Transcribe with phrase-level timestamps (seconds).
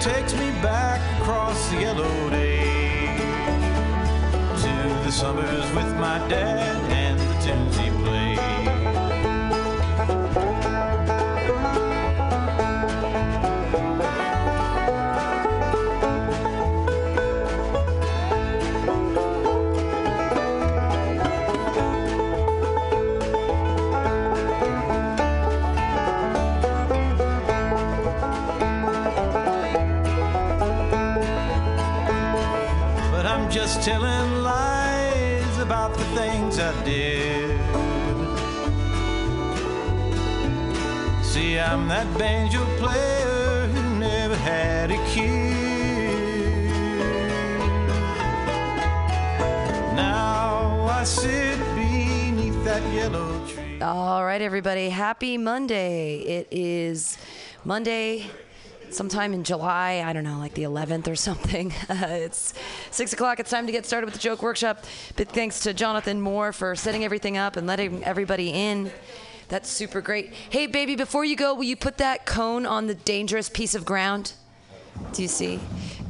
[0.00, 3.18] takes me back across the yellow day
[4.56, 6.89] to the summers with my dad
[33.82, 37.58] telling lies about the things I did.
[41.24, 46.70] See, I'm that banjo player who never had a kid.
[49.96, 53.80] Now I sit beneath that yellow tree.
[53.80, 54.90] All right, everybody.
[54.90, 56.18] Happy Monday.
[56.18, 57.16] It is
[57.64, 58.26] Monday,
[58.90, 60.02] sometime in July.
[60.04, 61.72] I don't know, like the 11th or something.
[61.88, 62.54] Uh, it's
[62.90, 63.40] six o'clock.
[63.40, 64.84] It's time to get started with the joke workshop.
[65.16, 68.90] Big thanks to Jonathan Moore for setting everything up and letting everybody in.
[69.48, 70.32] That's super great.
[70.50, 73.84] Hey, baby, before you go, will you put that cone on the dangerous piece of
[73.84, 74.34] ground?
[75.12, 75.58] Do you see?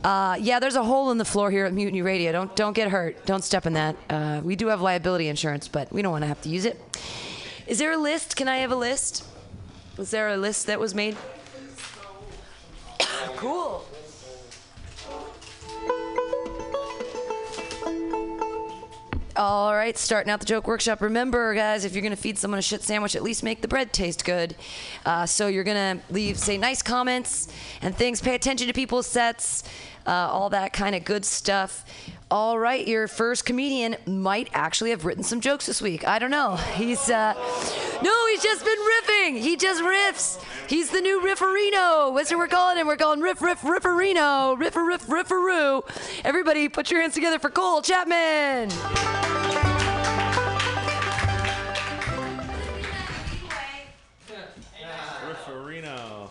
[0.05, 2.33] Uh, yeah, there's a hole in the floor here at Mutiny Radio.
[2.33, 3.25] Don't don't get hurt.
[3.27, 3.97] Don't step in that.
[4.09, 6.81] Uh, we do have liability insurance, but we don't want to have to use it.
[7.67, 8.37] Is there a list?
[8.37, 9.25] Can I have a list?
[9.97, 11.17] Was there a list that was made?
[13.37, 13.87] cool.
[19.41, 21.01] All right, starting out the joke workshop.
[21.01, 23.91] Remember, guys, if you're gonna feed someone a shit sandwich, at least make the bread
[23.91, 24.55] taste good.
[25.07, 27.49] Uh, so you're gonna leave, say, nice comments
[27.81, 28.21] and things.
[28.21, 29.65] Pay attention to people's sets,
[30.07, 31.87] uh, all that kind of good stuff.
[32.31, 36.07] All right, your first comedian might actually have written some jokes this week.
[36.07, 36.55] I don't know.
[36.55, 37.35] He's uh,
[38.03, 39.41] no, he's just been riffing.
[39.41, 40.41] He just riffs.
[40.69, 42.15] He's the new Rifferino.
[42.17, 42.87] That's what we're calling him.
[42.87, 44.57] We're calling Riff Riff Rifferino.
[44.57, 45.83] Riffer Riff Rifferoo.
[46.25, 48.71] Everybody, put your hands together for Cole Chapman.
[55.27, 56.29] Rifferino.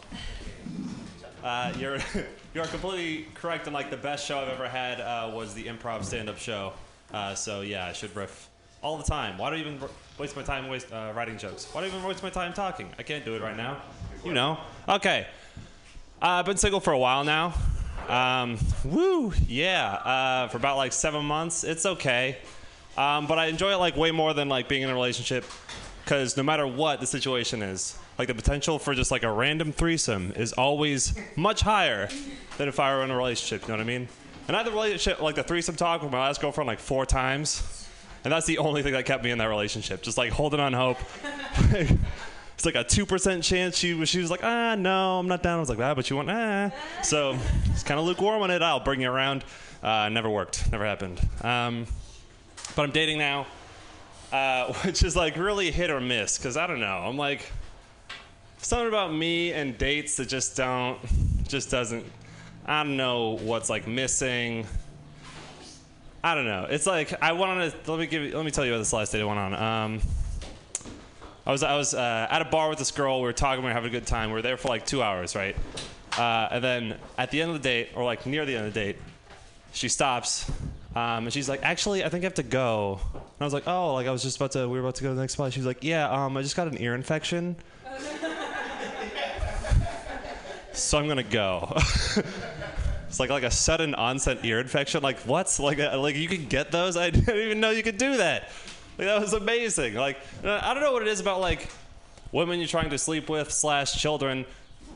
[1.44, 2.00] Uh, you're
[2.54, 3.68] you're completely correct.
[3.68, 6.74] And like the best show I've ever had uh, was the improv stand-up show.
[7.14, 8.50] Uh, so yeah, I should riff
[8.82, 9.38] all the time.
[9.38, 9.80] Why do I even
[10.18, 11.68] waste my time waste uh, writing jokes?
[11.72, 12.90] Why do I even waste my time talking?
[12.98, 13.82] I can't do it right now.
[14.24, 14.58] You know.
[14.88, 15.28] Okay.
[16.22, 17.54] Uh, I've been single for a while now.
[18.08, 19.94] Um, woo, yeah.
[19.94, 21.64] Uh, for about like seven months.
[21.64, 22.38] It's okay.
[22.98, 25.46] Um, but I enjoy it like way more than like being in a relationship
[26.10, 29.72] because no matter what the situation is, like the potential for just like a random
[29.72, 32.10] threesome is always much higher
[32.58, 33.62] than if I were in a relationship.
[33.62, 34.08] You know what I mean?
[34.48, 37.06] And I had the relationship, like the threesome talk with my last girlfriend, like four
[37.06, 37.88] times,
[38.24, 40.02] and that's the only thing that kept me in that relationship.
[40.02, 40.98] Just like holding on hope.
[41.70, 44.10] it's like a two percent chance she was.
[44.10, 45.58] She was like, ah, no, I'm not down.
[45.58, 46.72] I was like, ah, but you want, ah.
[47.04, 47.38] So
[47.72, 48.64] it's kind of lukewarm on it.
[48.64, 49.46] I'll bring you around.
[49.84, 50.72] Uh, never worked.
[50.72, 51.22] Never happened.
[51.44, 51.86] Um,
[52.76, 53.46] but I'm dating now,
[54.32, 57.04] uh, which is like really hit or miss because I don't know.
[57.06, 57.52] I'm like
[58.58, 61.00] something about me and dates that just don't,
[61.48, 62.06] just doesn't.
[62.66, 64.66] I don't know what's like missing.
[66.24, 66.68] I don't know.
[66.70, 67.74] It's like I went on a.
[67.88, 68.34] Let me give.
[68.34, 69.54] Let me tell you about this last date I went on.
[69.54, 70.02] Um,
[71.46, 73.20] I was I was uh, at a bar with this girl.
[73.22, 73.64] We were talking.
[73.64, 74.30] We were having a good time.
[74.30, 75.56] We were there for like two hours, right?
[76.18, 78.74] Uh, and then at the end of the date, or like near the end of
[78.74, 78.98] the date,
[79.72, 80.52] she stops
[81.00, 83.68] um, and she's like, "Actually, I think I have to go." And I was like,
[83.68, 84.68] "Oh, like I was just about to.
[84.68, 86.42] We were about to go to the next spot." She was like, "Yeah, um, I
[86.42, 87.56] just got an ear infection,
[90.74, 91.74] so I'm gonna go."
[93.08, 95.02] it's like like a sudden onset ear infection.
[95.02, 95.58] Like what?
[95.60, 96.98] Like uh, like you can get those?
[96.98, 98.50] I didn't even know you could do that.
[98.98, 99.96] Like that was amazing.
[99.96, 101.70] Like uh, I don't know what it is about like
[102.34, 104.46] women you're trying to sleep with slash children.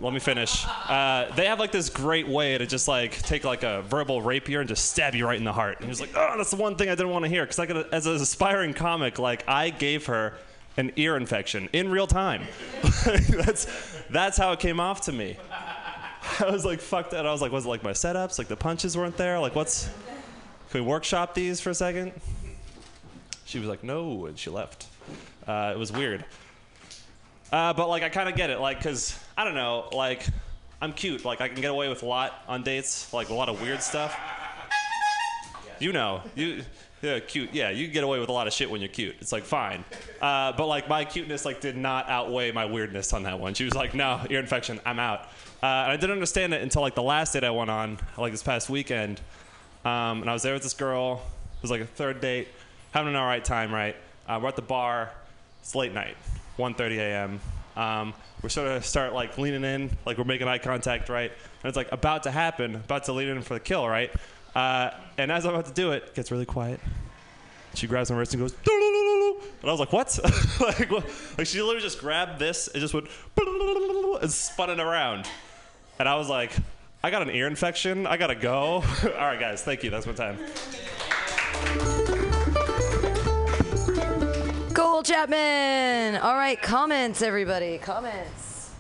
[0.04, 0.66] Let me finish.
[0.68, 4.60] Uh, they have like this great way to just like take like a verbal rapier
[4.60, 5.80] and just stab you right in the heart.
[5.80, 7.44] And you're like, oh, that's the one thing I didn't want to hear.
[7.44, 10.34] Because like as an aspiring comic, like I gave her
[10.76, 12.46] an ear infection in real time.
[13.06, 13.66] that's
[14.10, 15.38] that's how it came off to me.
[16.42, 17.26] I was like fucked out.
[17.26, 18.38] I was like, was it like my setups?
[18.38, 19.40] Like the punches weren't there?
[19.40, 19.86] Like what's?
[20.70, 22.12] Can we workshop these for a second?
[23.46, 24.86] She was like, no, and she left.
[25.48, 26.26] Uh, it was weird.
[27.54, 30.26] Uh, but like I kind of get it, like, cause I don't know, like
[30.82, 33.50] I'm cute, like I can get away with a lot on dates, like a lot
[33.50, 34.18] of weird stuff.
[35.80, 36.64] You know, you
[37.04, 37.54] yeah, cute.
[37.54, 39.18] Yeah, you can get away with a lot of shit when you're cute.
[39.20, 39.84] It's like fine,
[40.22, 43.54] uh, but like my cuteness like did not outweigh my weirdness on that one.
[43.54, 45.22] She was like, no, ear infection, I'm out.
[45.62, 48.32] Uh, and I didn't understand it until like the last date I went on, like
[48.32, 49.20] this past weekend,
[49.84, 51.22] um, and I was there with this girl.
[51.58, 52.48] It was like a third date,
[52.92, 53.98] having an all right time, right?
[54.28, 55.12] Uh, we're at the bar.
[55.62, 56.16] It's late night,
[56.58, 57.40] 1:30 a.m.
[57.76, 58.14] Um,
[58.44, 61.32] we're sort of start like leaning in, like we're making eye contact, right?
[61.32, 64.12] And it's like about to happen, about to lean in for the kill, right?
[64.54, 66.80] Uh, and as I'm about to do it, it gets really quiet.
[67.74, 70.20] She grabs my wrist and goes, "Doo-doo-doo-doo-doo." and I was like, what?
[70.60, 71.06] like, what?
[71.38, 73.08] like she literally just grabbed this and just went
[74.22, 75.28] and spun it around.
[75.98, 76.52] And I was like,
[77.02, 78.06] I got an ear infection.
[78.06, 78.56] I gotta go.
[79.04, 79.90] All right, guys, thank you.
[79.90, 80.38] That's my time.
[85.04, 86.16] Cole Chapman.
[86.22, 87.78] All right, comments, everybody.
[87.78, 88.72] Comments.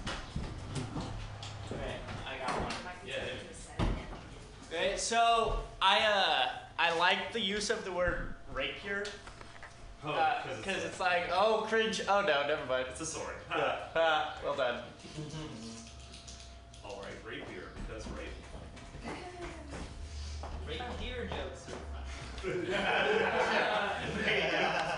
[4.71, 6.49] Okay, so I uh
[6.79, 9.03] I like the use of the word rapier
[10.01, 13.35] because it's, like oh cringe oh no never mind it's a sword.
[13.51, 14.79] yeah ah, well done
[16.83, 19.13] All right, rapier because rape.
[20.67, 21.67] rapier jokes
[22.43, 22.79] Rapier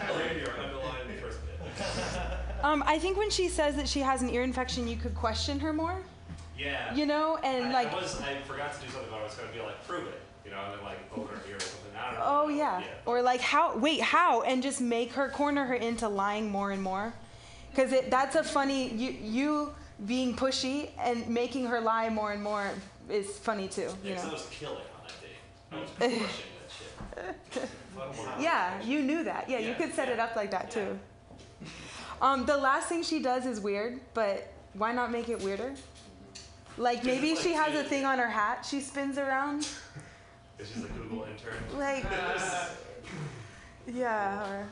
[2.65, 5.59] Um, I think when she says that she has an ear infection, you could question
[5.59, 5.97] her more.
[6.57, 6.93] Yeah.
[6.95, 9.35] You know, and I, like, I was I forgot to do something, but I was
[9.35, 11.91] gonna be like prove it, you know, and then like over her ear or something.
[11.95, 12.25] I don't know.
[12.25, 12.85] oh yeah, Yeah.
[13.05, 13.77] or like how?
[13.77, 14.41] Wait, how?
[14.41, 17.13] And just make her corner her into lying more and more,
[17.69, 19.75] because that's a funny you you
[20.07, 22.71] being pushy and making her lie more and more
[23.09, 23.81] is funny too.
[24.03, 24.33] You Yeah, 'cause I know.
[24.33, 25.99] was killing on that date.
[26.01, 26.29] I was that
[27.53, 27.69] shit.
[28.39, 29.49] Yeah, you knew that.
[29.49, 30.83] Yeah, you could set it up like that yeah.
[30.85, 30.99] too.
[32.21, 35.73] Um, the last thing she does is weird, but why not make it weirder?
[36.77, 39.67] Like maybe it's she like has a thing on her hat she spins around.
[40.57, 41.53] It's just a Google intern.
[41.77, 42.05] Like,
[43.93, 44.49] yeah.
[44.49, 44.67] Or...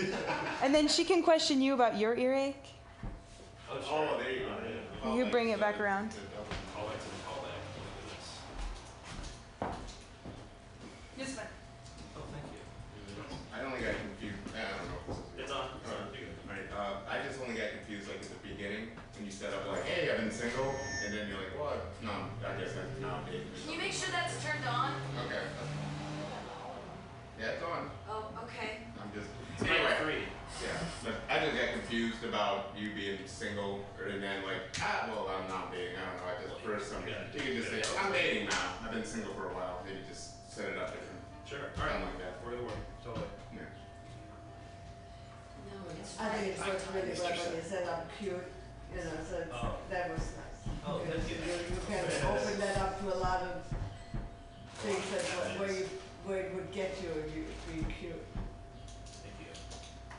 [0.64, 2.56] and then she can question you about your earache.
[3.70, 4.08] Oh, sure.
[4.10, 4.40] Oh, there you
[5.04, 5.14] go.
[5.14, 6.10] You bring it back around.
[6.74, 7.12] Call back to the
[9.68, 9.74] callback.
[11.16, 11.46] Just fine.
[12.16, 12.60] Oh, thank you.
[13.54, 14.39] I only got confused.
[14.66, 15.00] I don't know.
[15.00, 15.66] if this is It's on.
[15.80, 16.04] It's on.
[16.12, 16.36] You're good.
[16.48, 16.66] Right.
[16.68, 19.84] Uh, I just only got confused like at the beginning when you set up like,
[19.86, 20.74] hey, I've been single,
[21.04, 21.78] and then you're like, what?
[22.02, 23.48] No, I guess I'm not dating.
[23.64, 24.92] Can you make sure that's turned on?
[25.26, 25.44] Okay.
[27.38, 27.88] Yeah, it's on.
[28.08, 28.84] Oh, okay.
[29.00, 29.28] I'm just.
[29.60, 30.24] It's Anyway, three.
[30.64, 30.76] yeah.
[31.04, 35.28] But I just got confused about you being single, or and then like, ah, well,
[35.28, 35.96] I'm not dating.
[36.00, 36.28] I don't know.
[36.32, 38.80] I just for some reason you could just say, I'm dating now.
[38.84, 39.84] I've been single for a while.
[39.84, 41.20] Maybe just set it up different.
[41.44, 41.58] Sure.
[41.76, 42.08] alright, Something right.
[42.08, 42.34] like that.
[42.44, 42.79] We're gonna work.
[46.94, 48.32] Really well when you said I'm cute,
[48.94, 49.74] you know, so it's, Oh.
[49.90, 50.74] that was nice.
[50.86, 51.36] Oh, Because thank you.
[51.46, 52.04] You can
[52.36, 53.62] open that up to a lot of
[54.78, 55.22] things that,
[55.60, 55.88] where you,
[56.24, 58.14] where it would get you if you, be cute.
[59.22, 59.46] Thank you.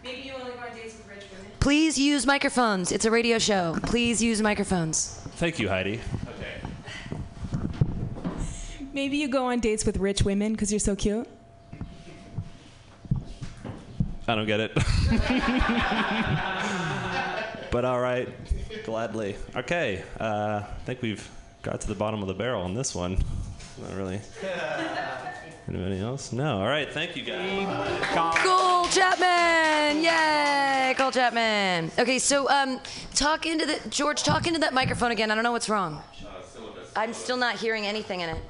[0.04, 1.52] Maybe you only go on dates with rich women.
[1.60, 2.92] Please use microphones.
[2.92, 3.76] It's a radio show.
[3.84, 5.20] Please use microphones.
[5.36, 6.00] Thank you, Heidi.
[6.28, 7.18] Okay.
[8.94, 11.28] Maybe you go on dates with rich women because you're so cute.
[14.28, 14.72] I don't get it.
[17.72, 18.28] but all right,
[18.86, 19.36] gladly.
[19.56, 21.28] Okay, uh, I think we've
[21.64, 23.18] got to the bottom of the barrel on this one.
[23.82, 24.20] Not really.
[25.68, 26.34] Anybody else?
[26.34, 26.60] No.
[26.60, 26.92] All right.
[26.92, 28.06] Thank you guys.
[28.44, 30.04] Cole Chapman!
[30.04, 30.94] Yay!
[30.98, 31.92] Cole Chapman.
[31.98, 32.80] Okay, so um,
[33.14, 34.24] talk into the George.
[34.24, 35.32] Talk into that microphone again.
[35.32, 36.02] I don't know what's wrong.
[36.96, 38.42] I'm still not hearing anything in it.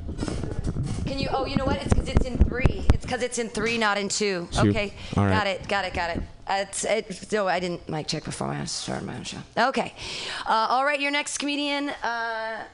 [1.06, 1.30] Can you?
[1.32, 1.78] Oh, you know what?
[1.78, 2.86] It's because it's in three.
[2.94, 4.48] It's because it's in three, not in two.
[4.52, 4.70] Two.
[4.70, 4.94] Okay.
[5.16, 5.32] All right.
[5.32, 5.68] Got it.
[5.68, 5.94] Got it.
[5.94, 6.24] Got it.
[6.52, 9.38] Uh, it's, it, no, I didn't mic check before I started my own show.
[9.58, 9.94] Okay.
[10.46, 11.90] Uh, all right, your next comedian.
[12.04, 12.66] Uh,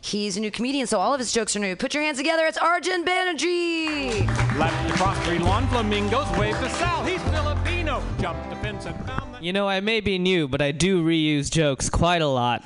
[0.00, 1.74] he's a new comedian, so all of his jokes are new.
[1.74, 2.46] Put your hands together.
[2.46, 4.24] It's Arjun Banerjee.
[4.56, 7.04] Lapped across three lawn flamingos, waved to Sal.
[7.04, 8.04] He's Filipino.
[8.20, 9.44] Jumped the fence and found the.
[9.44, 12.64] you know I may be new but I do reuse jokes quite a lot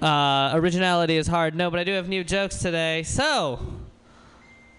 [0.00, 3.58] uh, originality is hard no but I do have new jokes today so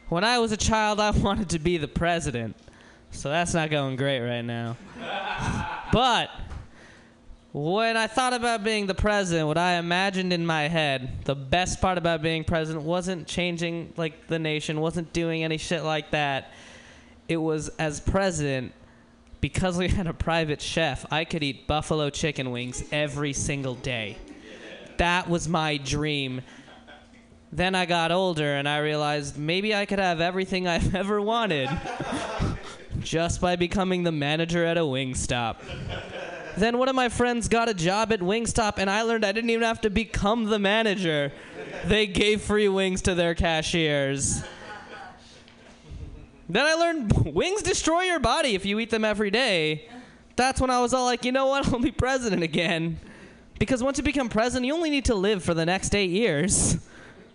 [0.10, 2.56] when I was a child I wanted to be the president
[3.12, 4.76] so that's not going great right now
[5.92, 6.30] but
[7.54, 11.82] when I thought about being the president, what I imagined in my head, the best
[11.82, 16.54] part about being president wasn't changing like the nation, wasn't doing any shit like that.
[17.28, 18.72] It was as president,
[19.42, 24.18] because we had a private chef, I could eat buffalo chicken wings every single day.
[24.96, 26.42] That was my dream.
[27.52, 31.70] Then I got older and I realized maybe I could have everything I've ever wanted
[33.02, 35.58] just by becoming the manager at a Wingstop.
[36.58, 39.50] Then one of my friends got a job at Wingstop, and I learned I didn't
[39.50, 41.32] even have to become the manager.
[41.86, 44.44] They gave free wings to their cashiers.
[46.50, 49.88] Then I learned wings destroy your body if you eat them every day.
[50.36, 51.68] That's when I was all like, you know what?
[51.74, 53.00] I'll be president again.
[53.58, 56.78] Because once you become president, you only need to live for the next eight years.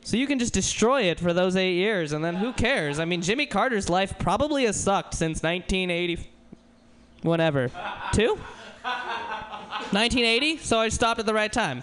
[0.07, 3.01] So you can just destroy it for those eight years, and then who cares?
[3.01, 6.31] I mean, Jimmy Carter's life probably has sucked since 1980.
[7.23, 7.73] Whatever.
[8.13, 8.39] Two?
[9.91, 10.59] 1980.
[10.59, 11.83] So I stopped at the right time.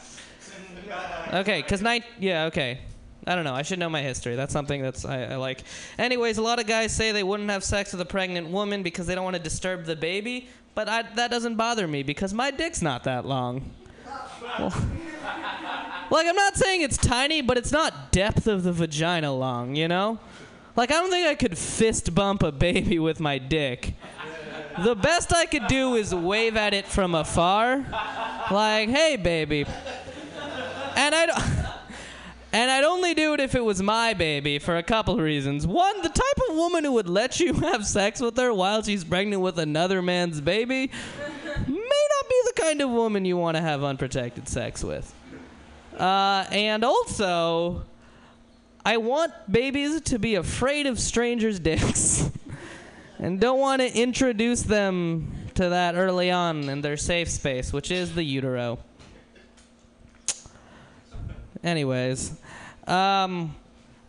[1.34, 2.06] Okay, cause night.
[2.18, 2.80] Yeah, okay.
[3.28, 3.56] I don't know.
[3.56, 4.38] I should know my history.
[4.38, 5.64] That's something that's I, I like.
[6.00, 9.06] Anyways, a lot of guys say they wouldn't have sex with a pregnant woman because
[9.06, 10.48] they don't want to disturb the baby.
[10.76, 13.70] But I, that doesn't bother me because my dick's not that long.
[14.58, 14.74] Well,
[16.14, 19.76] like I'm not saying it's tiny, but it's not depth of the vagina long.
[19.76, 20.20] You know?
[20.76, 23.96] Like I don't think I could fist bump a baby with my dick.
[24.84, 27.86] The best I could do is wave at it from afar,
[28.50, 29.66] like, "Hey, baby."
[30.96, 31.44] And I don't.
[32.56, 35.66] And I'd only do it if it was my baby for a couple reasons.
[35.66, 39.04] One, the type of woman who would let you have sex with her while she's
[39.04, 40.92] pregnant with another man's baby
[41.68, 45.16] may not be the kind of woman you want to have unprotected sex with.
[45.98, 47.84] Uh, and also,
[48.86, 52.32] I want babies to be afraid of strangers' dicks
[53.20, 57.92] and don't want to introduce them to that early on in their safe space, which
[57.92, 58.80] is the utero.
[61.64, 62.34] Anyways,
[62.88, 63.56] um,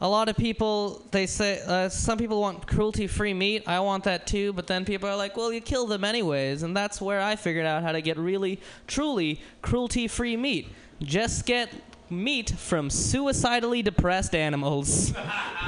[0.00, 3.62] a lot of people they say uh, some people want cruelty-free meat.
[3.68, 6.76] I want that too, but then people are like, "Well, you kill them anyways," and
[6.76, 10.68] that's where I figured out how to get really, truly cruelty-free meat.
[11.02, 11.70] Just get
[12.10, 15.12] meat from suicidally depressed animals.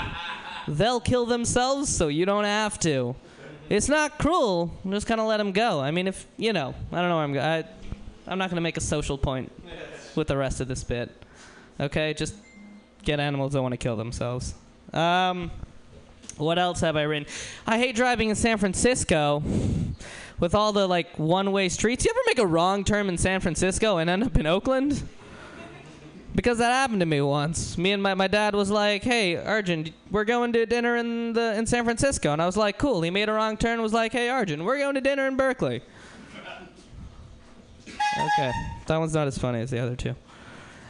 [0.69, 3.15] They'll kill themselves, so you don't have to.
[3.69, 4.73] It's not cruel.
[4.89, 5.81] Just kind of let them go.
[5.81, 7.65] I mean, if you know, I don't know where I'm going.
[8.27, 9.53] I'm not going to make a social point
[10.17, 11.11] with the rest of this bit.
[11.79, 12.35] Okay, just
[13.05, 14.55] get animals that want to kill themselves.
[14.93, 15.51] Um,
[16.37, 17.29] what else have I written?
[17.67, 19.43] I hate driving in San Francisco
[20.39, 22.05] with all the like one-way streets.
[22.05, 25.03] You ever make a wrong turn in San Francisco and end up in Oakland?
[26.37, 27.79] Because that happened to me once.
[27.79, 31.57] Me and my, my dad was like, "Hey, Arjun, we're going to dinner in the
[31.57, 33.81] in San Francisco," and I was like, "Cool." He made a wrong turn.
[33.81, 35.81] Was like, "Hey, Arjun, we're going to dinner in Berkeley."
[37.89, 38.53] Okay,
[38.87, 40.15] that one's not as funny as the other two.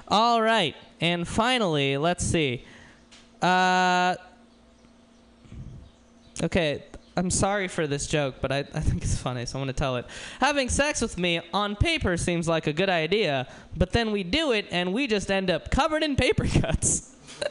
[0.09, 2.65] All right, and finally, let's see.
[3.41, 4.17] Uh,
[6.43, 6.83] okay,
[7.19, 9.79] I'm sorry for this joke, but I, I think it's funny, so I'm going to
[9.79, 10.05] tell it.
[10.39, 14.53] Having sex with me on paper seems like a good idea, but then we do
[14.53, 17.17] it and we just end up covered in paper cuts.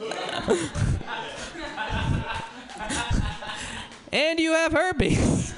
[4.12, 5.52] and you have herpes.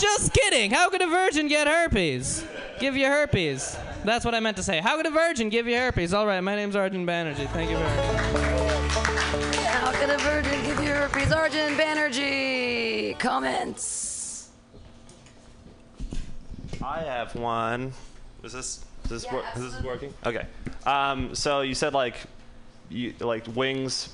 [0.00, 0.72] just kidding.
[0.72, 2.44] How could a virgin get herpes?
[2.80, 3.78] Give you herpes.
[4.04, 4.80] That's what I meant to say.
[4.80, 6.14] How could a virgin give you herpes?
[6.14, 7.48] All right, my name's Arjun Banerjee.
[7.48, 8.36] Thank you very much.
[9.66, 11.32] How could a virgin give you herpes?
[11.32, 13.18] Arjun Banerjee.
[13.18, 14.48] Comments.
[16.82, 17.92] I have one.
[18.44, 20.14] Is this is this wor- is this working?
[20.24, 20.46] Okay.
[20.86, 22.16] Um, so you said like
[22.88, 24.10] you like wings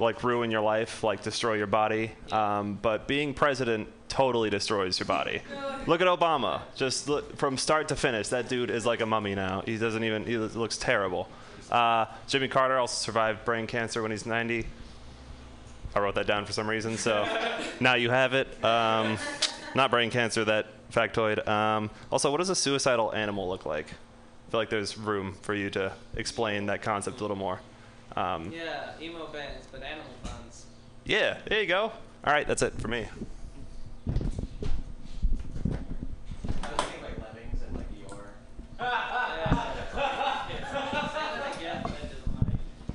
[0.00, 2.12] like ruin your life, like destroy your body.
[2.32, 5.42] Um, but being president totally destroys your body.
[5.86, 6.62] Look at Obama.
[6.74, 9.62] Just look, from start to finish, that dude is like a mummy now.
[9.64, 10.24] He doesn't even.
[10.24, 11.28] He looks terrible.
[11.70, 14.66] Uh, Jimmy Carter also survived brain cancer when he's 90.
[15.94, 17.26] I wrote that down for some reason, so
[17.80, 18.48] now you have it.
[18.64, 19.18] Um,
[19.74, 21.46] not brain cancer, that factoid.
[21.46, 23.86] Um, also, what does a suicidal animal look like?
[23.86, 27.60] I feel like there's room for you to explain that concept a little more.
[28.16, 30.64] Um, Yeah, emo bands, but animal puns.
[31.04, 31.92] yeah, there you go.
[32.24, 33.06] All right, that's it for me.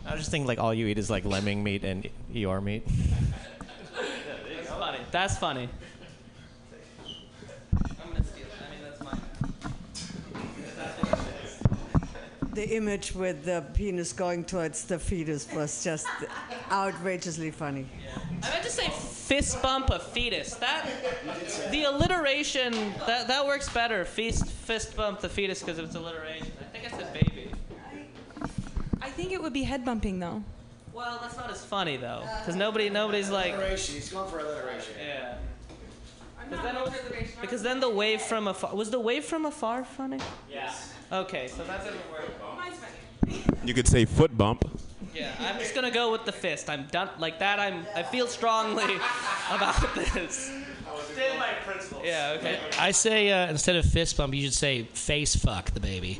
[0.06, 2.84] I was just thinking like all you eat is like lemming meat and Eeyore meat.
[2.88, 5.00] That's funny.
[5.12, 5.70] That's funny.
[7.04, 8.52] I'm gonna steal it.
[8.62, 9.20] I mean, that's mine.
[12.54, 16.08] The image with the penis going towards the fetus was just
[16.72, 17.88] outrageously funny.
[18.44, 20.54] I meant to say fist bump a fetus.
[20.56, 20.88] That
[21.72, 22.74] the alliteration
[23.08, 24.06] that that works better.
[24.06, 26.52] Fist fist bump the fetus because it's alliteration.
[26.60, 27.50] I think I said baby.
[29.02, 30.44] I think it would be head bumping though.
[30.94, 33.54] Well, that's not as funny though, because nobody nobody's like.
[33.54, 33.96] Alliteration.
[33.96, 34.94] He's going for alliteration.
[35.04, 35.38] Yeah.
[36.50, 40.20] Because then, because then the wave from afar was the wave from afar funny.
[40.50, 40.94] Yes.
[41.12, 42.30] Okay, so that doesn't work.
[43.64, 44.70] You could say foot bump.
[45.16, 46.70] Yeah, I'm just gonna go with the fist.
[46.70, 47.60] I'm done like that.
[47.60, 48.96] I'm I feel strongly
[49.52, 50.52] about this.
[51.14, 52.02] Stand by principles.
[52.04, 52.36] Yeah.
[52.40, 52.60] Okay.
[52.80, 56.20] I say uh, instead of fist bump, you should say face fuck the baby.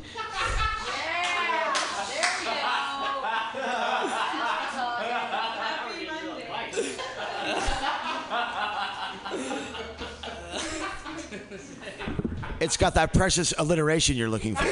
[12.64, 14.64] It's got that precious alliteration you're looking for.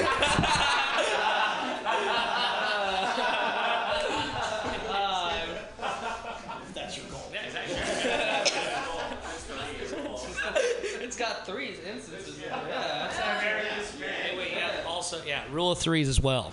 [15.50, 16.50] Rule of threes as well.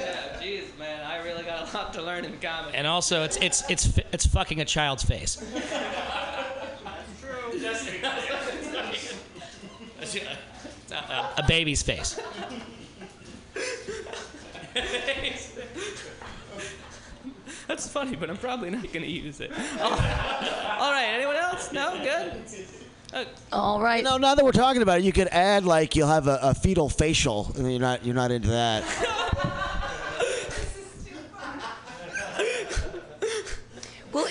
[0.00, 1.06] Yeah, jeez, man,
[1.66, 2.76] I really got lot to learn in comedy.
[2.76, 5.42] And also, it's it's it's it's fucking a child's face.
[10.92, 12.18] a, a baby's face.
[17.66, 19.50] That's funny, but I'm probably not going to use it.
[19.80, 19.90] All
[20.92, 21.72] right, anyone else?
[21.72, 21.98] No?
[21.98, 22.42] Good?
[23.12, 23.24] Oh.
[23.52, 24.04] All right.
[24.04, 26.54] No, now that we're talking about it, you could add like you'll have a, a
[26.54, 27.50] fetal facial.
[27.56, 28.84] I mean, you're not you're not into that.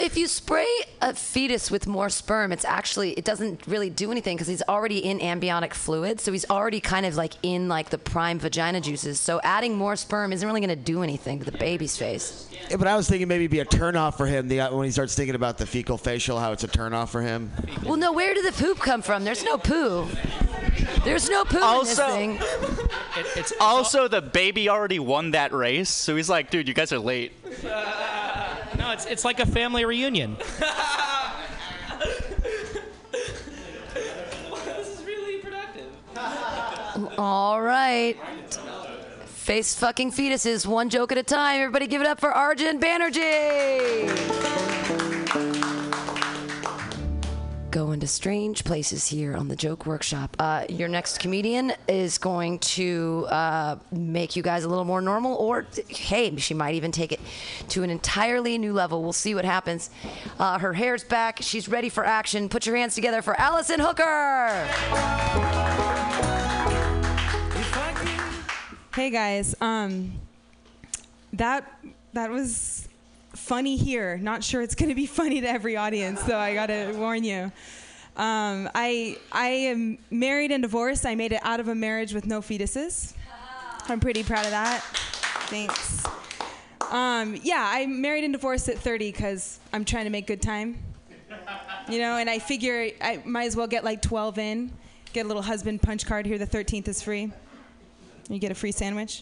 [0.06, 0.68] if you spray
[1.02, 5.00] a fetus with more sperm, it's actually it doesn't really do anything because he's already
[5.00, 9.20] in amniotic fluid, so he's already kind of like in like the prime vagina juices.
[9.20, 12.48] So adding more sperm isn't really going to do anything to the baby's face.
[12.70, 14.86] Yeah, but I was thinking maybe it'd be a turnoff for him the, uh, when
[14.86, 17.52] he starts thinking about the fecal facial, how it's a turnoff for him.
[17.84, 19.24] Well, no, where did the poop come from?
[19.24, 20.08] There's no poo.
[21.04, 23.28] There's no poo Also- in this thing.
[23.36, 27.00] it's also the baby already won that race, so he's like, dude, you guys are
[27.00, 27.32] late.
[28.86, 30.38] No, it's it's like a family reunion.
[34.64, 35.92] this is really productive.
[37.18, 38.16] All right.
[39.26, 41.62] Face fucking fetuses, one joke at a time.
[41.62, 44.06] Everybody give it up for Arjun Banerjee.
[47.76, 50.38] Going to strange places here on the Joke Workshop.
[50.40, 55.36] Uh, your next comedian is going to uh, make you guys a little more normal,
[55.36, 57.20] or hey, she might even take it
[57.68, 59.04] to an entirely new level.
[59.04, 59.90] We'll see what happens.
[60.40, 61.40] Uh, her hair's back.
[61.42, 62.48] She's ready for action.
[62.48, 64.66] Put your hands together for Allison Hooker.
[68.96, 70.14] Hey guys, um,
[71.34, 71.78] that
[72.14, 72.85] that was
[73.46, 74.18] funny here.
[74.18, 77.24] Not sure it's going to be funny to every audience, so I got to warn
[77.24, 77.52] you.
[78.18, 81.06] Um, I I am married and divorced.
[81.06, 83.14] I made it out of a marriage with no fetuses.
[83.88, 84.82] I'm pretty proud of that.
[85.50, 86.04] Thanks.
[86.90, 90.78] Um, yeah, I married and divorced at 30 because I'm trying to make good time.
[91.90, 94.72] You know, and I figure I might as well get like 12 in,
[95.14, 96.38] get a little husband punch card here.
[96.40, 97.32] The 13th is free.
[98.30, 99.22] You get a free sandwich.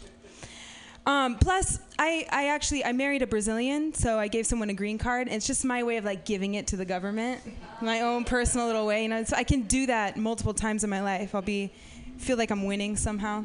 [1.06, 4.98] Um, plus, I, I actually I married a Brazilian, so I gave someone a green
[4.98, 5.28] card.
[5.28, 7.42] And it's just my way of like giving it to the government,
[7.82, 9.04] my own personal little way.
[9.04, 11.36] You know, so I can do that multiple times in my life.
[11.36, 11.72] I'll be
[12.18, 13.44] feel like I'm winning somehow.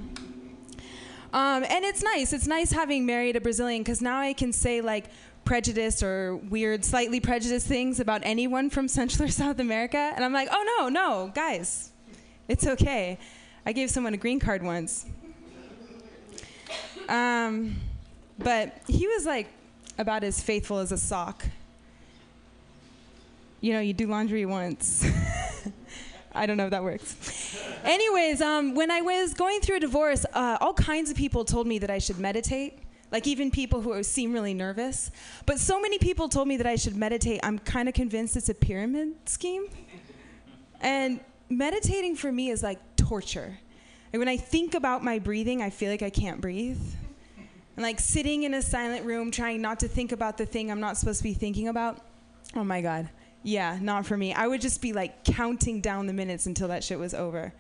[1.33, 2.33] Um, and it's nice.
[2.33, 5.07] It's nice having married a Brazilian because now I can say like
[5.45, 10.33] prejudiced or weird, slightly prejudiced things about anyone from Central or South America, and I'm
[10.33, 11.91] like, oh no, no, guys,
[12.49, 13.19] it's okay.
[13.67, 15.07] I gave someone a green card once.
[17.09, 17.77] Um,
[18.39, 19.49] but he was like
[19.99, 21.45] about as faithful as a sock.
[23.61, 25.05] You know, you do laundry once.
[26.35, 27.59] I don't know if that works.
[27.83, 31.67] Anyways, um, when I was going through a divorce, uh, all kinds of people told
[31.67, 32.79] me that I should meditate.
[33.11, 35.11] Like even people who seem really nervous.
[35.47, 37.41] But so many people told me that I should meditate.
[37.43, 39.67] I'm kind of convinced it's a pyramid scheme.
[40.81, 43.59] And meditating for me is like torture.
[44.13, 46.81] Like when I think about my breathing, I feel like I can't breathe.
[47.77, 50.81] And like sitting in a silent room trying not to think about the thing I'm
[50.81, 52.01] not supposed to be thinking about.
[52.57, 53.09] Oh my god.
[53.43, 54.33] Yeah, not for me.
[54.35, 57.53] I would just be like counting down the minutes until that shit was over.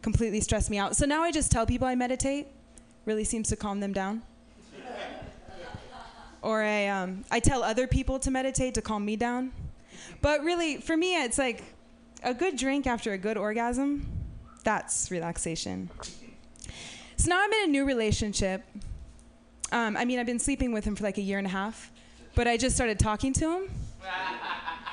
[0.00, 0.94] Completely stressed me out.
[0.96, 2.46] So now I just tell people I meditate.
[3.04, 4.22] Really seems to calm them down.
[6.40, 9.50] Or I um, I tell other people to meditate to calm me down.
[10.20, 11.64] But really, for me, it's like
[12.22, 14.06] a good drink after a good orgasm.
[14.64, 15.90] That's relaxation.
[17.16, 18.64] So now I'm in a new relationship.
[19.70, 21.90] Um, I mean, I've been sleeping with him for like a year and a half,
[22.34, 23.70] but I just started talking to him.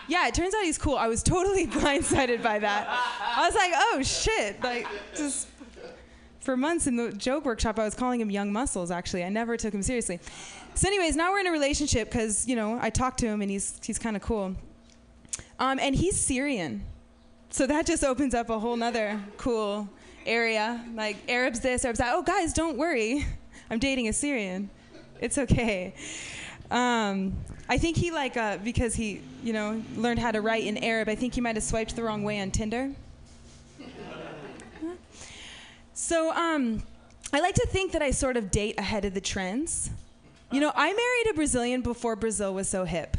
[0.07, 0.97] Yeah, it turns out he's cool.
[0.97, 2.87] I was totally blindsided by that.
[2.89, 4.61] I was like, oh shit.
[4.61, 5.47] Like, just
[6.41, 9.23] for months in the joke workshop, I was calling him Young Muscles, actually.
[9.23, 10.19] I never took him seriously.
[10.73, 13.49] So, anyways, now we're in a relationship because, you know, I talked to him and
[13.49, 14.55] he's, he's kind of cool.
[15.59, 16.83] Um, and he's Syrian.
[17.51, 19.89] So that just opens up a whole nother cool
[20.25, 20.83] area.
[20.95, 22.15] Like, Arabs this, Arabs that.
[22.15, 23.25] Oh, guys, don't worry.
[23.69, 24.69] I'm dating a Syrian.
[25.19, 25.93] It's okay.
[26.71, 27.35] Um,
[27.67, 31.09] I think he like uh, because he you know learned how to write in Arab.
[31.09, 32.91] I think he might have swiped the wrong way on Tinder.
[35.93, 36.81] So um,
[37.31, 39.91] I like to think that I sort of date ahead of the trends.
[40.51, 43.15] You know, I married a Brazilian before Brazil was so hip.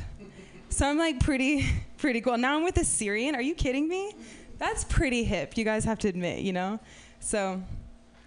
[0.68, 1.64] So I'm like pretty
[2.02, 2.36] pretty cool.
[2.36, 3.36] Now I'm with a Syrian.
[3.36, 4.12] Are you kidding me?
[4.58, 5.56] That's pretty hip.
[5.56, 6.80] You guys have to admit, you know.
[7.20, 7.62] So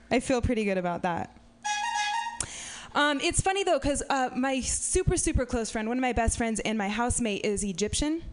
[0.09, 1.37] I feel pretty good about that.
[2.95, 6.37] Um, it's funny though, because uh, my super, super close friend, one of my best
[6.37, 8.23] friends, and my housemate is Egyptian.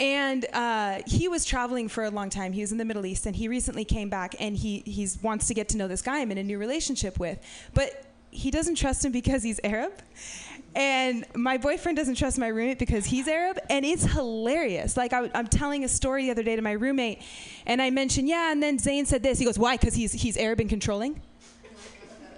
[0.00, 2.52] And uh, he was traveling for a long time.
[2.52, 5.46] He was in the Middle East, and he recently came back, and he he's wants
[5.46, 7.38] to get to know this guy I'm in a new relationship with,
[7.74, 9.92] but he doesn't trust him because he's Arab.
[10.76, 14.94] And my boyfriend doesn't trust my roommate because he's Arab, and it's hilarious.
[14.94, 17.22] Like I, am telling a story the other day to my roommate,
[17.64, 19.38] and I mentioned, yeah, and then Zane said this.
[19.38, 19.78] He goes, why?
[19.78, 21.22] Because he's he's Arab and controlling.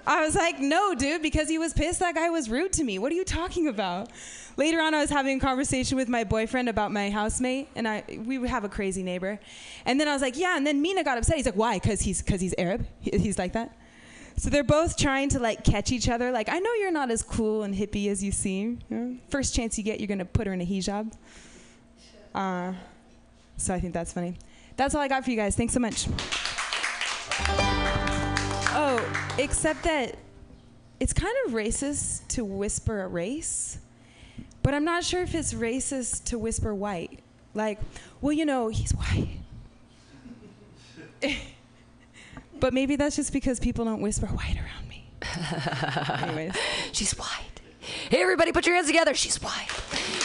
[0.06, 3.00] I was like, no, dude, because he was pissed that guy was rude to me.
[3.00, 4.08] What are you talking about?
[4.56, 8.04] Later on, I was having a conversation with my boyfriend about my housemate, and I
[8.24, 9.40] we would have a crazy neighbor.
[9.84, 10.56] And then I was like, yeah.
[10.56, 11.36] And then Mina got upset.
[11.36, 11.80] He's like, why?
[11.80, 12.86] Because he's because he's Arab.
[13.00, 13.76] He- He's like that.
[14.38, 16.30] So they're both trying to like catch each other.
[16.30, 18.78] Like, I know you're not as cool and hippie as you seem.
[18.88, 19.16] Know?
[19.28, 21.12] First chance you get, you're gonna put her in a hijab.
[22.34, 22.72] Uh,
[23.56, 24.36] so I think that's funny.
[24.76, 25.56] That's all I got for you guys.
[25.56, 26.06] Thanks so much.
[28.80, 30.16] Oh, except that
[31.00, 33.78] it's kind of racist to whisper a race,
[34.62, 37.18] but I'm not sure if it's racist to whisper white.
[37.54, 37.80] Like,
[38.20, 39.28] well, you know, he's white.
[42.60, 45.04] but maybe that's just because people don't whisper white around me.
[46.22, 46.56] Anyways.
[46.92, 47.60] She's white.
[48.10, 49.14] Hey, everybody, put your hands together.
[49.14, 49.68] She's white.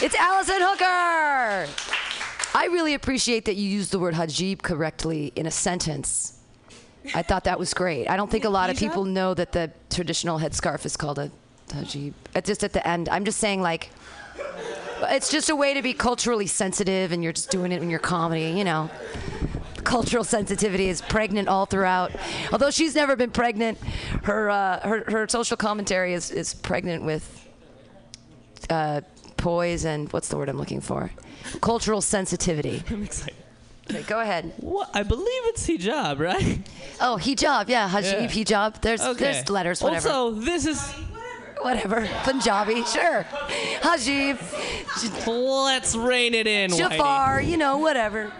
[0.01, 1.69] It's Allison Hooker.
[2.55, 6.39] I really appreciate that you used the word hajib correctly in a sentence.
[7.15, 8.07] I thought that was great.
[8.09, 11.31] I don't think a lot of people know that the traditional headscarf is called a
[11.69, 12.13] hajib.
[12.35, 13.09] It's just at the end.
[13.09, 13.89] I'm just saying, like,
[15.01, 17.99] it's just a way to be culturally sensitive, and you're just doing it in your
[17.99, 18.89] comedy, you know.
[19.83, 22.11] Cultural sensitivity is pregnant all throughout.
[22.51, 23.77] Although she's never been pregnant,
[24.23, 27.47] her uh, her, her social commentary is, is pregnant with
[28.69, 29.01] uh,
[29.37, 31.11] poise and what's the word I'm looking for?
[31.61, 32.83] Cultural sensitivity.
[32.89, 33.35] I'm excited.
[33.89, 34.53] Okay, go ahead.
[34.57, 34.89] What?
[34.93, 36.59] I believe it's hijab, right?
[37.01, 38.27] Oh, hijab, yeah, hajib, Yeah.
[38.27, 38.81] hijab.
[38.81, 39.19] There's Okay.
[39.25, 40.07] there's letters, whatever.
[40.09, 40.81] Also, this is
[41.61, 42.07] whatever.
[42.23, 43.25] Punjabi, sure.
[43.81, 44.37] Hajib,
[45.27, 46.71] Let's rein it in.
[46.71, 47.47] Whitey.
[47.47, 48.31] You know, whatever.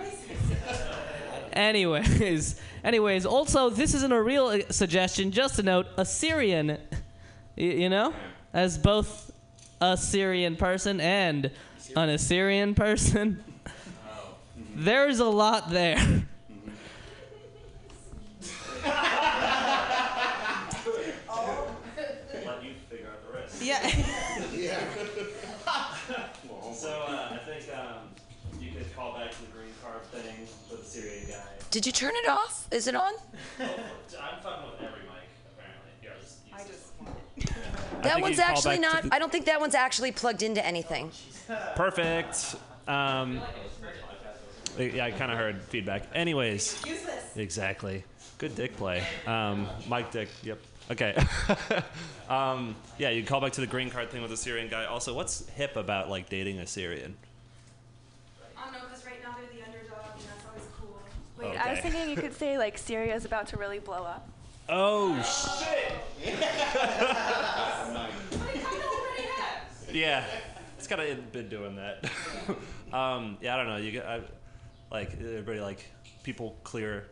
[1.54, 5.32] Anyways, anyways, also this isn't a real uh, suggestion.
[5.32, 6.78] Just a note: Assyrian, y-
[7.64, 8.14] you know,
[8.54, 9.32] as both
[9.80, 11.52] a Syrian person and
[11.96, 13.44] an Assyrian person.
[14.76, 15.98] There's a lot there.
[22.46, 23.62] Let you figure out the rest.
[23.62, 23.90] Yeah.
[26.74, 28.23] So uh, I think um, you could
[28.96, 31.42] call back to the green card thing for the Syrian guy.
[31.72, 32.68] Did you turn it off?
[32.72, 33.12] Is it on?
[33.14, 33.20] Oh,
[33.60, 33.68] I'm
[34.42, 35.28] fucking with every mic,
[35.58, 35.92] apparently.
[36.02, 36.38] Yours.
[36.54, 37.54] I just
[38.04, 39.04] That think one's you call actually not.
[39.04, 41.12] the- I don't think that one's actually plugged into anything.
[41.76, 42.56] Perfect.
[42.88, 43.42] Um,
[44.78, 46.04] yeah, I kind of heard feedback.
[46.14, 46.82] Anyways.
[47.36, 48.04] Exactly.
[48.38, 49.04] Good dick play.
[49.26, 50.30] Um, Mike Dick.
[50.44, 50.60] Yep.
[50.92, 51.16] Okay.
[52.30, 54.86] um, yeah, you can call back to the green card thing with the Syrian guy.
[54.86, 57.16] Also, what's hip about like dating a Syrian?
[58.58, 61.00] I don't know, because right now they're the underdog, and that's always cool.
[61.40, 64.28] Wait, I was thinking you could say like Syria's about to really blow up.
[64.68, 65.94] Oh shit!
[69.94, 70.24] yeah,
[70.78, 72.10] it's kind of been doing that.
[72.94, 73.78] um, yeah, I don't know.
[73.78, 74.22] You get I,
[74.92, 75.86] like everybody like
[76.24, 77.08] people clear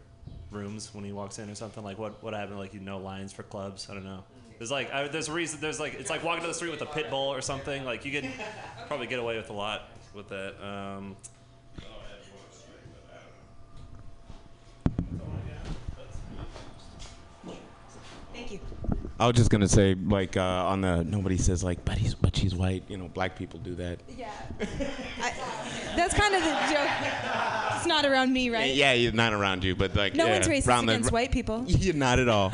[0.49, 1.83] rooms when he walks in or something.
[1.83, 2.59] Like what what happened?
[2.59, 3.87] Like you know lines for clubs.
[3.89, 4.23] I don't know.
[4.57, 5.59] There's like I, there's a reason.
[5.61, 7.85] There's like it's like walking to the street with a pit bull or something.
[7.85, 8.29] Like you could
[8.87, 10.55] probably get away with a lot with that.
[10.65, 11.15] Um,
[19.21, 22.35] I was just gonna say, like, uh, on the nobody says like, but he's but
[22.35, 22.83] she's white.
[22.87, 23.99] You know, black people do that.
[24.17, 24.31] Yeah.
[25.21, 25.31] I,
[25.95, 26.89] that's kind of the joke.
[27.75, 28.73] It's not around me, right?
[28.73, 31.31] Yeah, he's not around you, but like, No yeah, one's racist around the- against white
[31.31, 31.63] people.
[31.67, 32.51] You're not at all.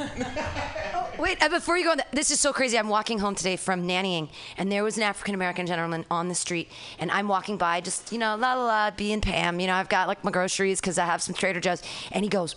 [1.18, 2.78] Wait, uh, before you go on, th- this is so crazy.
[2.78, 6.36] I'm walking home today from nannying, and there was an African American gentleman on the
[6.36, 9.62] street, and I'm walking by, just you know, la la la, being Pam.
[9.62, 12.30] You know, I've got like my groceries because I have some Trader Joe's, and he
[12.30, 12.56] goes.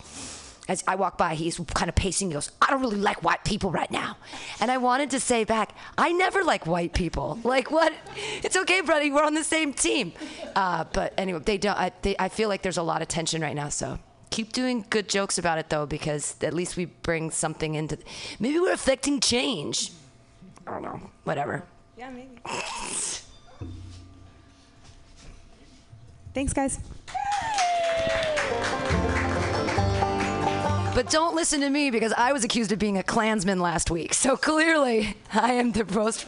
[0.71, 2.29] As I walk by, he's kind of pacing.
[2.29, 4.15] He goes, "I don't really like white people right now,"
[4.61, 7.37] and I wanted to say back, "I never like white people.
[7.53, 7.91] Like what?
[8.45, 9.11] It's okay, buddy.
[9.11, 10.13] We're on the same team."
[10.55, 11.77] Uh, but anyway, they don't.
[11.77, 13.67] I, they, I feel like there's a lot of tension right now.
[13.67, 17.97] So keep doing good jokes about it though because at least we bring something into
[18.39, 19.91] maybe we're affecting change
[20.65, 21.63] i don't know whatever
[21.97, 22.39] Yeah, maybe.
[26.33, 26.79] Thanks, guys.
[30.93, 34.13] But don't listen to me because i was accused of being a klansman last week
[34.13, 36.25] so clearly i am the most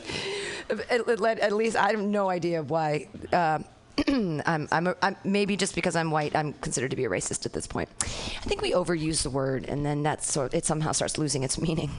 [0.90, 3.66] at, at- least i have no idea why um,
[4.46, 7.46] I'm, I'm, a, I'm maybe just because I'm white, I'm considered to be a racist
[7.46, 7.90] at this point.
[8.02, 11.62] I think we overuse the word, and then that sort it somehow starts losing its
[11.62, 11.92] meaning.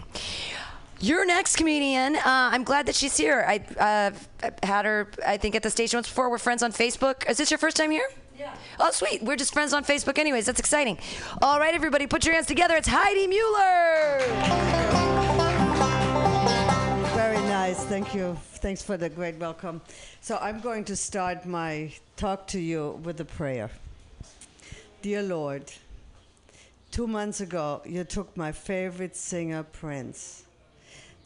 [0.99, 3.45] Your next comedian, uh, I'm glad that she's here.
[3.47, 4.11] I
[4.43, 6.31] uh, had her, I think, at the station once before.
[6.31, 7.31] We're friends on Facebook.
[7.31, 8.09] Is this your first time here?
[8.39, 8.53] Yeah.
[8.81, 9.23] Oh, sweet.
[9.23, 10.47] We're just friends on Facebook, anyways.
[10.47, 10.99] That's exciting.
[11.41, 12.75] All right, everybody, put your hands together.
[12.77, 14.19] It's Heidi Mueller.
[17.15, 17.85] Very nice.
[17.85, 18.37] Thank you.
[18.55, 19.81] Thanks for the great welcome.
[20.21, 23.71] So I'm going to start my talk to you with a prayer.
[25.01, 25.71] Dear Lord,
[26.91, 30.45] two months ago, you took my favorite singer, Prince.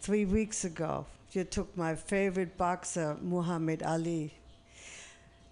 [0.02, 4.32] Three weeks ago, you took my favorite boxer, Muhammad Ali.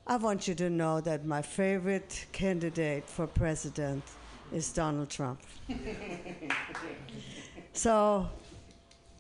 [0.09, 4.05] I want you to know that my favorite candidate for president
[4.53, 5.41] is Donald Trump.
[7.73, 8.29] so,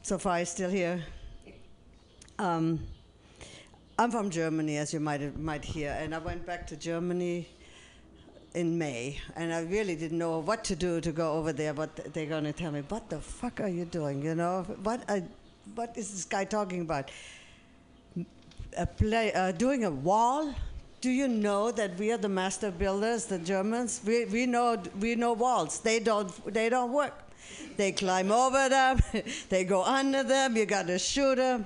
[0.02, 1.02] so far, he's still here.
[2.38, 2.78] Um,
[3.98, 7.48] I'm from Germany, as you might might hear, and I went back to Germany
[8.54, 11.74] in May, and I really didn't know what to do to go over there.
[11.74, 14.22] But they're going to tell me, "What the fuck are you doing?
[14.22, 15.24] You know, what I,
[15.74, 17.10] what is this guy talking about?
[18.78, 20.54] A play, uh, doing a wall?
[21.06, 24.00] Do you know that we are the master builders, the Germans?
[24.04, 25.78] We, we know we know walls.
[25.78, 27.14] They don't they don't work.
[27.76, 28.98] They climb over them.
[29.48, 30.56] they go under them.
[30.56, 31.64] You got to shoot them.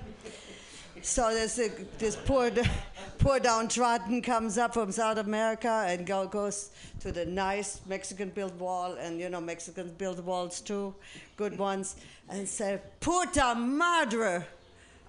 [1.00, 1.59] So this
[1.96, 2.50] this poor
[3.18, 6.68] poor downtrodden comes up from South America and go, goes
[7.00, 10.94] to the nice Mexican built wall, and you know Mexicans build walls too,
[11.38, 11.96] good ones,
[12.29, 14.44] and say, "Puta madre,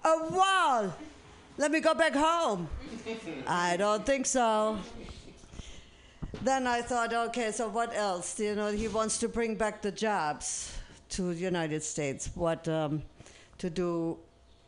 [0.02, 0.94] a wall!
[1.62, 2.68] Let me go back home."
[3.46, 4.78] I don't think so.
[6.42, 8.40] Then I thought, okay, so what else?
[8.40, 10.74] You know, he wants to bring back the jobs
[11.10, 12.30] to the United States.
[12.34, 13.04] What um,
[13.58, 14.18] to do?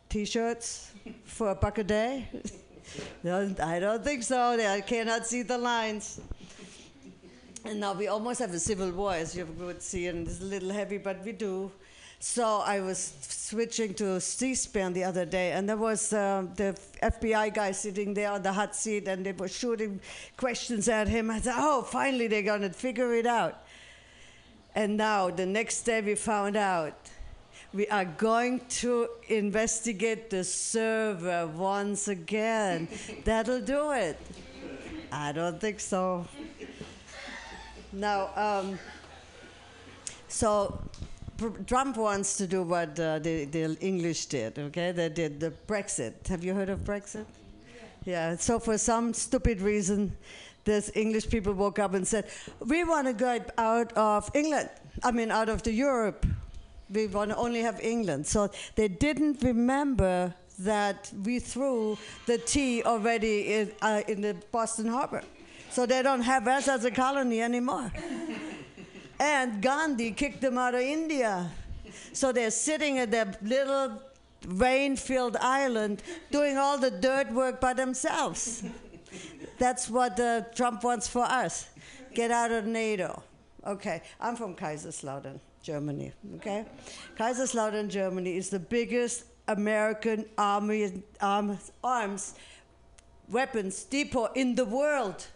[0.09, 0.93] T-shirts
[1.25, 2.29] for a buck a day?
[3.25, 4.39] I don't think so.
[4.53, 6.21] I cannot see the lines.
[7.65, 10.45] And now we almost have a civil war, as you would see, and it's a
[10.45, 11.73] little heavy, but we do.
[12.27, 17.53] So I was switching to C-SPAN the other day, and there was um, the FBI
[17.53, 20.01] guy sitting there on the hot seat, and they were shooting
[20.39, 21.31] questions at him.
[21.31, 23.63] I said, "Oh, finally they're gonna figure it out."
[24.75, 26.95] And now the next day we found out
[27.75, 32.89] we are going to investigate the server once again.
[33.25, 34.19] That'll do it.
[35.13, 36.27] I don't think so.
[37.93, 38.79] Now, um,
[40.35, 40.81] so
[41.67, 44.93] Trump wants to do what uh, the, the English did, okay?
[44.93, 46.27] They did the Brexit.
[46.29, 47.27] Have you heard of Brexit?
[48.05, 50.17] Yeah, so for some stupid reason,
[50.65, 52.27] this English people woke up and said,
[52.61, 54.69] We want to get out of England,
[55.03, 56.27] I mean, out of the Europe.
[56.91, 58.27] We want to only have England.
[58.27, 64.87] So they didn't remember that we threw the tea already in, uh, in the Boston
[64.87, 65.23] Harbor.
[65.71, 67.91] So they don't have us as a colony anymore.
[69.21, 71.51] and Gandhi kicked them out of India.
[72.13, 74.03] So they're sitting at their little
[74.47, 78.63] rain filled island doing all the dirt work by themselves.
[79.59, 81.69] That's what uh, Trump wants for us.
[82.13, 83.23] Get out of NATO.
[83.67, 86.13] Okay, I'm from Kaiserslautern, Germany.
[86.37, 86.67] Okay,
[87.17, 92.35] Kaiserslautern, Germany is the biggest American army arms, arms
[93.29, 95.27] weapons depot in the world.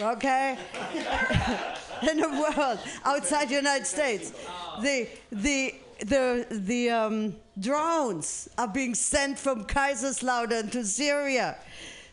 [0.00, 0.56] Okay,
[2.08, 4.32] in the world outside the United States,
[4.80, 11.56] the the the the um, drones are being sent from Kaiserslautern to Syria.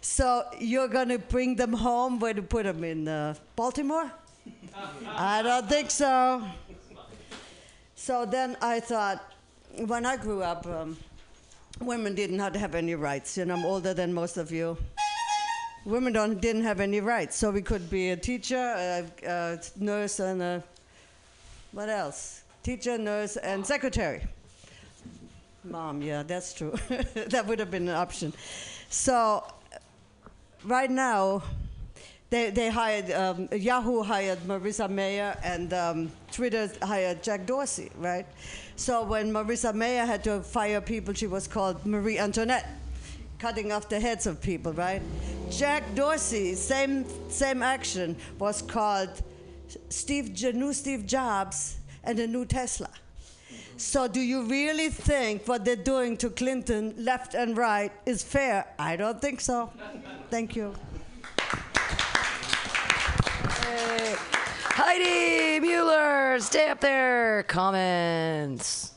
[0.01, 2.19] So you're gonna bring them home?
[2.19, 4.11] Where to put them in uh, Baltimore?
[5.07, 6.43] I don't think so.
[7.95, 9.23] So then I thought,
[9.85, 10.97] when I grew up, um,
[11.79, 13.37] women didn't have to have any rights.
[13.37, 14.77] You know, I'm older than most of you.
[15.85, 20.19] Women don't, didn't have any rights, so we could be a teacher, a, a nurse,
[20.19, 20.63] and a
[21.71, 22.41] what else?
[22.63, 24.23] Teacher, nurse, and secretary.
[25.63, 26.73] Mom, yeah, that's true.
[27.27, 28.33] that would have been an option.
[28.89, 29.45] So,
[30.63, 31.43] right now,
[32.29, 38.25] they, they hired, um, Yahoo hired Marissa Mayer and um, Twitter hired Jack Dorsey, right?
[38.75, 42.67] So when Marissa Mayer had to fire people, she was called Marie Antoinette,
[43.39, 45.01] cutting off the heads of people, right?
[45.49, 49.21] Jack Dorsey, same, same action, was called
[49.89, 52.89] Steve, New Steve Jobs and a new Tesla.
[53.77, 58.65] So do you really think what they're doing to Clinton, left and right, is fair?
[58.79, 59.69] I don't think so.
[60.29, 60.73] Thank you.
[63.61, 64.15] Hey.
[64.17, 67.43] Heidi Mueller, stay up there.
[67.43, 68.94] Comments.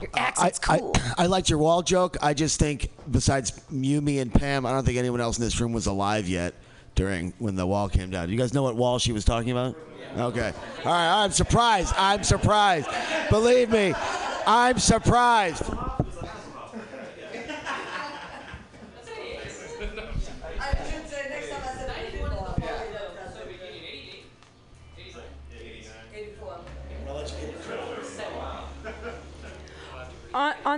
[0.00, 0.92] Your accent's I, cool.
[0.96, 2.16] I, I liked your wall joke.
[2.22, 5.60] I just think, besides you, me, and Pam, I don't think anyone else in this
[5.60, 6.54] room was alive yet
[6.94, 8.26] during when the wall came down.
[8.26, 9.76] Do you guys know what wall she was talking about?
[10.16, 10.52] Okay.
[10.84, 11.24] All right.
[11.24, 11.94] I'm surprised.
[11.96, 12.88] I'm surprised.
[13.30, 13.94] Believe me,
[14.46, 15.62] I'm surprised.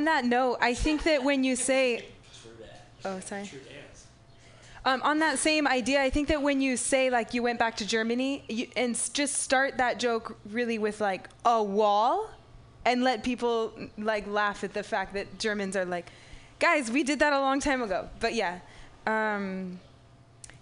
[0.00, 2.04] On, that note, I think that when you say,
[3.04, 3.50] oh, sorry.
[4.82, 7.76] Um, on that same idea, I think that when you say like you went back
[7.76, 12.30] to Germany, you, and s- just start that joke really with like a wall,
[12.86, 16.10] and let people like laugh at the fact that Germans are like,
[16.58, 18.08] guys, we did that a long time ago.
[18.20, 18.60] But yeah,
[19.06, 19.78] um,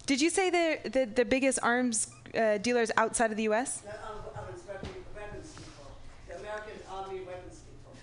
[0.05, 3.83] did you say the the, the biggest arms uh, dealers outside of the U.S.?
[6.27, 7.93] The American Army weapons people.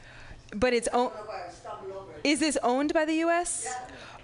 [0.58, 1.12] But it's owned.
[2.24, 3.72] Is this owned by the U.S.?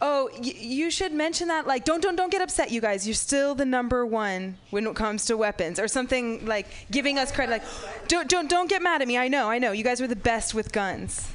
[0.01, 1.66] Oh, y- you should mention that.
[1.66, 3.07] Like, don't don't don't get upset, you guys.
[3.07, 7.31] You're still the number one when it comes to weapons, or something like giving us
[7.31, 7.53] credit.
[7.53, 7.62] Like,
[8.09, 9.16] don't don't don't get mad at me.
[9.18, 9.73] I know, I know.
[9.73, 11.29] You guys were the best with guns.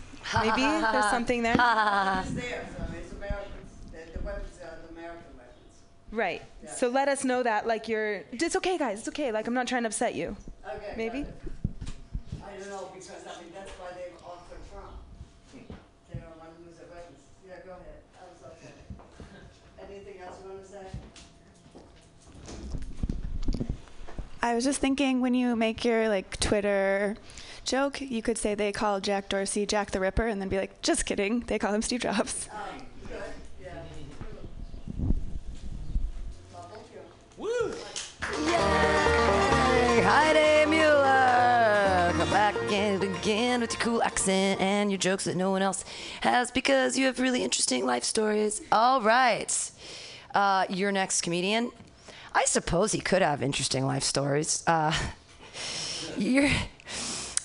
[0.44, 1.56] Maybe there's something there.
[2.26, 3.72] It's there, so it's Americans.
[3.94, 5.74] The, the weapons are the American weapons.
[6.12, 6.42] Right.
[6.76, 7.66] So let us know that.
[7.68, 8.24] Like, you're.
[8.34, 9.00] It's okay, guys.
[9.00, 9.32] It's okay.
[9.32, 10.36] Like, I'm not trying to upset you.
[10.68, 10.94] Okay.
[10.98, 11.20] Maybe.
[12.44, 14.92] I don't know because I mean that's why they offered Trump.
[15.54, 17.20] They don't want to lose their weapons.
[17.48, 18.04] Yeah, go ahead.
[18.20, 18.74] I was okay.
[19.88, 20.86] Anything else you want to say?
[24.48, 27.18] I was just thinking when you make your like Twitter
[27.66, 30.82] joke, you could say they call Jack Dorsey Jack the Ripper, and then be like,
[30.82, 32.48] just kidding, they call him Steve Jobs.
[37.36, 37.74] Woo!
[38.46, 40.02] Yay!
[40.02, 42.14] Heidi Mueller!
[42.16, 45.62] Come back again and again with your cool accent and your jokes that no one
[45.62, 45.84] else
[46.22, 48.62] has because you have really interesting life stories.
[48.72, 49.72] All right.
[50.34, 51.70] Uh, your next comedian.
[52.38, 54.64] I suppose he could have interesting life stories.
[54.68, 54.94] Uh,
[56.18, 56.50] you're.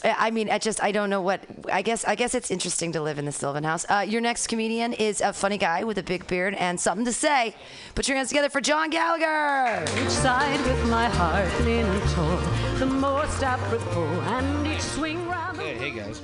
[0.05, 1.41] I mean, I just I don't know what.
[1.73, 3.87] I guess I guess it's interesting to live in the Sylvan House.
[3.89, 7.13] Uh, your next comedian is a funny guy with a big beard and something to
[7.13, 7.55] say.
[7.95, 9.83] Put your hands together for John Gallagher.
[9.99, 15.57] Each side with my heart leaning toward the most apropos, and each swing round.
[15.57, 16.21] Hey, hey guys.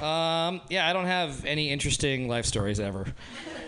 [0.00, 3.04] Um, yeah, I don't have any interesting life stories ever.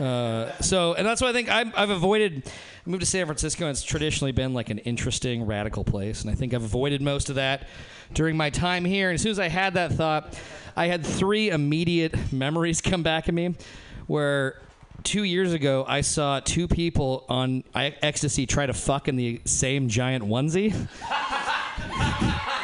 [0.00, 2.42] Uh, so, and that's why I think I'm, I've avoided.
[2.46, 6.30] I moved to San Francisco, and it's traditionally been like an interesting, radical place, and
[6.30, 7.68] I think I've avoided most of that
[8.14, 9.10] during my time here.
[9.10, 10.38] And as soon as I had that thought,
[10.74, 13.54] I had three immediate memories come back at me,
[14.06, 14.62] where
[15.02, 19.88] two years ago I saw two people on ecstasy try to fuck in the same
[19.88, 20.74] giant onesie.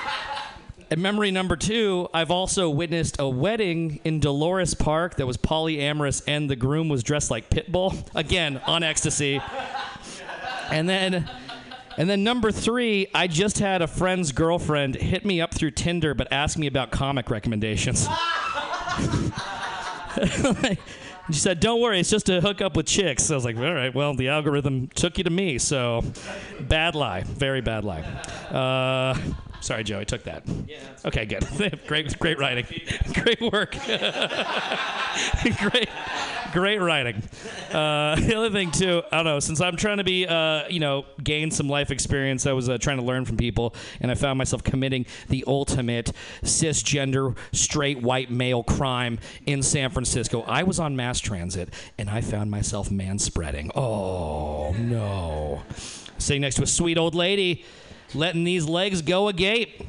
[0.94, 6.48] Memory number two, I've also witnessed a wedding in Dolores Park that was polyamorous, and
[6.48, 9.40] the groom was dressed like Pitbull, again on ecstasy.
[10.70, 11.28] And then,
[11.96, 16.14] and then number three, I just had a friend's girlfriend hit me up through Tinder,
[16.14, 18.06] but ask me about comic recommendations.
[21.26, 23.74] she said, "Don't worry, it's just to hook up with chicks." I was like, "All
[23.74, 26.04] right, well, the algorithm took you to me, so
[26.60, 28.02] bad lie, very bad lie."
[28.50, 29.18] Uh,
[29.60, 30.42] sorry, Joe, I took that.
[31.04, 31.46] okay, good.
[31.86, 32.66] great, great writing,
[33.14, 33.72] great work,
[35.58, 35.88] great,
[36.52, 37.22] great writing.
[37.72, 39.40] Uh, the other thing too, I don't know.
[39.40, 42.78] Since I'm trying to be, uh, you know, gain some life experience, I was uh,
[42.78, 48.30] trying to learn from people, and I found myself committing the ultimate cisgender straight white
[48.30, 50.42] male crime in San Francisco.
[50.42, 53.70] I was on mass transit, and I found myself manspreading.
[53.74, 55.62] Oh no!
[56.18, 57.64] Sitting next to a sweet old lady,
[58.16, 59.86] letting these legs go agape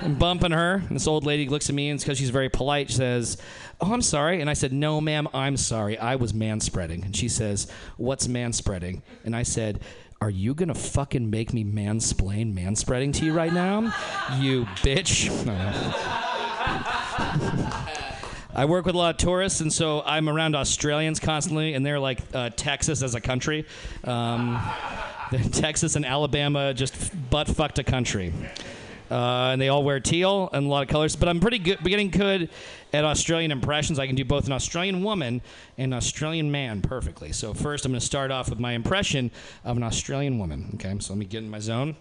[0.00, 0.74] and bumping her.
[0.74, 3.36] And this old lady looks at me and because she's very polite, she says,
[3.80, 5.98] "Oh, I'm sorry." And I said, "No, ma'am, I'm sorry.
[5.98, 9.80] I was manspreading." And she says, "What's manspreading?" And I said.
[10.20, 13.92] Are you gonna fucking make me mansplain manspreading to you right now?
[14.38, 15.28] You bitch.
[18.54, 21.98] I work with a lot of tourists, and so I'm around Australians constantly, and they're
[21.98, 23.66] like uh, Texas as a country.
[24.04, 24.62] Um,
[25.52, 26.94] Texas and Alabama just
[27.30, 28.32] butt fucked a country.
[29.10, 31.16] Uh, and they all wear teal and a lot of colors.
[31.16, 32.48] But I'm pretty good, getting good
[32.92, 33.98] at Australian impressions.
[33.98, 35.42] I can do both an Australian woman
[35.76, 37.32] and an Australian man perfectly.
[37.32, 39.30] So first, I'm going to start off with my impression
[39.64, 40.70] of an Australian woman.
[40.74, 41.96] Okay, so let me get in my zone.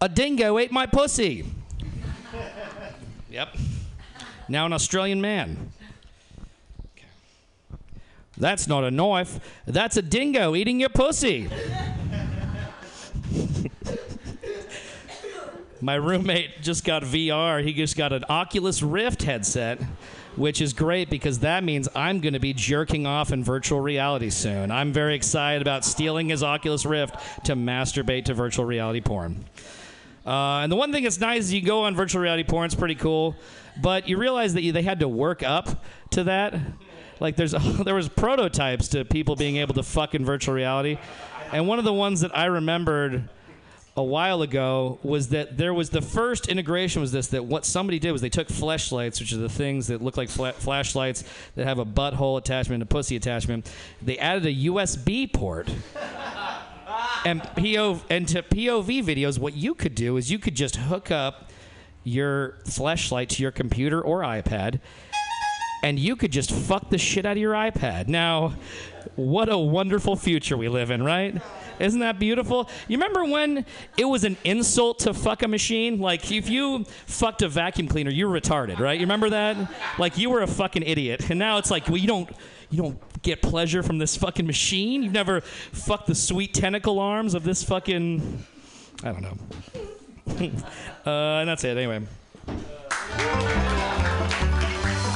[0.00, 1.46] A dingo ate my pussy.
[3.30, 3.56] Yep.
[4.46, 5.72] Now an Australian man.
[8.36, 9.40] That's not a knife.
[9.66, 11.50] That's a dingo eating your pussy.
[15.80, 17.62] My roommate just got VR.
[17.62, 19.82] He just got an Oculus Rift headset,
[20.36, 24.30] which is great because that means I'm going to be jerking off in virtual reality
[24.30, 24.70] soon.
[24.70, 27.16] I'm very excited about stealing his Oculus Rift
[27.46, 29.44] to masturbate to virtual reality porn.
[30.24, 32.76] Uh, and the one thing that's nice is you go on virtual reality porn, it's
[32.76, 33.34] pretty cool,
[33.80, 36.54] but you realize that you, they had to work up to that.
[37.22, 37.52] Like there's
[37.84, 40.98] there was prototypes to people being able to fuck in virtual reality,
[41.52, 43.28] and one of the ones that I remembered
[43.96, 47.98] a while ago was that there was the first integration was this that what somebody
[47.98, 51.66] did was they took flashlights, which are the things that look like fla- flashlights that
[51.66, 53.70] have a butthole attachment and a pussy attachment.
[54.00, 55.72] They added a USB port.
[57.24, 61.12] And PO and to POV videos, what you could do is you could just hook
[61.12, 61.50] up
[62.02, 64.80] your flashlight to your computer or iPad,
[65.82, 68.08] and you could just fuck the shit out of your iPad.
[68.08, 68.54] Now,
[69.16, 71.40] what a wonderful future we live in, right?
[71.78, 72.68] Isn't that beautiful?
[72.86, 73.66] You remember when
[73.96, 75.98] it was an insult to fuck a machine?
[75.98, 78.98] Like if you fucked a vacuum cleaner, you were retarded, right?
[78.98, 79.56] You remember that?
[79.98, 81.28] Like you were a fucking idiot.
[81.30, 82.30] And now it's like, well, you don't
[82.70, 85.02] you don't get pleasure from this fucking machine.
[85.02, 88.44] You've never fucked the sweet tentacle arms of this fucking
[89.02, 89.36] I don't know.
[91.06, 92.06] uh, and that's it anyway.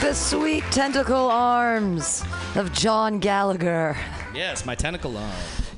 [0.00, 2.22] The sweet tentacle arms
[2.54, 3.96] of John Gallagher.
[4.34, 5.32] Yes, my tentacle arm.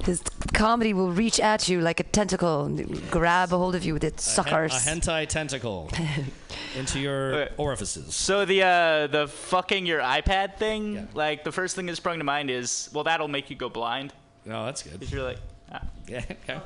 [0.05, 0.23] His
[0.53, 4.05] comedy will reach at you like a tentacle, and grab a hold of you with
[4.05, 4.87] its A, hen- suckers.
[4.87, 5.91] a hentai tentacle
[6.77, 8.15] into your orifices.
[8.15, 12.25] So the uh, the fucking your iPad thing, like the first thing that sprung to
[12.25, 14.13] mind is, well, that'll make you go blind.
[14.45, 15.03] No, that's good.
[15.03, 15.39] If you're like,
[15.73, 15.81] ah.
[16.07, 16.19] Yeah.
[16.49, 16.61] Okay.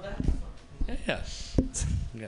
[0.89, 0.97] Yeah.
[1.07, 1.21] Yeah.
[2.15, 2.27] yeah.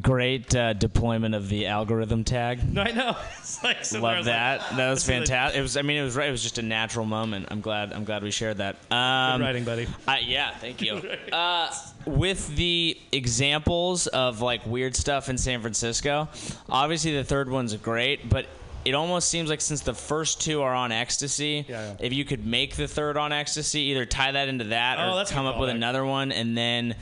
[0.00, 2.60] Great uh, deployment of the algorithm tag.
[2.72, 3.16] No, I know.
[3.40, 4.60] It's like somewhere Love that.
[4.60, 5.58] like, that was this is a- fantastic.
[5.58, 5.76] It was.
[5.76, 6.14] I mean, it was.
[6.16, 7.48] right- It was just a natural moment.
[7.50, 7.92] I'm glad.
[7.92, 8.76] I'm glad we shared that.
[8.92, 9.88] Um, writing, buddy.
[10.06, 11.00] Uh, yeah, thank you.
[11.32, 11.72] Uh,
[12.06, 16.28] with the examples of like weird stuff in San Francisco,
[16.68, 18.46] obviously the third one's great, but
[18.84, 21.96] it almost seems like since the first two are on ecstasy, Yeah, yeah.
[22.00, 25.24] if you could make the third on ecstasy, either tie that into that Oh, or
[25.26, 26.94] come up with another one, and then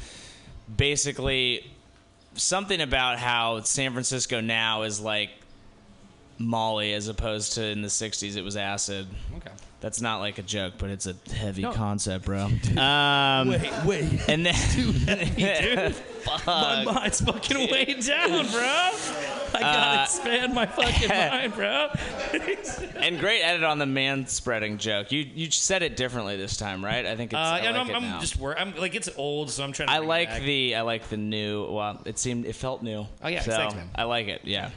[0.77, 1.65] basically
[2.39, 5.31] something about how San Francisco now is like
[6.39, 9.07] Molly as opposed to in the 60s it was acid.
[9.37, 9.51] Okay.
[9.81, 11.73] That's not like a joke, but it's a heavy No.
[11.73, 12.49] concept, bro.
[12.77, 14.29] Um, Wait, wait.
[14.29, 14.55] And then,
[15.37, 15.95] dude.
[16.47, 18.61] My mind's fucking way down, bro.
[18.61, 21.89] I gotta Uh, expand my fucking mind, bro.
[22.97, 25.11] and great edit on the man spreading joke.
[25.13, 27.07] You you said it differently this time, right?
[27.07, 27.37] I think it's.
[27.39, 28.59] Uh, I yeah, no, like I'm, it I'm just worried.
[28.59, 29.89] I'm like it's old, so I'm trying.
[29.89, 30.43] to I bring it like back.
[30.43, 31.71] the I like the new.
[31.73, 33.07] Well, it seemed it felt new.
[33.23, 33.89] Oh, yeah, so thanks, man.
[33.95, 34.43] I like it.
[34.45, 34.71] Yeah.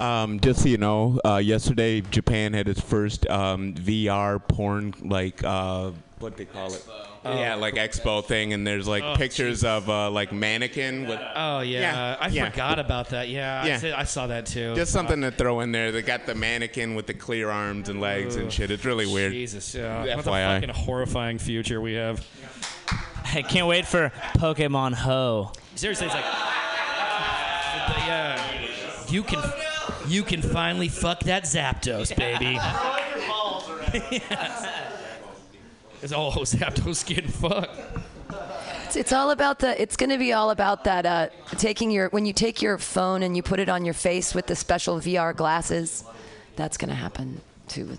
[0.00, 5.42] Um, just so you know, uh, yesterday Japan had its first um, VR porn like
[5.42, 6.84] uh, what they call it.
[7.24, 11.18] Yeah, like expo thing, and there's like Oh, pictures of uh, like mannequin with.
[11.34, 12.50] Oh yeah, Yeah, I yeah.
[12.50, 13.28] forgot about that.
[13.28, 13.78] Yeah, I, Yeah.
[13.78, 14.74] said- I saw that too.
[14.76, 15.90] Just something to throw in there.
[15.90, 18.40] They got the mannequin with the clear arms and legs Ooh.
[18.42, 18.70] and shit.
[18.70, 19.32] It's really weird.
[19.32, 20.00] Jesus, yeah.
[20.00, 20.54] What a FYI.
[20.60, 22.24] fucking horrifying future we have.
[23.34, 25.50] I can't wait for Pokemon Ho.
[25.74, 26.24] Seriously, it's like,
[28.06, 28.40] yeah,
[29.08, 29.42] you can,
[30.08, 32.58] you can finally fuck that Zapdos, baby.
[34.10, 34.66] Yes.
[36.02, 37.80] It's all Zapdos getting fucked.
[38.84, 39.80] It's, it's all about the.
[39.80, 41.06] It's going to be all about that.
[41.06, 44.34] Uh, taking your when you take your phone and you put it on your face
[44.34, 46.04] with the special VR glasses.
[46.56, 47.84] That's going to happen too.
[47.86, 47.98] Do-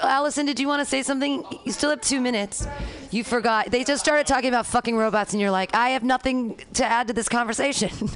[0.00, 1.44] Allison, did you want to say something?
[1.64, 2.66] You still have two minutes.
[3.10, 3.70] You forgot.
[3.70, 7.08] They just started talking about fucking robots, and you're like, I have nothing to add
[7.08, 7.90] to this conversation.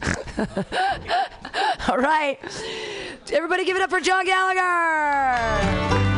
[1.88, 2.38] all right.
[3.32, 6.09] Everybody give it up for John Gallagher.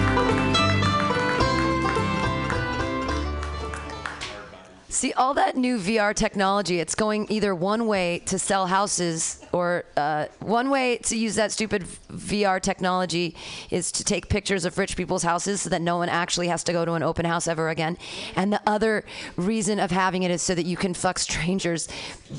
[4.92, 9.86] See, all that new VR technology, it's going either one way to sell houses or
[9.96, 13.34] uh, one way to use that stupid VR technology
[13.70, 16.74] is to take pictures of rich people's houses so that no one actually has to
[16.74, 17.96] go to an open house ever again.
[18.36, 21.88] And the other reason of having it is so that you can fuck strangers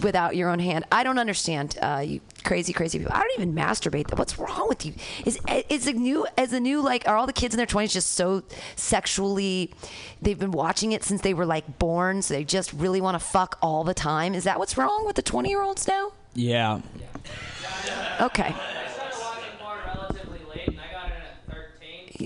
[0.03, 0.85] without your own hand.
[0.91, 3.13] I don't understand, uh, you crazy, crazy people.
[3.13, 4.17] I don't even masturbate.
[4.17, 4.93] What's wrong with you?
[5.25, 5.39] Is
[5.69, 8.13] is the new as a new like are all the kids in their twenties just
[8.13, 8.43] so
[8.75, 9.73] sexually?
[10.21, 13.25] They've been watching it since they were like born, so they just really want to
[13.25, 14.33] fuck all the time.
[14.33, 16.11] Is that what's wrong with the twenty year olds now?
[16.35, 16.81] Yeah.
[18.21, 18.55] Okay.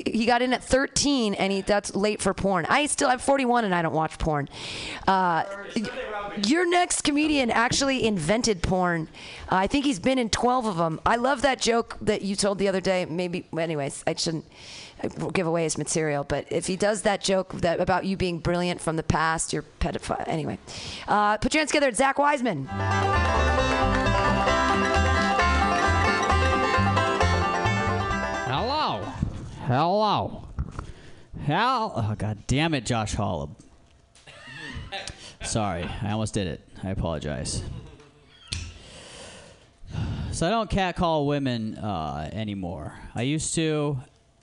[0.05, 2.65] He got in at 13 and he that's late for porn.
[2.69, 4.49] I still I'm 41 and I don't watch porn.
[5.07, 5.43] Uh,
[6.45, 9.07] your next comedian actually invented porn.
[9.51, 10.99] Uh, I think he's been in 12 of them.
[11.05, 13.05] I love that joke that you told the other day.
[13.05, 14.45] Maybe, anyways, I shouldn't
[15.33, 18.81] give away his material, but if he does that joke that about you being brilliant
[18.81, 20.23] from the past, you're pedophile.
[20.27, 20.57] Anyway,
[21.07, 21.89] uh, put your hands together.
[21.89, 22.67] It's Zach Wiseman.
[29.67, 30.47] Hello.
[31.43, 31.91] Hell.
[31.93, 33.49] Oh, God damn it, Josh Hollab.
[35.43, 36.61] Sorry, I almost did it.
[36.85, 37.61] I apologize.
[40.31, 42.93] So I don't catcall women uh, anymore.
[43.13, 43.97] I used to,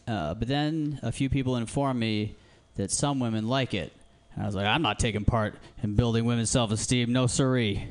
[0.07, 2.35] uh, but then a few people informed me
[2.75, 3.95] that some women like it.
[4.35, 7.15] And I was like, I'm not taking part in building women's self esteem.
[7.15, 7.89] No siree.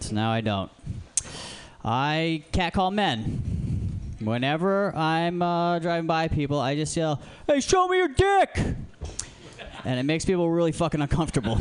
[0.00, 0.72] so now I don't.
[1.84, 3.59] I catcall men.
[4.20, 8.50] Whenever I'm uh, driving by people, I just yell, "Hey, show me your dick!"
[9.84, 11.58] and it makes people really fucking uncomfortable.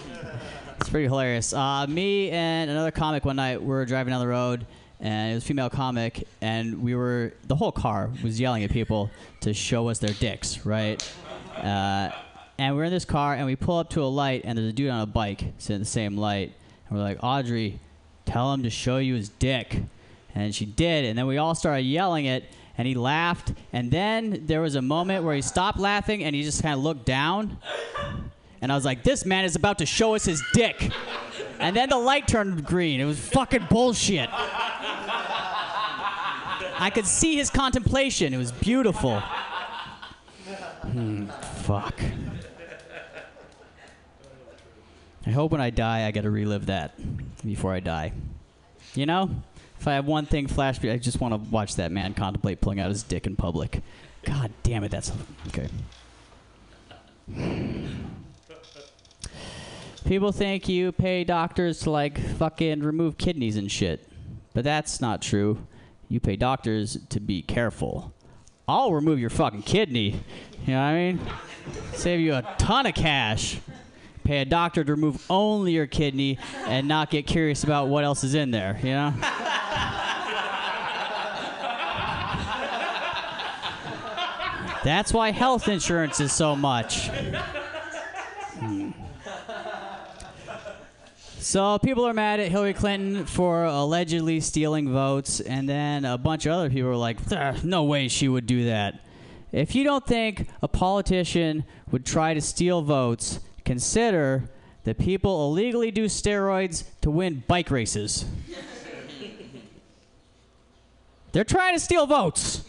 [0.80, 1.52] it's pretty hilarious.
[1.52, 4.66] Uh, me and another comic one night we were driving down the road,
[5.00, 8.70] and it was a female comic, and we were the whole car was yelling at
[8.70, 9.10] people
[9.40, 11.08] to show us their dicks, right?
[11.56, 12.10] Uh,
[12.58, 14.72] and we're in this car, and we pull up to a light, and there's a
[14.72, 16.52] dude on a bike sitting at the same light,
[16.88, 17.78] and we're like, Audrey,
[18.24, 19.82] tell him to show you his dick.
[20.36, 22.44] And she did, and then we all started yelling it,
[22.76, 23.54] and he laughed.
[23.72, 26.80] And then there was a moment where he stopped laughing and he just kind of
[26.80, 27.56] looked down.
[28.60, 30.90] And I was like, this man is about to show us his dick.
[31.58, 33.00] And then the light turned green.
[33.00, 34.28] It was fucking bullshit.
[36.78, 38.34] I could see his contemplation.
[38.34, 39.20] It was beautiful.
[40.82, 41.28] Hmm,
[41.64, 41.98] fuck.
[45.26, 46.94] I hope when I die, I get to relive that
[47.44, 48.12] before I die.
[48.94, 49.30] You know?
[49.78, 52.80] If I have one thing flash, I just want to watch that man contemplate pulling
[52.80, 53.82] out his dick in public.
[54.24, 55.12] God damn it, that's
[55.48, 55.68] okay.
[60.04, 64.08] People think you pay doctors to like fucking remove kidneys and shit,
[64.54, 65.58] but that's not true.
[66.08, 68.12] You pay doctors to be careful.
[68.68, 70.20] I'll remove your fucking kidney.
[70.66, 71.20] You know what I mean?
[71.92, 73.58] Save you a ton of cash.
[74.24, 78.24] Pay a doctor to remove only your kidney and not get curious about what else
[78.24, 79.14] is in there, you know?
[84.86, 87.08] That's why health insurance is so much.
[87.08, 88.90] Hmm.
[91.40, 96.46] So people are mad at Hillary Clinton for allegedly stealing votes, and then a bunch
[96.46, 99.00] of other people are like, "Ah, "No way she would do that."
[99.50, 104.48] If you don't think a politician would try to steal votes, consider
[104.84, 108.24] that people illegally do steroids to win bike races.
[111.32, 112.62] They're trying to steal votes.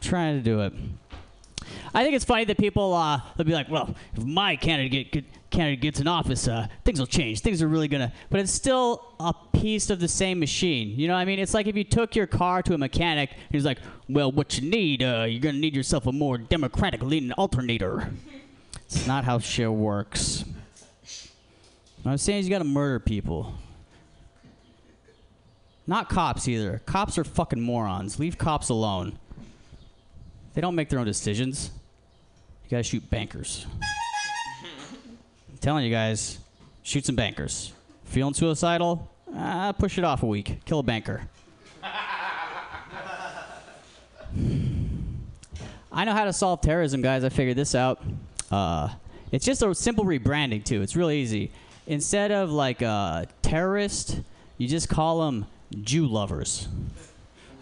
[0.00, 0.72] Trying to do it.
[1.92, 5.24] I think it's funny that people uh, they'll be like, "Well, if my candidate get,
[5.50, 7.40] candidate gets in office, uh, things will change.
[7.40, 10.98] Things are really gonna." But it's still a piece of the same machine.
[10.98, 13.30] You know, what I mean, it's like if you took your car to a mechanic,
[13.32, 13.78] and he's like,
[14.08, 18.12] "Well, what you need, uh, you're gonna need yourself a more democratic leaning alternator."
[18.84, 20.44] It's not how shit works.
[22.02, 23.54] What I'm saying is you gotta murder people.
[25.86, 26.80] Not cops either.
[26.86, 28.18] Cops are fucking morons.
[28.18, 29.18] Leave cops alone.
[30.54, 31.70] They don't make their own decisions.
[32.70, 33.66] You gotta shoot bankers.
[35.50, 36.38] I'm telling you guys,
[36.84, 37.72] shoot some bankers.
[38.04, 39.10] Feeling suicidal?
[39.34, 40.64] Ah, push it off a week.
[40.66, 41.22] Kill a banker.
[45.92, 47.24] I know how to solve terrorism, guys.
[47.24, 48.00] I figured this out.
[48.52, 48.90] Uh,
[49.32, 50.80] it's just a simple rebranding too.
[50.80, 51.50] It's really easy.
[51.88, 54.20] Instead of like uh, terrorist,
[54.58, 55.46] you just call them
[55.82, 56.68] Jew lovers,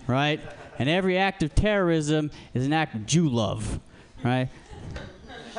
[0.07, 0.39] right?
[0.79, 3.81] And every act of terrorism is an act of Jew love,
[4.23, 4.51] right?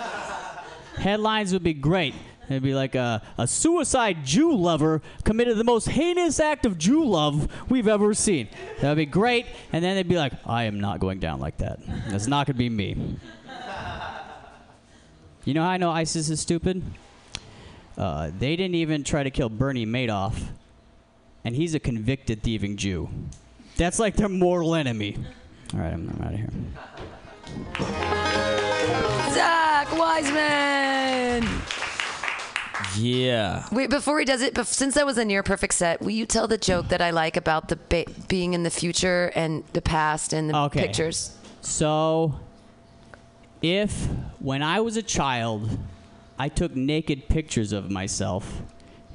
[0.98, 2.14] Headlines would be great.
[2.50, 7.06] It'd be like a, a suicide Jew lover committed the most heinous act of Jew
[7.06, 8.50] love we've ever seen.
[8.82, 9.46] That would be great.
[9.72, 11.80] And then they'd be like, I am not going down like that.
[12.08, 13.18] That's not going to be me.
[15.46, 16.84] You know how I know ISIS is stupid?
[17.98, 20.50] Uh, they didn't even try to kill Bernie Madoff,
[21.44, 23.10] and he's a convicted thieving Jew.
[23.78, 25.18] That's like their mortal enemy.
[25.74, 26.40] All right, I'm, I'm out of
[29.10, 29.16] here.
[29.34, 31.48] Zach Wiseman.
[32.98, 33.66] Yeah.
[33.72, 36.26] Wait, before he does it, bef- since that was a near perfect set, will you
[36.26, 39.82] tell the joke that I like about the ba- being in the future and the
[39.82, 40.82] past and the Okay.
[40.88, 41.36] pictures?
[41.62, 42.40] So,
[43.62, 44.08] if
[44.40, 45.78] when I was a child,
[46.38, 48.62] I took naked pictures of myself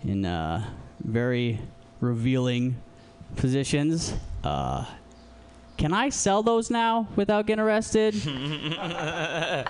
[0.04, 0.64] in uh,
[1.02, 1.60] very
[2.00, 2.76] revealing
[3.36, 4.84] positions, uh,
[5.76, 8.14] can I sell those now without getting arrested?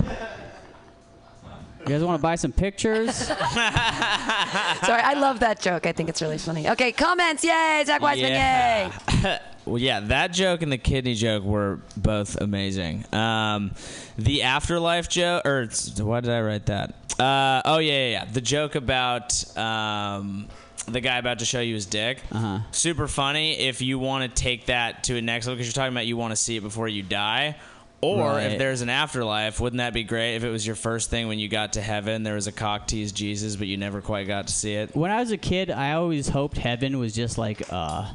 [0.00, 3.14] You guys want to buy some pictures?
[3.26, 5.86] Sorry, I love that joke.
[5.86, 6.70] I think it's really funny.
[6.70, 7.44] Okay, comments.
[7.44, 8.30] Yay, Zach Wiseman.
[8.32, 8.36] Yay.
[8.38, 9.38] Yeah.
[9.66, 13.04] well, yeah, that joke and the kidney joke were both amazing.
[13.12, 13.72] Um,
[14.16, 16.94] the afterlife joke, or it's- why did I write that?
[17.20, 18.24] Uh, oh yeah, yeah, yeah.
[18.24, 20.48] The joke about um,
[20.88, 22.18] the guy about to show you his dick.
[22.32, 22.60] Uh-huh.
[22.72, 23.58] Super funny.
[23.58, 26.16] If you want to take that to a next level, because you're talking about you
[26.16, 27.56] want to see it before you die.
[28.04, 28.52] Or Right.
[28.52, 31.38] if there's an afterlife, wouldn't that be great if it was your first thing when
[31.38, 32.22] you got to heaven?
[32.22, 34.94] There was a cock tease Jesus, but you never quite got to see it.
[34.94, 38.12] When I was a kid, I always hoped heaven was just like uh,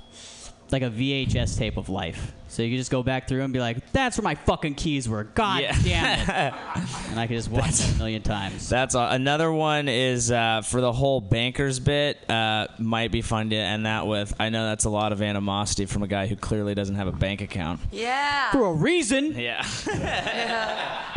[0.72, 2.34] like a VHS tape of life.
[2.48, 5.08] So you could just go back through and be like, "That's where my fucking keys
[5.08, 5.78] were." God Yeah.
[5.84, 6.54] damn it!
[7.12, 8.68] and I could just watch it a million times.
[8.68, 9.08] That's all.
[9.10, 12.28] Another one is uh, for the whole bankers bit.
[12.30, 14.34] Uh, might be fun to end that with.
[14.40, 17.12] I know that's a lot of animosity from a guy who clearly doesn't have a
[17.12, 17.82] bank account.
[17.92, 18.52] Yeah.
[18.52, 19.34] For a reason.
[19.40, 19.64] Yeah.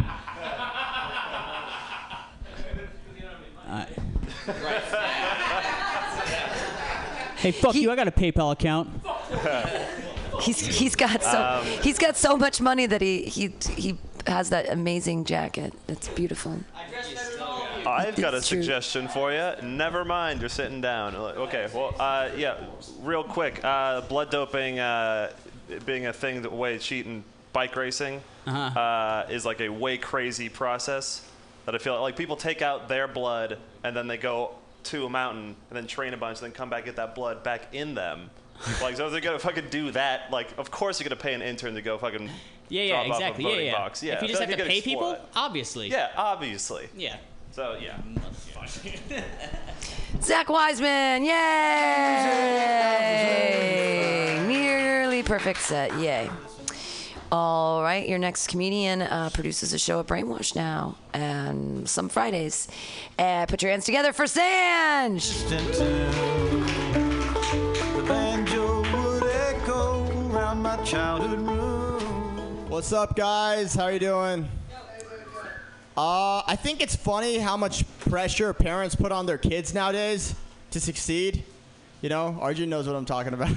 [3.68, 3.86] Uh,
[7.36, 7.90] hey, fuck you!
[7.90, 8.88] I got a PayPal account.
[10.40, 14.48] He's he's got so Um, he's got so much money that he he he has
[14.50, 15.74] that amazing jacket.
[15.86, 16.58] That's beautiful.
[17.86, 18.62] I've got a It's true.
[18.62, 19.52] suggestion for you.
[19.62, 21.14] Never mind, you're sitting down.
[21.14, 22.56] Okay, well, uh, yeah,
[23.00, 23.60] real quick.
[23.62, 25.32] Uh, blood doping uh,
[25.84, 28.80] being a thing, the way cheating bike racing Uh-huh.
[28.80, 31.28] uh, is like a way crazy process
[31.66, 34.54] that I feel like people take out their blood and then they go
[34.84, 37.42] to a mountain and then train a bunch and then come back get that blood
[37.44, 38.30] back in them.
[38.82, 41.42] like, so if they're gonna fucking do that, like, of course you're gonna pay an
[41.42, 42.28] intern to go fucking
[42.68, 43.44] Yeah, yeah, drop off a exactly.
[43.44, 43.72] Yeah, voting yeah.
[43.72, 44.02] box.
[44.02, 45.88] Yeah, If you just feel have to pay you could explore people, obviously.
[45.88, 46.88] Yeah, obviously.
[46.96, 47.16] Yeah.
[47.52, 47.96] So yeah.
[50.22, 51.32] Zach Wiseman, yay!
[54.46, 56.30] Nearly perfect set, yay.
[57.32, 62.68] All right, your next comedian uh, produces a show at Brainwash now, and some Fridays.
[63.18, 65.22] Uh, put your hands together for Sanj!
[70.62, 72.68] My childhood room.
[72.68, 73.74] What's up, guys?
[73.74, 74.48] How are you doing?
[75.96, 80.36] Uh, I think it's funny how much pressure parents put on their kids nowadays
[80.70, 81.42] to succeed.
[82.00, 83.50] You know, Arjun knows what I'm talking about.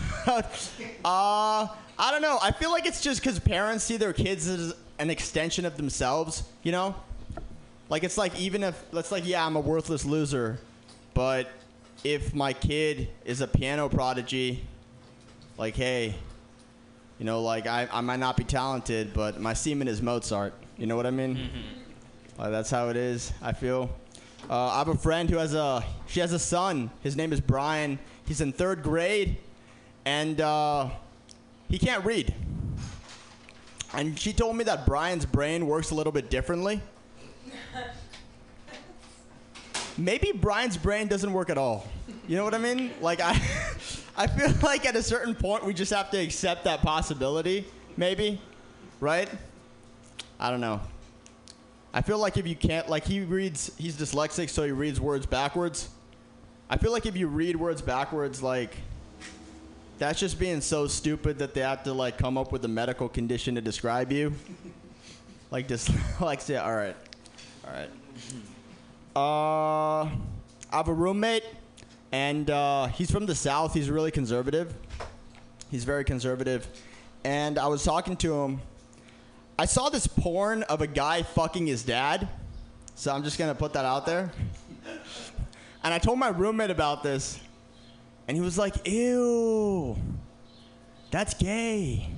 [1.05, 1.67] uh,
[1.99, 2.39] I don't know.
[2.41, 6.41] I feel like it's just because parents see their kids as an extension of themselves.
[6.63, 6.95] You know,
[7.87, 10.57] like it's like even if let's like yeah, I'm a worthless loser,
[11.13, 11.51] but
[12.03, 14.63] if my kid is a piano prodigy,
[15.55, 16.15] like hey,
[17.19, 20.53] you know, like I, I might not be talented, but my semen is Mozart.
[20.77, 21.49] You know what I mean?
[22.37, 23.31] Like, that's how it is.
[23.41, 23.89] I feel.
[24.49, 26.91] Uh, I have a friend who has a she has a son.
[27.01, 27.97] His name is Brian.
[28.27, 29.37] He's in third grade,
[30.03, 30.89] and uh,
[31.69, 32.33] he can't read.
[33.93, 36.81] And she told me that Brian's brain works a little bit differently.
[39.97, 41.87] Maybe Brian's brain doesn't work at all.
[42.27, 42.91] You know what I mean?
[42.99, 43.33] Like I,
[44.17, 47.65] I feel like at a certain point we just have to accept that possibility.
[47.97, 48.41] Maybe,
[48.99, 49.29] right?
[50.39, 50.81] I don't know.
[51.93, 55.25] I feel like if you can't, like he reads, he's dyslexic, so he reads words
[55.25, 55.87] backwards.
[56.69, 58.75] I feel like if you read words backwards, like
[59.97, 63.07] that's just being so stupid that they have to like come up with a medical
[63.07, 64.33] condition to describe you.
[65.51, 66.61] like dyslexia.
[66.65, 66.95] All right,
[67.65, 67.89] all right.
[69.15, 70.09] Uh,
[70.73, 71.45] I have a roommate,
[72.11, 73.73] and uh, he's from the south.
[73.73, 74.73] He's really conservative.
[75.71, 76.67] He's very conservative,
[77.23, 78.61] and I was talking to him.
[79.57, 82.27] I saw this porn of a guy fucking his dad,
[82.95, 84.31] so I'm just gonna put that out there.
[85.83, 87.39] And I told my roommate about this,
[88.27, 89.95] and he was like, "Ew,
[91.11, 92.09] that's gay."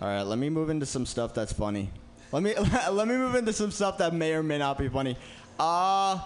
[0.00, 1.90] All right, let me move into some stuff that's funny.
[2.30, 2.54] Let me
[2.90, 5.16] let me move into some stuff that may or may not be funny.
[5.58, 6.18] Uh,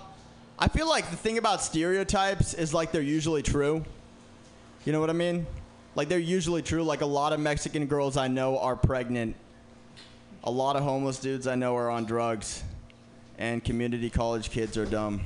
[0.59, 3.85] I feel like the thing about stereotypes is like they're usually true.
[4.85, 5.47] You know what I mean?
[5.95, 6.83] Like they're usually true.
[6.83, 9.37] Like a lot of Mexican girls I know are pregnant.
[10.45, 12.65] A lot of homeless dudes I know are on drugs,
[13.39, 15.21] and community college kids are dumb.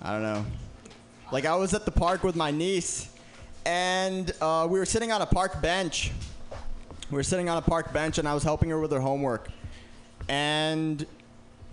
[0.00, 0.46] I don't know.
[1.30, 3.10] Like I was at the park with my niece,
[3.66, 6.12] and uh, we were sitting on a park bench.
[7.12, 9.50] We were sitting on a park bench, and I was helping her with her homework.
[10.30, 11.04] And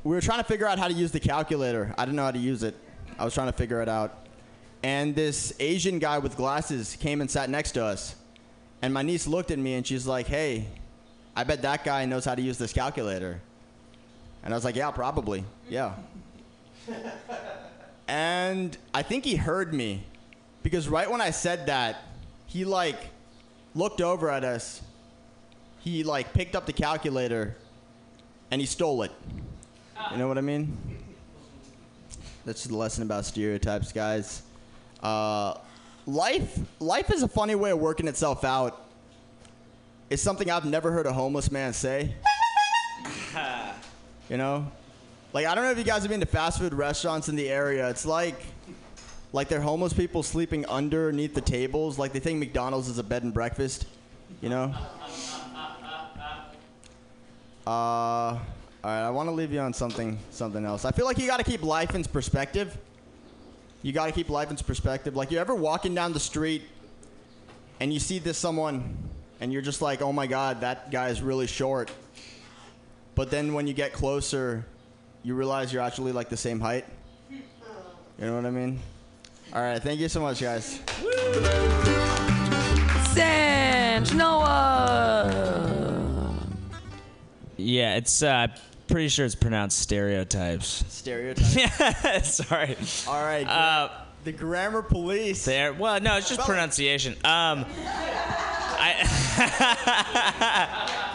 [0.03, 1.95] we were trying to figure out how to use the calculator.
[1.97, 2.75] I didn't know how to use it.
[3.17, 4.27] I was trying to figure it out.
[4.83, 8.15] And this Asian guy with glasses came and sat next to us.
[8.81, 10.67] And my niece looked at me and she's like, hey,
[11.37, 13.39] I bet that guy knows how to use this calculator.
[14.43, 15.45] And I was like, yeah, probably.
[15.69, 15.93] Yeah.
[18.09, 20.03] and I think he heard me
[20.63, 22.03] because right when I said that,
[22.45, 22.99] he like
[23.73, 24.81] looked over at us
[25.79, 27.55] he like picked up the calculator
[28.51, 29.11] and he stole it.
[30.11, 30.77] You know what I mean?
[32.45, 34.41] That's the lesson about stereotypes, guys.
[35.03, 35.55] Uh,
[36.07, 38.85] life, life is a funny way of working itself out.
[40.09, 42.15] It's something I've never heard a homeless man say.
[44.29, 44.71] You know,
[45.33, 47.49] like I don't know if you guys have been to fast food restaurants in the
[47.49, 47.89] area.
[47.89, 48.41] It's like,
[49.33, 51.99] like they're homeless people sleeping underneath the tables.
[51.99, 53.85] Like they think McDonald's is a bed and breakfast.
[54.41, 54.73] You know.
[57.69, 58.39] Uh, all
[58.83, 59.05] right.
[59.05, 60.85] I want to leave you on something, something else.
[60.85, 62.75] I feel like you got to keep life in perspective.
[63.83, 65.15] You got to keep life in perspective.
[65.15, 66.63] Like you're ever walking down the street,
[67.79, 68.97] and you see this someone,
[69.39, 71.91] and you're just like, oh my god, that guy is really short.
[73.13, 74.65] But then when you get closer,
[75.21, 76.85] you realize you're actually like the same height.
[77.29, 78.79] You know what I mean?
[79.53, 79.79] All right.
[79.79, 80.79] Thank you so much, guys.
[83.13, 85.68] Sanj Noah.
[87.59, 88.47] Yeah, it's uh,
[88.87, 90.83] pretty sure it's pronounced stereotypes.
[90.87, 91.55] Stereotypes.
[91.79, 92.77] yeah, sorry.
[93.07, 93.47] All right.
[93.47, 93.89] Uh,
[94.23, 95.45] the grammar police.
[95.45, 95.73] There.
[95.73, 97.13] Well, no, it's just pronunciation.
[97.23, 97.65] Um,
[98.77, 98.95] I.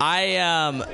[0.00, 0.84] I um,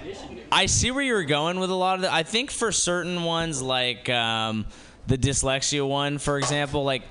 [0.53, 2.03] I see where you were going with a lot of.
[2.03, 4.67] The, I think for certain ones, like um,
[5.07, 7.03] the dyslexia one, for example, like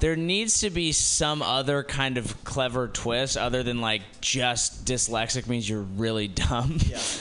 [0.00, 5.46] there needs to be some other kind of clever twist other than like just dyslexic
[5.48, 6.78] means you're really dumb.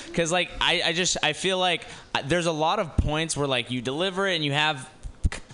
[0.08, 3.48] Because like I, I just I feel like uh, there's a lot of points where
[3.48, 4.90] like you deliver it and you have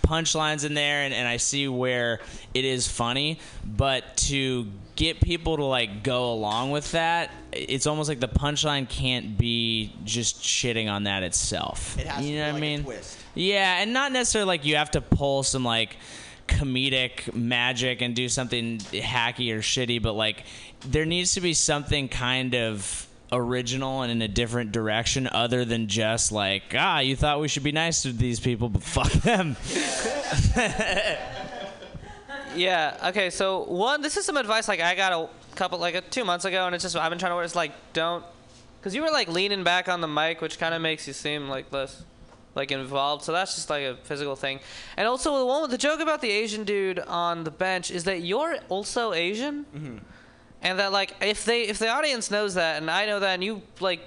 [0.01, 2.19] punchlines in there and, and I see where
[2.53, 8.09] it is funny, but to get people to like go along with that, it's almost
[8.09, 11.97] like the punchline can't be just shitting on that itself.
[11.99, 12.83] It has you to know be what like I a mean?
[12.83, 13.17] twist.
[13.35, 15.95] Yeah, and not necessarily like you have to pull some like
[16.59, 20.43] comedic magic and do something hacky or shitty, but like
[20.85, 25.87] there needs to be something kind of original and in a different direction other than
[25.87, 29.55] just like ah you thought we should be nice to these people but fuck them
[32.55, 32.97] Yeah.
[33.09, 33.29] Okay.
[33.29, 36.45] So one, this is some advice like I got a couple like uh, two months
[36.45, 37.45] ago, and it's just I've been trying to work.
[37.45, 38.23] It's like don't,
[38.79, 41.49] because you were like leaning back on the mic, which kind of makes you seem
[41.49, 42.03] like less
[42.55, 43.23] like involved.
[43.23, 44.59] So that's just like a physical thing.
[44.97, 48.03] And also the one with the joke about the Asian dude on the bench is
[48.05, 49.97] that you're also Asian, Mm-hmm.
[50.61, 53.43] and that like if they if the audience knows that, and I know that, and
[53.43, 54.01] you like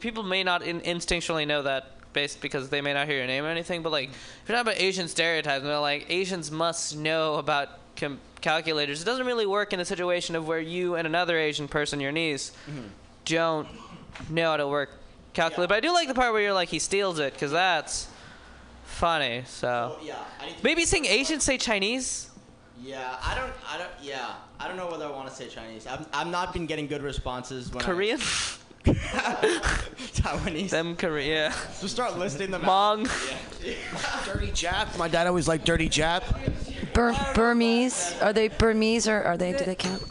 [0.00, 3.42] people may not in, instinctually know that based because they may not hear your name
[3.44, 7.36] or anything but like if you're talking about asian stereotypes they're like asians must know
[7.36, 11.38] about com- calculators it doesn't really work in a situation of where you and another
[11.38, 12.52] asian person your niece
[13.24, 13.66] don't
[14.28, 14.90] know how to work
[15.32, 18.08] calculator but i do like the part where you're like he steals it because that's
[18.84, 22.28] funny so oh, yeah, I need to maybe saying asian say chinese
[22.82, 25.86] Yeah, I don't, I don't, yeah, I don't know whether I want to say Chinese.
[25.86, 28.18] I've, I've not been getting good responses when korean
[28.84, 30.70] Taiwanese.
[30.70, 32.62] them korea Just start listing them.
[32.62, 33.06] Mong.
[34.26, 34.98] Dirty Jap.
[34.98, 36.22] My dad always liked Dirty Jap.
[36.92, 38.14] Bur- Burmese.
[38.20, 39.52] Are they Burmese or are they?
[39.52, 40.02] Do they count?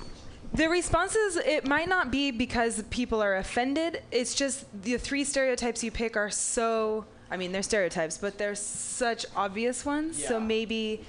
[0.54, 4.02] The responses, it might not be because people are offended.
[4.12, 8.56] It's just the three stereotypes you pick are so, I mean, they're stereotypes, but they're
[8.56, 10.22] such obvious ones.
[10.22, 11.06] So maybe,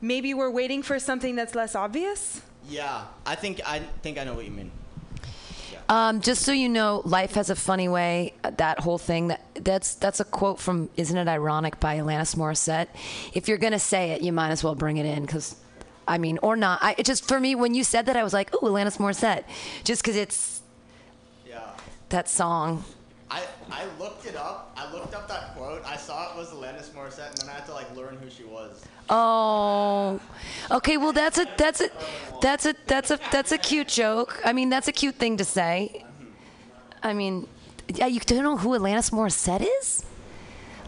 [0.00, 2.42] maybe we're waiting for something that's less obvious.
[2.68, 4.70] Yeah, I think I think I know what you mean.
[5.88, 8.34] Um, just so you know, life has a funny way.
[8.44, 9.28] uh, That whole thing.
[9.28, 12.86] That that's that's a quote from "Isn't It Ironic" by Alanis Morissette.
[13.34, 15.56] If you're gonna say it, you might as well bring it in because,
[16.14, 16.82] I mean, or not.
[16.82, 19.44] I it just for me when you said that, I was like, "Ooh, Alanis Morissette,"
[19.84, 20.60] just because it's
[21.48, 21.60] Yeah.
[22.08, 22.84] that song.
[23.30, 24.72] I, I looked it up.
[24.76, 25.82] I looked up that quote.
[25.86, 28.42] I saw it was Alanis Morissette, and then I had to like learn who she
[28.42, 28.84] was.
[29.08, 30.18] Oh,
[30.78, 30.96] okay.
[30.96, 31.88] Well, that's a that's a
[32.42, 34.40] that's a that's a that's a cute joke.
[34.44, 36.04] I mean, that's a cute thing to say.
[37.04, 37.46] I mean,
[37.94, 40.04] yeah, you don't know who Alanis Morissette is?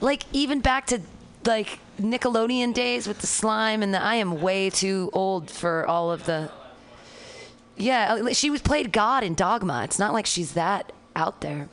[0.01, 1.01] Like even back to
[1.47, 4.03] like Nickelodeon days with the slime and the.
[4.03, 6.51] I am way too old for all of the.
[7.77, 9.83] Yeah, uh, she was played God in Dogma.
[9.85, 11.69] It's not like she's that out there.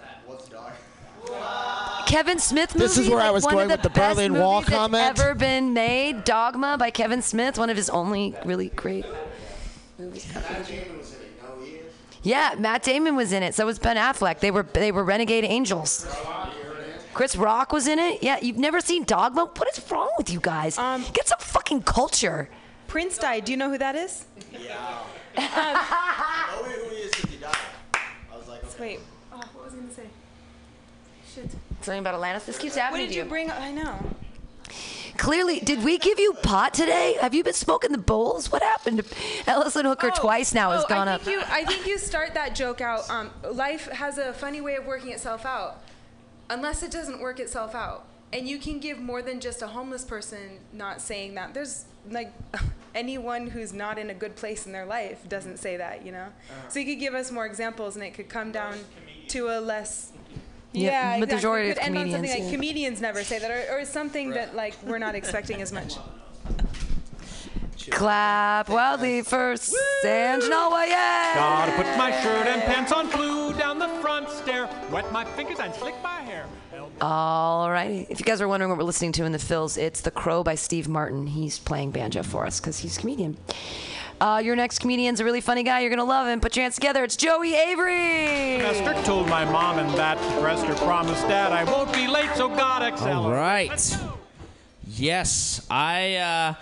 [2.05, 2.87] Kevin Smith movie.
[2.87, 5.19] This is where I was going the with the Berlin Wall movies that's comment.
[5.19, 6.23] Ever been made?
[6.23, 9.05] Dogma by Kevin Smith, one of his only really great
[9.99, 10.25] movies.
[12.23, 13.53] Yeah, Matt Damon was in it.
[13.53, 14.39] So was Ben Affleck.
[14.39, 16.07] They were they were renegade angels.
[17.19, 18.23] Chris Rock was in it.
[18.23, 19.51] Yeah, you've never seen Dogma?
[19.53, 20.77] What is wrong with you guys?
[20.77, 22.49] Get some fucking culture.
[22.87, 23.43] Prince died.
[23.43, 24.25] Do you know who that is?
[24.53, 25.03] Yeah.
[25.35, 27.57] know who he is because he died.
[27.93, 28.79] I was like, okay.
[28.79, 28.99] Wait.
[29.33, 30.03] Oh, what was I gonna say?
[31.35, 31.51] Shit.
[31.81, 32.45] Something about Atlantis.
[32.45, 33.51] This keeps happening What did to you bring?
[33.51, 33.99] I know.
[35.17, 37.17] Clearly, did we give you pot today?
[37.19, 38.49] Have you been smoking the bowls?
[38.49, 39.03] What happened?
[39.45, 41.25] Ellison Hooker twice now has oh, gone I up.
[41.25, 43.09] You, I think you start that joke out.
[43.09, 45.81] Um, life has a funny way of working itself out,
[46.49, 48.05] unless it doesn't work itself out.
[48.31, 51.53] And you can give more than just a homeless person not saying that.
[51.53, 52.31] There's like
[52.95, 56.25] anyone who's not in a good place in their life doesn't say that, you know.
[56.27, 56.69] Uh-huh.
[56.69, 58.77] So you could give us more examples, and it could come down
[59.29, 60.11] to a less.
[60.71, 61.35] Yeah, Yeah, the exactly.
[61.35, 62.55] majority It of could end on something comedians, like yeah.
[62.57, 65.95] comedians never say that, or, or something that like we're not expecting as much.
[67.87, 71.31] Clap wildly for San Genoa, yay!
[71.35, 75.59] Gotta put my shirt and pants on, flew down the front stair, wet my fingers
[75.59, 76.45] and slick my hair.
[77.01, 78.05] All righty.
[78.09, 80.43] If you guys are wondering what we're listening to in the fills, it's The Crow
[80.43, 81.27] by Steve Martin.
[81.27, 83.37] He's playing banjo for us because he's a comedian.
[84.19, 85.79] Uh, your next comedian's a really funny guy.
[85.79, 86.41] You're going to love him.
[86.41, 87.05] Put your hands together.
[87.05, 88.57] It's Joey Avery.
[88.57, 92.49] Esther told my mom and that rest her promised dad I won't be late, so
[92.49, 93.15] God accelerate.
[93.15, 93.97] All right.
[94.85, 96.15] Yes, I.
[96.15, 96.53] Uh,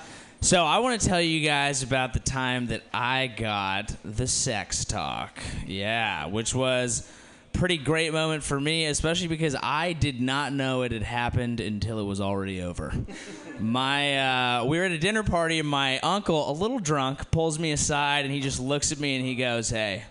[0.48, 4.86] so I want to tell you guys about the time that I got the sex
[4.86, 5.38] talk.
[5.66, 7.06] Yeah, which was
[7.52, 12.00] pretty great moment for me, especially because I did not know it had happened until
[12.00, 12.94] it was already over.
[13.60, 17.60] my uh, we were at a dinner party and my uncle, a little drunk, pulls
[17.60, 20.06] me aside and he just looks at me and he goes, "Hey,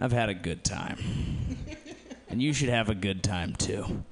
[0.00, 1.58] I've had a good time,
[2.30, 4.04] and you should have a good time too."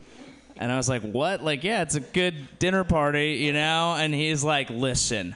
[0.61, 1.42] And I was like, "What?
[1.42, 5.34] Like, yeah, it's a good dinner party, you know?" And he's like, "Listen,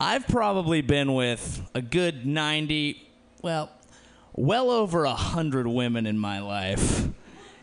[0.00, 3.00] I've probably been with a good 90,
[3.42, 3.70] well,
[4.34, 7.08] well over a 100 women in my life."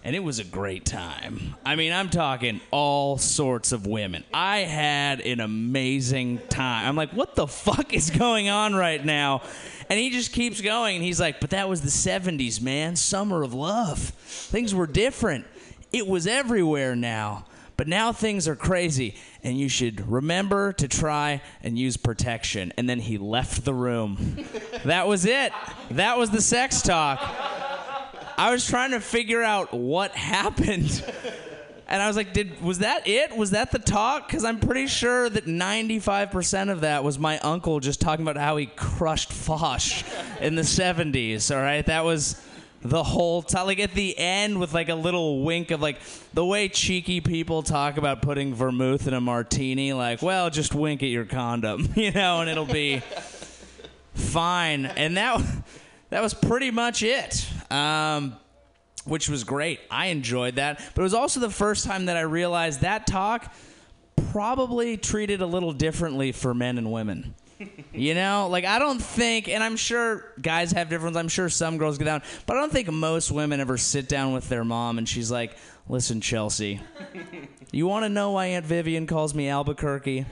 [0.04, 1.56] And it was a great time.
[1.64, 4.24] I mean, I'm talking all sorts of women.
[4.34, 6.88] I had an amazing time.
[6.88, 9.44] I'm like, what the fuck is going on right now?
[9.90, 10.96] And he just keeps going.
[10.96, 12.96] And he's like, but that was the 70s, man.
[12.96, 14.00] Summer of love.
[14.00, 15.46] Things were different.
[15.92, 17.46] It was everywhere now.
[17.78, 22.72] But now things are crazy, and you should remember to try and use protection.
[22.78, 24.38] And then he left the room.
[24.86, 25.52] that was it.
[25.90, 27.20] That was the sex talk.
[28.38, 31.04] I was trying to figure out what happened.
[31.88, 33.36] And I was like, "Did was that it?
[33.36, 37.80] Was that the talk?" Because I'm pretty sure that 95% of that was my uncle
[37.80, 40.04] just talking about how he crushed Foch
[40.40, 41.54] in the 70s.
[41.54, 42.42] All right, that was
[42.82, 43.68] the whole time.
[43.68, 46.00] Like at the end, with like a little wink of like
[46.34, 49.94] the way cheeky people talk about putting vermouth in a martini.
[49.94, 53.02] Like, well, just wink at your condom, you know, and it'll be
[54.14, 54.86] fine.
[54.86, 55.42] And that
[56.10, 57.48] that was pretty much it.
[57.72, 58.36] Um,
[59.06, 59.80] which was great.
[59.90, 60.80] I enjoyed that.
[60.94, 63.52] But it was also the first time that I realized that talk
[64.32, 67.34] probably treated a little differently for men and women.
[67.94, 71.18] You know, like I don't think, and I'm sure guys have different.
[71.18, 74.34] I'm sure some girls get down, but I don't think most women ever sit down
[74.34, 75.56] with their mom and she's like,
[75.90, 76.80] "Listen, Chelsea,
[77.72, 80.26] you want to know why Aunt Vivian calls me Albuquerque?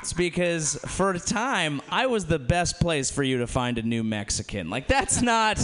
[0.00, 3.82] It's because for a time I was the best place for you to find a
[3.82, 4.70] new Mexican.
[4.70, 5.60] Like that's not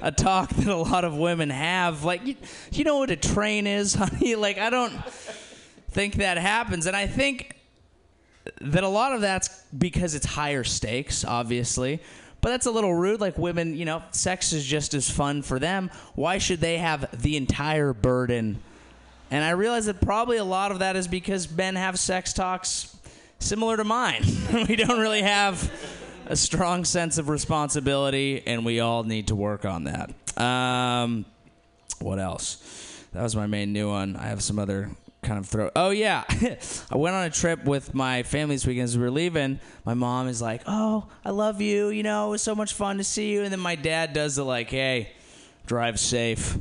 [0.00, 2.04] a talk that a lot of women have.
[2.04, 2.36] Like you,
[2.70, 4.34] you know what a train is, honey?
[4.40, 4.92] Like I don't
[5.90, 7.56] think that happens, and I think
[8.60, 12.00] that a lot of that's because it's higher stakes, obviously.
[12.40, 13.20] But that's a little rude.
[13.20, 15.90] Like women, you know, sex is just as fun for them.
[16.14, 18.62] Why should they have the entire burden?
[19.30, 22.96] And I realize that probably a lot of that is because men have sex talks
[23.38, 24.24] similar to mine.
[24.68, 25.70] we don't really have
[26.26, 30.40] a strong sense of responsibility, and we all need to work on that.
[30.40, 31.24] Um,
[32.00, 33.04] what else?
[33.12, 34.16] That was my main new one.
[34.16, 34.90] I have some other
[35.22, 35.70] kind of throw.
[35.76, 36.24] Oh yeah,
[36.90, 38.84] I went on a trip with my family this weekend.
[38.84, 41.88] As we were leaving, my mom is like, "Oh, I love you.
[41.88, 44.36] You know, it was so much fun to see you." And then my dad does
[44.36, 45.12] the like, "Hey,
[45.66, 46.56] drive safe,"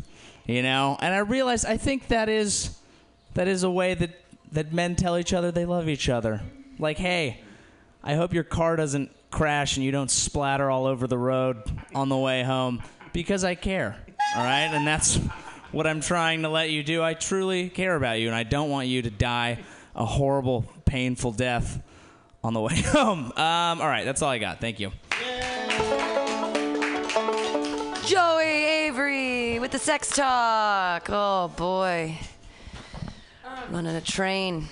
[0.45, 0.97] you know.
[0.99, 2.77] And I realized I think that is
[3.33, 4.11] that is a way that
[4.51, 6.41] that men tell each other they love each other.
[6.77, 7.41] Like, "Hey,
[8.03, 11.57] I hope your car doesn't crash and you don't splatter all over the road
[11.93, 12.81] on the way home
[13.13, 13.95] because I care."
[14.35, 15.19] All right, and that's
[15.71, 17.03] what I'm trying to let you do.
[17.03, 19.59] I truly care about you, and I don't want you to die
[19.95, 21.81] a horrible, painful death
[22.43, 23.31] on the way home.
[23.35, 24.61] Um, all right, that's all I got.
[24.61, 24.91] Thank you.
[28.05, 31.07] Joey Avery with the sex talk.
[31.09, 32.17] Oh boy.
[33.69, 34.67] Running a train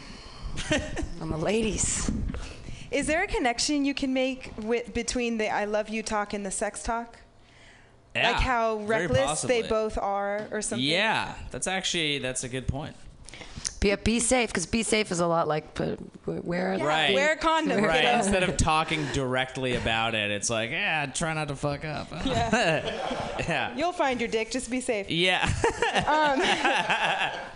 [1.22, 2.10] on the ladies.
[2.90, 6.46] Is there a connection you can make with, between the I love you talk and
[6.46, 7.20] the sex talk?
[8.18, 10.86] Yeah, like how reckless they both are or something?
[10.86, 12.96] Yeah, that's actually that's a good point.
[13.96, 17.14] Be, be safe, because be safe is a lot like put, wear right.
[17.14, 18.02] wear a condom, Right.
[18.02, 18.18] kiddo.
[18.18, 22.08] Instead of talking directly about it, it's like, yeah, try not to fuck up.
[22.26, 23.74] yeah.
[23.78, 25.10] You'll find your dick, just be safe.
[25.10, 25.44] Yeah.
[25.96, 26.40] um,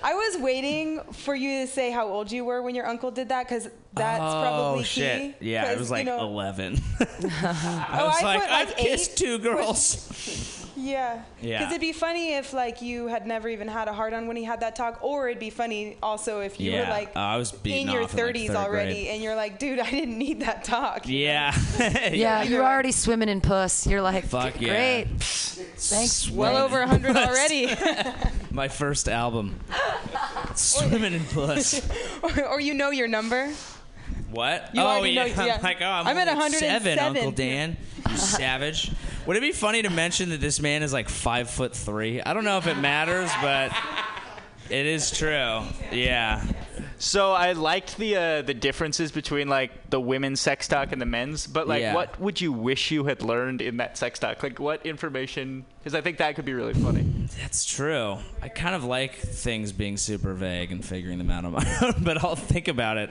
[0.04, 3.30] I was waiting for you to say how old you were when your uncle did
[3.30, 5.40] that because that's oh probably shit!
[5.40, 5.50] key.
[5.52, 6.80] Yeah, it 'cause, was you like know- eleven.
[7.00, 10.61] I Oh, was I like, put, I've like, kissed two girls.
[10.82, 11.22] Yeah.
[11.42, 11.60] Yeah.
[11.60, 14.36] Because it'd be funny if like you had never even had a hard on when
[14.38, 17.20] he had that talk, or it'd be funny also if you yeah, were like uh,
[17.20, 19.08] I was in your off in, like, 30s already, grade.
[19.08, 21.08] and you're like, dude, I didn't need that talk.
[21.08, 21.56] Yeah.
[22.12, 23.88] Yeah, you're already swimming in puss.
[23.88, 24.70] You're like, Fuck yeah.
[25.04, 25.22] great.
[25.22, 26.30] Thanks.
[26.30, 27.74] Well over 100 already.
[28.52, 29.60] My first album.
[30.56, 31.82] Swimming in puss.
[32.22, 33.52] or, or you know your number.
[34.30, 34.70] What?
[34.74, 35.28] You oh already yeah.
[35.28, 35.56] know- yeah.
[35.58, 37.00] I'm like, oh, I'm, I'm at only 107.
[37.00, 37.78] Uncle Dan.
[38.10, 38.92] You savage.
[39.28, 42.22] Would it be funny to mention that this man is like five foot three?
[42.22, 43.72] I don't know if it matters, but
[44.70, 45.62] it is true.
[45.92, 46.44] Yeah.
[46.98, 51.06] So I liked the uh, the differences between like the women's sex talk and the
[51.06, 51.94] men's, but like, Yeah.
[51.96, 54.42] what would you wish you had learned in that sex talk?
[54.44, 55.66] Like, what information?
[55.80, 57.06] Because I think that could be really funny.
[57.42, 58.18] That's true.
[58.42, 62.04] I kind of like things being super vague and figuring them out on my own,
[62.04, 63.10] but I'll think about it.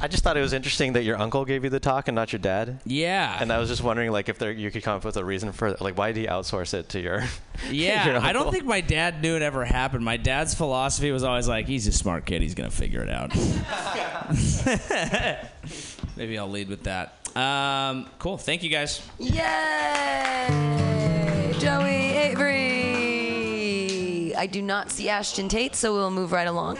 [0.00, 2.32] I just thought it was interesting that your uncle gave you the talk and not
[2.32, 2.80] your dad.
[2.84, 3.36] Yeah.
[3.40, 5.52] And I was just wondering, like, if there you could come up with a reason
[5.52, 7.24] for, like, why did he outsource it to your?
[7.70, 10.04] Yeah, your I don't think my dad knew it ever happened.
[10.04, 13.34] My dad's philosophy was always like, he's a smart kid, he's gonna figure it out.
[16.16, 17.14] Maybe I'll lead with that.
[17.34, 18.36] Um, cool.
[18.36, 19.00] Thank you guys.
[19.18, 20.48] Yay!
[21.58, 23.05] Joey Avery.
[24.36, 26.78] I do not see Ashton Tate, so we'll move right along.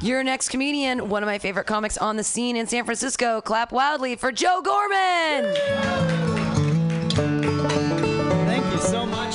[0.00, 3.40] Your next comedian, one of my favorite comics on the scene in San Francisco.
[3.40, 6.77] Clap wildly for Joe Gorman.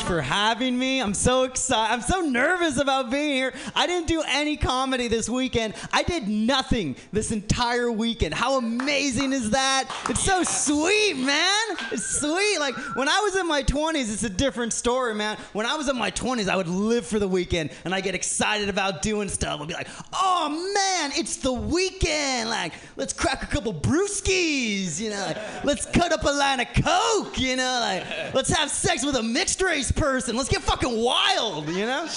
[0.04, 1.02] For having me.
[1.02, 1.94] I'm so excited.
[1.94, 3.54] I'm so nervous about being here.
[3.74, 5.76] I didn't do any comedy this weekend.
[5.94, 8.34] I did nothing this entire weekend.
[8.34, 9.90] How amazing is that?
[10.10, 11.78] It's so sweet, man.
[11.92, 12.60] It's sweet.
[12.60, 15.38] Like when I was in my 20s, it's a different story, man.
[15.54, 18.14] When I was in my 20s, I would live for the weekend and I get
[18.14, 19.62] excited about doing stuff.
[19.62, 22.50] I'd be like, "Oh man, it's the weekend.
[22.50, 25.26] Like, let's crack a couple brewskis, you know.
[25.26, 27.78] Like, let's cut up a line of coke, you know.
[27.80, 30.03] Like, let's have sex with a mixed race person.
[30.04, 32.08] Let's get fucking wild, you know?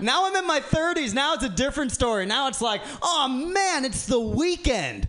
[0.00, 1.12] Now I'm in my 30s.
[1.12, 2.24] Now it's a different story.
[2.24, 5.06] Now it's like, oh man, it's the weekend.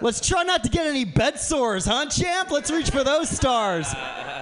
[0.00, 2.50] Let's try not to get any bed sores, huh, champ?
[2.50, 3.92] Let's reach for those stars.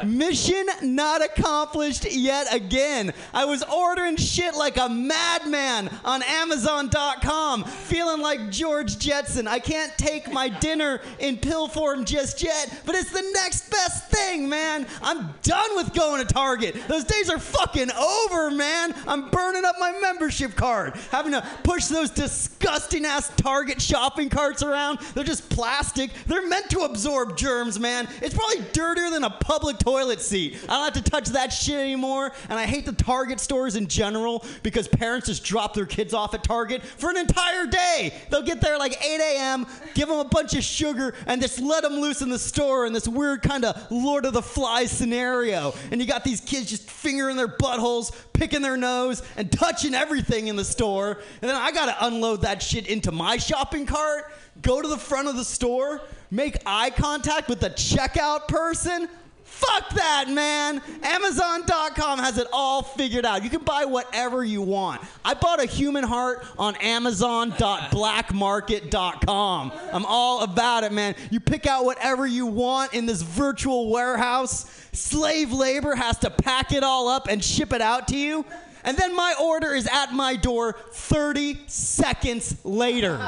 [0.04, 3.14] Mission not accomplished yet again.
[3.32, 9.48] I was ordering shit like a madman on Amazon.com, feeling like George Jetson.
[9.48, 14.10] I can't take my dinner in pill form just yet, but it's the next best
[14.10, 14.86] thing, man.
[15.02, 16.76] I'm done with going to Target.
[16.88, 18.94] Those days are fucking over, man.
[19.06, 24.62] I'm burning up my membership card, having to push those disgusting ass Target shopping carts
[24.62, 24.98] around.
[25.14, 26.11] They're just plastic.
[26.26, 28.09] They're meant to absorb germs, man.
[28.22, 30.59] It's probably dirtier than a public toilet seat.
[30.68, 32.32] I don't have to touch that shit anymore.
[32.48, 36.34] And I hate the Target stores in general because parents just drop their kids off
[36.34, 38.14] at Target for an entire day.
[38.30, 41.82] They'll get there like 8 a.m., give them a bunch of sugar, and just let
[41.82, 45.74] them loose in the store in this weird kind of Lord of the Flies scenario.
[45.90, 50.48] And you got these kids just fingering their buttholes, picking their nose, and touching everything
[50.48, 51.18] in the store.
[51.40, 54.32] And then I gotta unload that shit into my shopping cart,
[54.62, 59.09] go to the front of the store, make eye contact with the checkout person.
[59.57, 60.82] Fuck that, man.
[61.02, 63.42] Amazon.com has it all figured out.
[63.42, 65.00] You can buy whatever you want.
[65.24, 69.72] I bought a human heart on Amazon.blackmarket.com.
[69.92, 71.14] I'm all about it, man.
[71.30, 74.66] You pick out whatever you want in this virtual warehouse.
[74.92, 78.44] Slave labor has to pack it all up and ship it out to you.
[78.87, 83.18] And then my order is at my door 30 seconds later.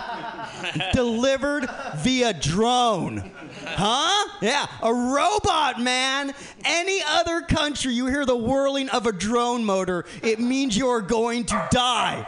[0.92, 3.32] Delivered via drone.
[3.66, 4.28] Huh?
[4.40, 6.32] Yeah, a robot, man.
[6.64, 11.44] Any other country, you hear the whirling of a drone motor, it means you're going
[11.46, 12.26] to die.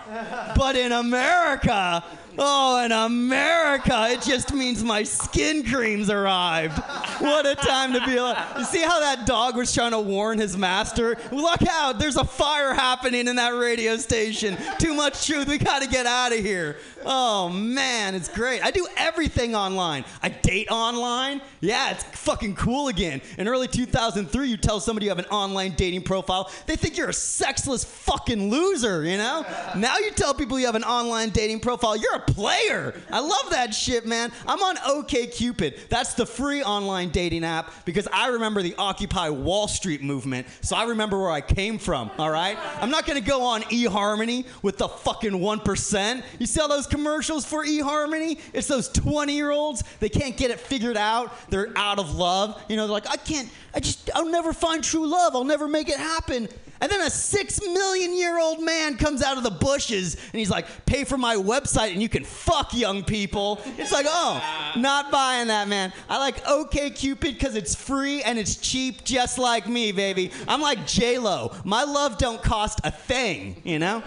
[0.56, 2.04] But in America,
[2.40, 6.78] oh, in America, it just means my skin cream's arrived.
[7.20, 8.58] What a time to be alive.
[8.58, 11.16] You see how that dog was trying to warn his master?
[11.30, 14.56] Look out, there's a fire happening in that radio station.
[14.78, 16.78] Too much truth, we gotta get out of here.
[17.04, 18.64] Oh man, it's great.
[18.64, 20.04] I do everything online.
[20.22, 21.42] I date online.
[21.60, 23.20] Yeah, it's fucking cool again.
[23.36, 27.10] In early 2003, you tell somebody you have an online dating profile, they think you're
[27.10, 29.44] a sexless fucking loser, you know?
[29.76, 32.94] Now you tell people you have an online dating profile, you're a player.
[33.10, 34.32] I love that shit, man.
[34.46, 35.88] I'm on OKCupid.
[35.88, 40.76] That's the free online dating app because I remember the Occupy Wall Street movement, so
[40.76, 42.58] I remember where I came from, all right?
[42.80, 46.22] I'm not gonna go on eHarmony with the fucking 1%.
[46.38, 48.40] You see all those commercials for eHarmony?
[48.52, 51.32] It's those 20 year olds, they can't get it figured out.
[51.50, 52.62] They're out of love.
[52.68, 55.34] You know, they're like, I can't, I just, I'll never find true love.
[55.34, 56.48] I'll never make it happen.
[56.80, 60.50] And then a six million year old man comes out of the bushes and he's
[60.50, 63.60] like, pay for my website and you can fuck young people.
[63.76, 65.92] It's like, oh, not buying that, man.
[66.08, 70.30] I like OK Cupid because it's free and it's cheap, just like me, baby.
[70.48, 71.54] I'm like J Lo.
[71.64, 74.02] My love don't cost a thing, you know.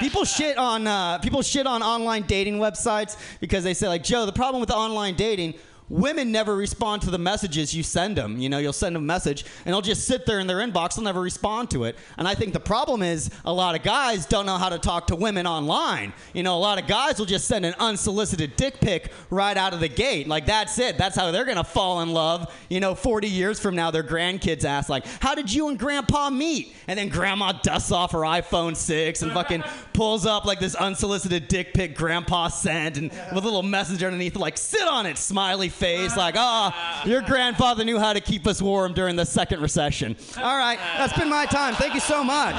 [0.00, 4.26] People shit on uh, people shit on online dating websites because they say like Joe.
[4.26, 5.54] The problem with online dating.
[5.90, 8.38] Women never respond to the messages you send them.
[8.38, 10.96] You know, you'll send them a message and they'll just sit there in their inbox.
[10.96, 11.96] They'll never respond to it.
[12.18, 15.06] And I think the problem is a lot of guys don't know how to talk
[15.06, 16.12] to women online.
[16.34, 19.72] You know, a lot of guys will just send an unsolicited dick pic right out
[19.72, 20.28] of the gate.
[20.28, 20.98] Like, that's it.
[20.98, 22.54] That's how they're going to fall in love.
[22.68, 26.28] You know, 40 years from now, their grandkids ask, like, how did you and grandpa
[26.28, 26.74] meet?
[26.86, 29.62] And then grandma dusts off her iPhone 6 and fucking
[29.94, 34.36] pulls up like this unsolicited dick pic grandpa sent and with a little message underneath,
[34.36, 38.60] like, sit on it, smiley face, like, ah, your grandfather knew how to keep us
[38.60, 40.16] warm during the second recession.
[40.36, 41.74] All right, that's been my time.
[41.74, 42.56] Thank you so much.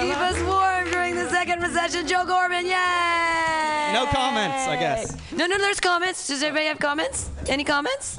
[0.00, 2.64] Keep us warm during the second recession, Joe Gorman.
[2.64, 3.90] Yay!
[3.92, 5.16] No comments, I guess.
[5.32, 6.26] No, no, there's comments.
[6.28, 7.28] Does everybody have comments?
[7.48, 8.18] Any comments?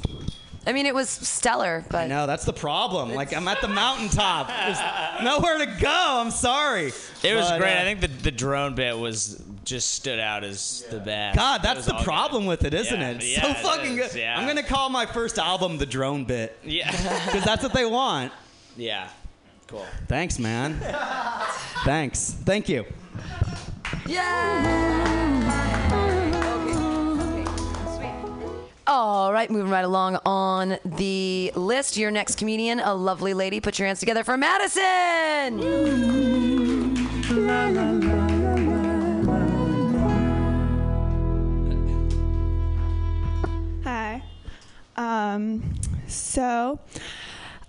[0.67, 3.13] I mean, it was stellar, but No, that's the problem.
[3.15, 4.47] Like, I'm at the mountaintop.
[4.47, 4.77] There's
[5.23, 5.89] nowhere to go.
[6.21, 6.91] I'm sorry.
[7.23, 7.77] It was But, great.
[7.77, 9.41] uh, I think the, the drone bit was
[9.71, 11.37] just stood out as the best.
[11.37, 12.05] God, that's was the all good.
[12.05, 13.23] problem with it, isn't Yeah, it?
[13.23, 14.19] yeah, so it fucking is, good.
[14.19, 14.37] yeah.
[14.37, 16.57] I'm gonna call my first album the drone bit.
[16.63, 16.91] Yeah.
[17.25, 18.33] Because that's what they want.
[18.75, 19.07] Yeah.
[19.67, 19.85] Cool.
[20.07, 20.77] Thanks, man.
[21.85, 22.31] Thanks.
[22.43, 22.85] Thank you.
[24.05, 24.89] Yeah.
[28.87, 31.95] All right, moving right along on the list.
[31.95, 33.61] Your next comedian, a lovely lady.
[33.61, 35.61] Put your hands together for Madison.
[45.01, 45.73] Um,
[46.07, 46.79] so,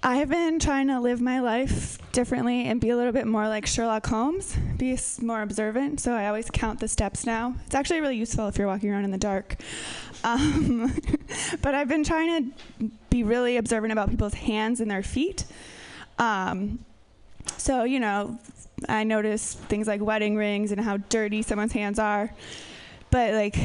[0.02, 3.48] I have been trying to live my life differently and be a little bit more
[3.48, 5.98] like Sherlock Holmes, be more observant.
[6.00, 7.54] So, I always count the steps now.
[7.64, 9.56] It's actually really useful if you're walking around in the dark.
[10.24, 10.94] Um,
[11.62, 15.46] but I've been trying to be really observant about people's hands and their feet.
[16.16, 16.78] Um,
[17.56, 18.38] so, you know,
[18.88, 22.30] I notice things like wedding rings and how dirty someone's hands are.
[23.10, 23.56] But, like,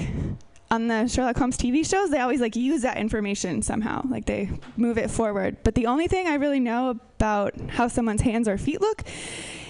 [0.70, 4.02] on the Sherlock Holmes TV shows, they always like use that information somehow.
[4.10, 5.58] Like they move it forward.
[5.64, 9.04] But the only thing I really know about how someone's hands or feet look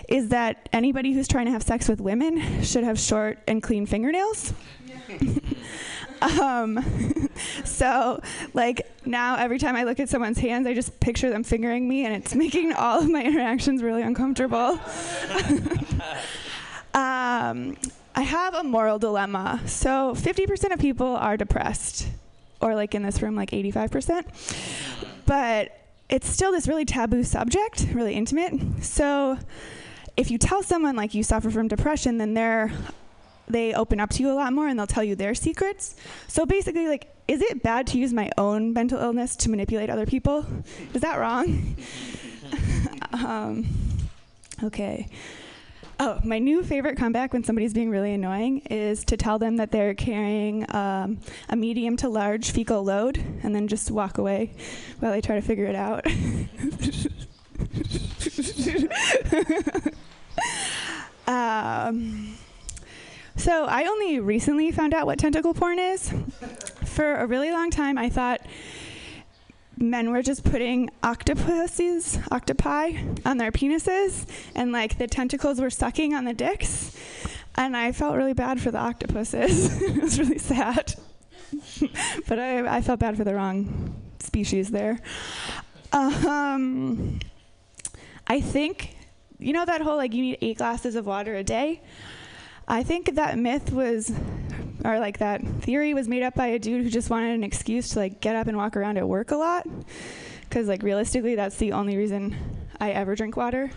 [0.09, 3.85] is that anybody who's trying to have sex with women should have short and clean
[3.85, 4.53] fingernails.
[6.21, 6.79] um,
[7.65, 8.21] so,
[8.53, 12.05] like now, every time I look at someone's hands, I just picture them fingering me,
[12.05, 14.79] and it's making all of my interactions really uncomfortable.
[16.93, 17.77] um,
[18.18, 19.61] I have a moral dilemma.
[19.68, 22.07] So, 50% of people are depressed,
[22.59, 24.26] or like in this room, like 85%.
[25.28, 28.84] But it's still this really taboo subject, really intimate.
[28.84, 29.38] So,
[30.18, 32.72] if you tell someone like you suffer from depression, then they're
[33.47, 35.95] they open up to you a lot more and they'll tell you their secrets.
[36.28, 40.07] So basically, like, is it bad to use my own mental illness to manipulate other
[40.07, 40.43] people?
[40.93, 41.78] Is that wrong?
[43.13, 43.65] um,
[44.63, 45.07] okay.
[45.99, 49.71] Oh, my new favorite comeback when somebody's being really annoying is to tell them that
[49.71, 51.17] they're carrying um,
[51.49, 54.53] a medium to large fecal load and then just walk away
[54.99, 56.05] while they try to figure it out.
[61.27, 62.35] um,
[63.35, 66.13] so I only recently found out what tentacle porn is.
[66.85, 68.41] For a really long time, I thought
[69.78, 72.93] men were just putting octopuses, octopi,
[73.25, 74.25] on their penises,
[74.55, 76.95] and like the tentacles were sucking on the dicks.
[77.55, 79.82] And I felt really bad for the octopuses.
[79.82, 80.95] it was really sad.
[82.28, 84.99] but I, I felt bad for the wrong species there.
[85.91, 87.19] Um,
[88.28, 88.95] I think,
[89.39, 91.81] you know, that whole like you need eight glasses of water a day?
[92.68, 94.11] I think that myth was,
[94.85, 97.89] or like that theory was made up by a dude who just wanted an excuse
[97.89, 99.67] to like get up and walk around at work a lot.
[100.41, 102.35] Because like realistically, that's the only reason
[102.79, 103.71] I ever drink water.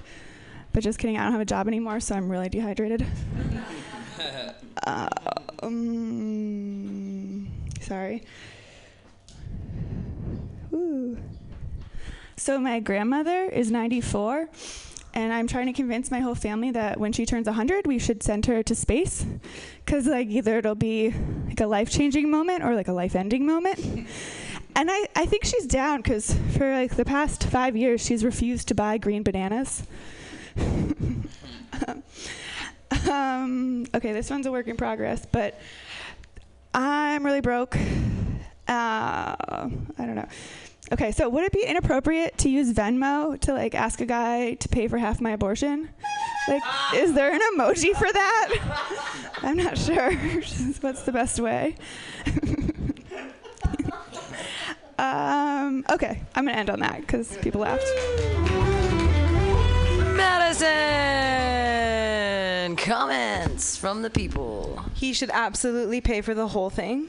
[0.72, 3.06] But just kidding, I don't have a job anymore, so I'm really dehydrated.
[4.86, 5.08] Uh,
[5.62, 7.50] um,
[7.80, 8.22] sorry.
[10.72, 11.18] Ooh.
[12.36, 14.48] So my grandmother is 94
[15.14, 18.22] and I'm trying to convince my whole family that when she turns 100, we should
[18.22, 19.26] send her to space
[19.86, 21.14] cuz like either it'll be
[21.46, 24.06] like a life-changing moment or like a life-ending moment.
[24.76, 28.68] And I, I think she's down cuz for like the past 5 years she's refused
[28.68, 29.82] to buy green bananas.
[33.10, 35.58] um, okay, this one's a work in progress, but
[36.72, 37.76] I'm really broke.
[37.76, 37.80] Uh,
[38.68, 39.68] I
[39.98, 40.28] don't know.
[40.92, 44.68] Okay, so would it be inappropriate to use Venmo to like ask a guy to
[44.68, 45.88] pay for half my abortion?
[46.48, 46.62] Like,
[46.94, 49.28] is there an emoji for that?
[49.42, 50.12] I'm not sure.
[50.80, 51.76] What's the best way?
[54.98, 57.86] um, okay, I'm gonna end on that because people laughed.
[60.16, 61.20] Madison!
[62.76, 64.82] Comments from the people.
[64.94, 67.08] He should absolutely pay for the whole thing.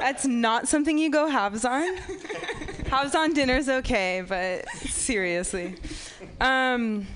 [0.00, 1.96] That's not something you go halves on.
[2.86, 5.76] halves on dinner's okay, but seriously.
[6.40, 7.06] Um,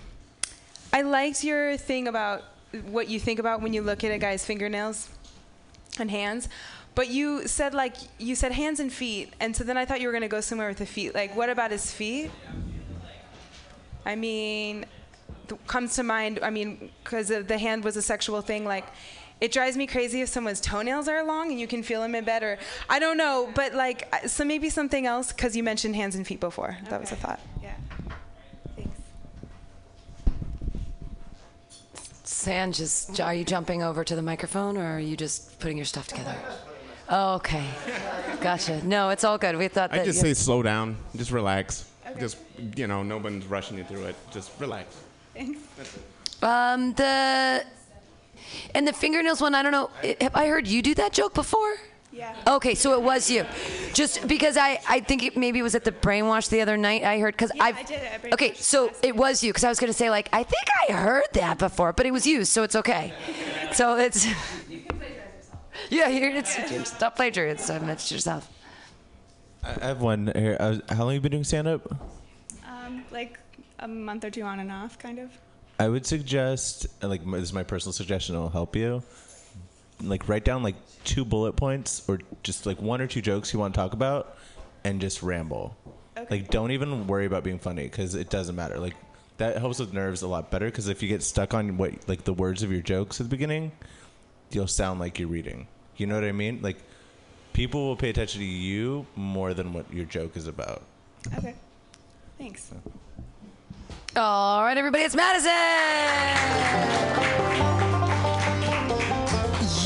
[0.93, 2.44] I liked your thing about
[2.90, 5.09] what you think about when you look at a guy's fingernails
[5.98, 6.51] and hands.
[6.94, 10.06] But you said like you said hands and feet, and so then I thought you
[10.06, 11.15] were gonna go somewhere with the feet.
[11.15, 12.31] Like, what about his feet?
[14.05, 14.85] I mean,
[15.48, 16.39] th- comes to mind.
[16.43, 18.66] I mean, because the hand was a sexual thing.
[18.66, 18.85] Like,
[19.45, 22.25] it drives me crazy if someone's toenails are long and you can feel them in
[22.25, 22.57] bed, or
[22.89, 23.51] I don't know.
[23.55, 26.79] But like, so maybe something else because you mentioned hands and feet before.
[26.89, 27.41] That was a thought.
[27.62, 27.75] Yeah.
[28.75, 28.99] Thanks.
[32.25, 35.85] San, just are you jumping over to the microphone or are you just putting your
[35.87, 36.35] stuff together?
[37.11, 37.69] Oh, okay.
[38.41, 38.83] Gotcha.
[38.87, 39.59] No, it's all good.
[39.59, 40.97] We thought that I just you- say slow down.
[41.15, 41.85] Just relax.
[42.19, 42.39] Just
[42.77, 44.16] you know, no one's rushing you through it.
[44.31, 44.97] Just relax.
[45.35, 45.61] Thanks.
[46.43, 47.65] Um, the
[48.75, 49.55] and the fingernails one.
[49.55, 49.91] I don't know.
[50.21, 51.77] Have I heard you do that joke before?
[52.12, 52.33] Yeah.
[52.47, 53.45] Okay, so it was you.
[53.93, 57.03] Just because I, I think it maybe was at the brainwash the other night.
[57.03, 59.65] I heard because Yeah, I've I did it at okay, so it was you because
[59.65, 62.45] I was gonna say like I think I heard that before, but it was you,
[62.45, 63.12] so it's okay.
[63.73, 64.27] So it's
[64.71, 65.61] you can play dress yourself.
[65.91, 67.89] yeah, here it's, it's stop plagiarizing.
[67.89, 68.49] It's yourself.
[69.65, 70.57] I I have one here.
[70.61, 71.83] Uh, how long have you been doing stand up?
[72.69, 73.41] Um, like
[73.81, 75.31] a month or two on and off, kind of.
[75.79, 79.03] I would suggest, uh, like, this is my personal suggestion, it'll help you.
[80.01, 83.59] Like, write down like two bullet points or just like one or two jokes you
[83.59, 84.37] want to talk about
[84.85, 85.77] and just ramble.
[86.17, 86.39] Okay.
[86.39, 88.79] Like, don't even worry about being funny because it doesn't matter.
[88.79, 88.95] Like,
[89.39, 92.25] that helps with nerves a lot better because if you get stuck on what, like,
[92.25, 93.73] the words of your jokes at the beginning,
[94.51, 95.67] you'll sound like you're reading.
[95.97, 96.61] You know what I mean?
[96.63, 96.77] Like,
[97.53, 100.83] people will pay attention to you more than what your joke is about.
[101.37, 101.55] Okay.
[102.39, 102.71] Thanks.
[104.16, 105.51] All right, everybody, it's Madison.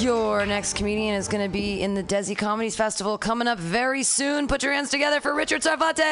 [0.04, 4.02] Your next comedian is going to be in the Desi Comedies Festival coming up very
[4.02, 4.46] soon.
[4.46, 6.02] Put your hands together for Richard Sarvate.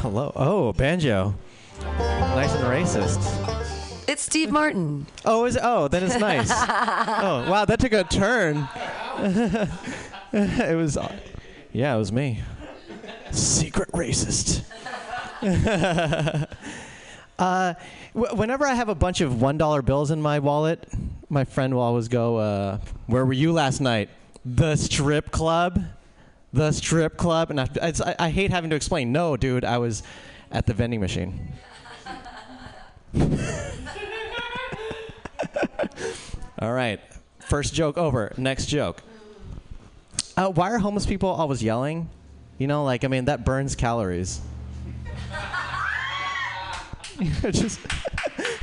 [0.00, 0.32] Hello.
[0.34, 1.34] Oh, banjo.
[1.80, 4.08] Nice and racist.
[4.08, 5.06] It's Steve Martin.
[5.24, 5.62] Oh, is it?
[5.64, 6.50] Oh, then it's nice.
[6.50, 8.68] oh, wow, that took a turn.
[10.32, 10.98] it was,
[11.72, 12.40] yeah, it was me.
[13.32, 14.62] Secret racist.
[17.38, 17.74] uh,
[18.14, 20.86] w- whenever I have a bunch of one dollar bills in my wallet,
[21.28, 24.08] my friend will always go, uh, "Where were you last night?
[24.44, 25.82] The strip club."
[26.54, 29.10] The strip club, and I, it's, I, I hate having to explain.
[29.10, 30.02] No, dude, I was
[30.50, 31.50] at the vending machine.
[36.58, 37.00] All right.
[37.40, 38.34] First joke over.
[38.36, 39.02] Next joke.
[40.36, 42.10] Uh, why are homeless people always yelling?
[42.62, 44.40] You know, like, I mean, that burns calories.
[47.50, 47.80] Just.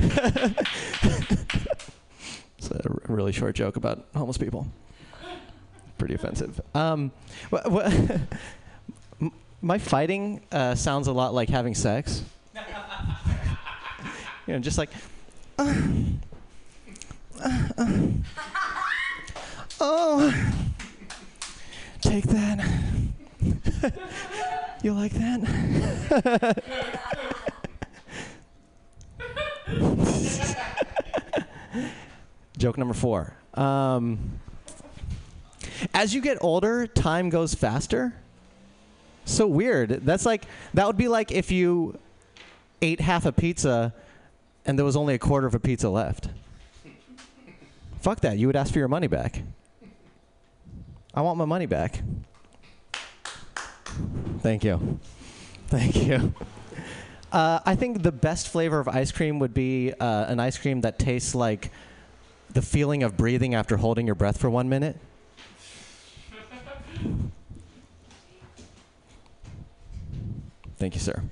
[2.56, 4.66] it's a really short joke about homeless people.
[5.98, 6.62] Pretty offensive.
[6.74, 7.12] Um,
[9.60, 12.22] my fighting uh, sounds a lot like having sex.
[14.46, 14.88] you know, just like.
[15.58, 15.74] uh,
[17.44, 17.98] uh.
[19.82, 20.34] Oh,
[22.00, 23.09] take that.
[24.82, 26.62] you like that?
[32.58, 33.34] Joke number four.
[33.54, 34.40] Um,
[35.94, 38.14] as you get older, time goes faster.
[39.24, 40.04] So weird.
[40.04, 40.44] That's like
[40.74, 41.98] that would be like if you
[42.82, 43.94] ate half a pizza
[44.66, 46.28] and there was only a quarter of a pizza left.
[48.00, 48.38] Fuck that.
[48.38, 49.42] You would ask for your money back.
[51.14, 52.02] I want my money back.
[54.40, 54.98] Thank you.
[55.68, 56.34] Thank you.
[57.32, 60.80] Uh, I think the best flavor of ice cream would be uh, an ice cream
[60.80, 61.70] that tastes like
[62.52, 64.96] the feeling of breathing after holding your breath for one minute.
[70.76, 71.22] Thank you, sir.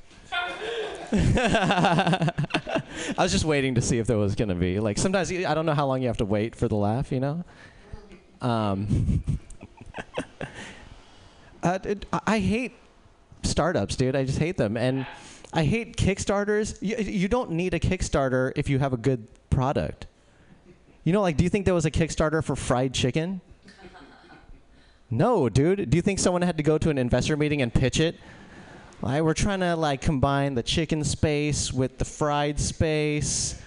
[1.13, 2.33] I
[3.17, 4.79] was just waiting to see if there was going to be.
[4.79, 7.21] Like, sometimes I don't know how long you have to wait for the laugh, you
[7.21, 7.45] know?
[8.43, 9.25] Um,
[11.63, 12.73] uh, it, I- hate
[13.43, 14.17] startups, dude.
[14.17, 14.77] I just hate them.
[14.77, 15.07] And
[15.53, 16.79] I hate Kickstarters.
[16.81, 20.07] You, you don't need a Kickstarter if you have a good product.
[21.05, 23.41] You know, like, do you think there was a Kickstarter for fried chicken?
[25.11, 25.89] No, dude.
[25.89, 28.17] Do you think someone had to go to an investor meeting and pitch it?
[29.01, 33.59] Like, we're trying to like combine the chicken space with the fried space,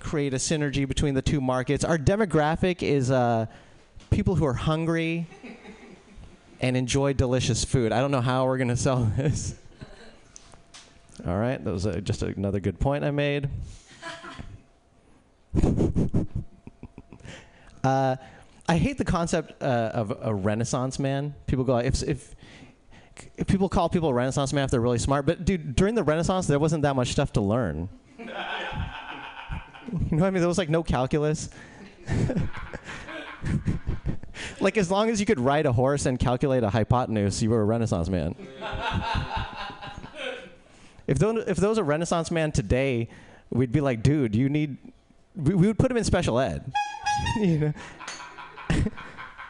[0.00, 1.84] create a synergy between the two markets.
[1.84, 3.46] Our demographic is uh,
[4.10, 5.26] people who are hungry
[6.60, 7.92] and enjoy delicious food.
[7.92, 9.54] I don't know how we're gonna sell this.
[11.26, 13.48] All right, that was just another good point I made.
[17.84, 18.16] uh,
[18.68, 21.34] I hate the concept uh, of a Renaissance man.
[21.46, 22.34] People go if if
[23.36, 26.46] if people call people Renaissance man if they're really smart, but dude, during the Renaissance
[26.46, 27.88] there wasn't that much stuff to learn.
[28.18, 28.32] you know
[30.10, 30.40] what I mean?
[30.40, 31.48] There was like no calculus.
[34.60, 37.60] like as long as you could ride a horse and calculate a hypotenuse, you were
[37.60, 38.34] a Renaissance man.
[41.06, 43.08] if those, if was a Renaissance man today,
[43.50, 44.76] we'd be like, dude, you need.
[45.34, 46.72] We, we would put him in special ed.
[47.36, 47.72] you know?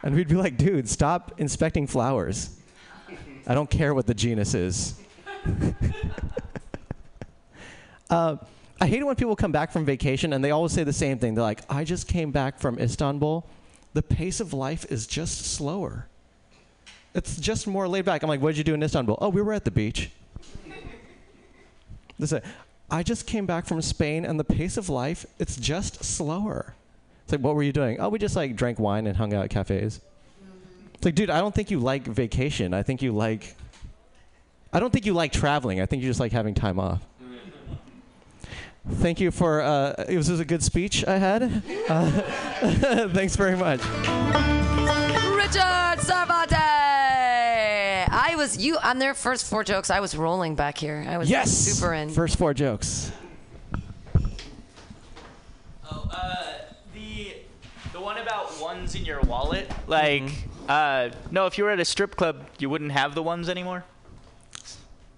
[0.03, 2.59] and we'd be like, dude, stop inspecting flowers.
[3.45, 4.99] I don't care what the genus is.
[8.09, 8.35] uh,
[8.79, 11.17] I hate it when people come back from vacation and they always say the same
[11.17, 11.33] thing.
[11.35, 13.47] They're like, I just came back from Istanbul.
[13.97, 16.05] The pace of life is just slower.
[17.15, 18.21] It's just more laid back.
[18.21, 19.17] I'm like, what did you do in Istanbul?
[19.19, 20.11] Oh, we were at the beach.
[22.91, 26.75] I just came back from Spain and the pace of life, it's just slower.
[27.23, 27.99] It's like, what were you doing?
[27.99, 29.99] Oh, we just like drank wine and hung out at cafes.
[30.93, 32.75] It's like, dude, I don't think you like vacation.
[32.75, 33.55] I think you like.
[34.71, 35.81] I don't think you like traveling.
[35.81, 37.01] I think you just like having time off.
[38.89, 39.61] Thank you for.
[39.61, 41.43] Uh, it was, it was a good speech I had.
[41.89, 42.09] Uh,
[43.13, 43.81] thanks very much.
[45.35, 46.53] Richard Sarvate.
[48.09, 49.89] I was you on their first four jokes.
[49.89, 51.05] I was rolling back here.
[51.07, 51.51] I was Yes.
[51.51, 52.09] super in.
[52.09, 53.11] First four jokes.
[55.91, 56.43] Oh, uh,
[56.93, 57.33] the
[57.93, 60.23] the one about ones in your wallet, like,
[60.69, 63.83] uh, no, if you were at a strip club, you wouldn't have the ones anymore.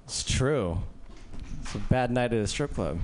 [0.05, 0.79] It's true.
[1.69, 2.99] It's a bad night at a strip club.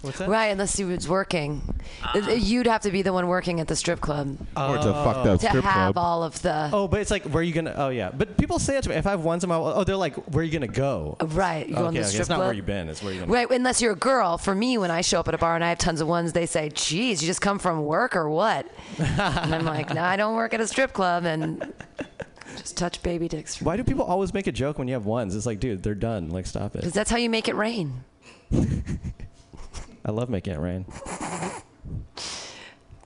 [0.00, 0.28] What's that?
[0.30, 1.60] Right, unless he was working.
[2.02, 2.16] Ah.
[2.16, 4.38] Uh, you'd have to be the one working at the strip club.
[4.56, 5.98] Or it's a fucked up to strip have club.
[6.02, 6.70] all of the.
[6.72, 7.74] Oh, but it's like, where are you gonna?
[7.76, 8.94] Oh yeah, but people say that to me.
[8.94, 11.18] If I have ones in my, oh, they're like, where are you gonna go?
[11.20, 12.46] Right, you okay, go in the okay, strip it's not club.
[12.46, 12.88] where you've been.
[12.88, 13.32] It's where you're gonna.
[13.34, 14.38] Right, unless you're a girl.
[14.38, 16.32] For me, when I show up at a bar and I have tons of ones,
[16.32, 18.66] they say, "Geez, you just come from work or what?"
[18.98, 21.70] and I'm like, "No, I don't work at a strip club and
[22.56, 25.34] just touch baby dicks." Why do people always make a joke when you have ones?
[25.34, 26.30] It's like, dude, they're done.
[26.30, 26.78] Like, stop it.
[26.78, 28.04] Because that's how you make it rain.
[30.04, 30.84] I love making it rain.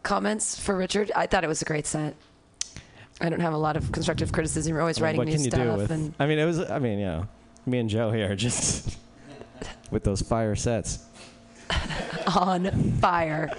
[0.03, 1.11] Comments for Richard?
[1.15, 2.15] I thought it was a great set.
[3.21, 4.73] I don't have a lot of constructive criticism.
[4.73, 5.91] You're always I mean, writing what new can you stuff, do with?
[5.91, 6.61] and I mean, it was.
[6.61, 7.25] I mean, yeah,
[7.65, 8.99] me and Joe here just
[9.91, 11.05] with those fire sets.
[12.37, 12.71] on
[13.01, 13.51] fire.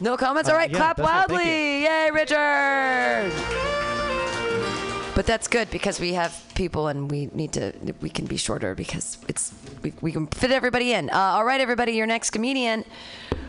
[0.00, 0.48] No comments?
[0.48, 1.82] Uh, All right, yeah, clap that's right, thank loudly.
[1.84, 3.87] Yay, Richard!
[5.18, 8.76] But that's good because we have people and we need to, we can be shorter
[8.76, 11.10] because it's, we, we can fit everybody in.
[11.10, 12.84] Uh, all right, everybody, your next comedian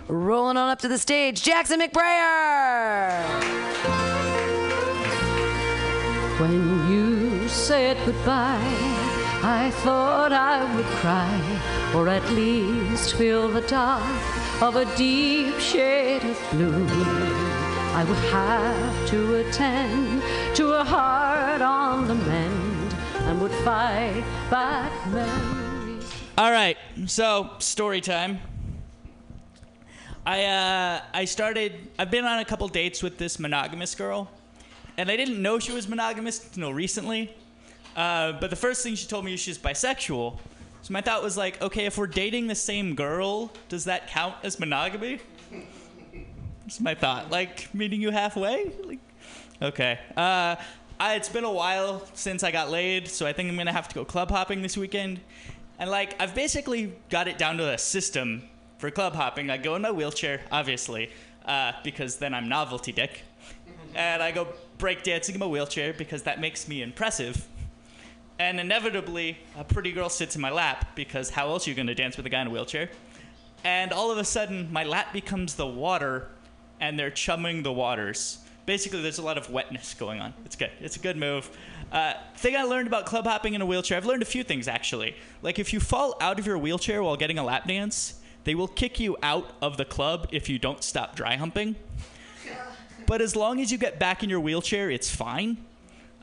[0.07, 3.21] rolling on up to the stage, Jackson McBrayer!
[6.39, 8.57] When you said goodbye,
[9.43, 14.03] I thought I would cry, or at least feel the dark
[14.63, 17.38] of a deep shade of blue.
[17.93, 20.21] I would have to attend
[20.55, 26.13] to a heart on the mend and would fight back memories.
[26.37, 28.39] All right, so story time.
[30.25, 31.73] I uh, I started.
[31.97, 34.29] I've been on a couple dates with this monogamous girl,
[34.97, 37.33] and I didn't know she was monogamous until recently.
[37.95, 40.37] Uh, but the first thing she told me is she's bisexual.
[40.83, 44.35] So my thought was like, okay, if we're dating the same girl, does that count
[44.43, 45.19] as monogamy?
[46.69, 47.31] That's my thought.
[47.31, 48.71] Like meeting you halfway.
[48.83, 48.99] Like,
[49.59, 49.97] okay.
[50.15, 50.55] Uh,
[50.99, 53.87] I, it's been a while since I got laid, so I think I'm gonna have
[53.87, 55.19] to go club hopping this weekend.
[55.79, 58.43] And like, I've basically got it down to a system
[58.77, 59.49] for club hopping.
[59.49, 61.09] I go in my wheelchair, obviously,
[61.45, 63.21] uh, because then I'm novelty dick,
[63.95, 67.47] and I go break dancing in my wheelchair because that makes me impressive.
[68.37, 71.95] And inevitably, a pretty girl sits in my lap because how else are you gonna
[71.95, 72.91] dance with a guy in a wheelchair?
[73.63, 76.29] And all of a sudden, my lap becomes the water,
[76.79, 78.39] and they're chumming the waters.
[78.65, 80.33] Basically, there's a lot of wetness going on.
[80.45, 80.71] It's good.
[80.79, 81.49] It's a good move.
[81.91, 84.67] Uh, thing I learned about club hopping in a wheelchair, I've learned a few things
[84.67, 85.15] actually.
[85.41, 88.67] Like if you fall out of your wheelchair while getting a lap dance, they will
[88.67, 91.75] kick you out of the club if you don't stop dry humping.
[93.07, 95.57] But as long as you get back in your wheelchair, it's fine.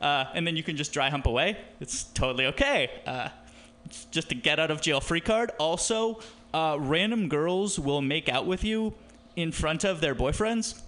[0.01, 1.57] Uh, and then you can just dry hump away.
[1.81, 2.91] It's totally okay.
[3.05, 3.31] Uh,
[3.87, 5.51] it's just a get out of jail free card.
[5.59, 6.21] Also,
[6.55, 8.95] uh, random girls will make out with you
[9.37, 10.81] in front of their boyfriends.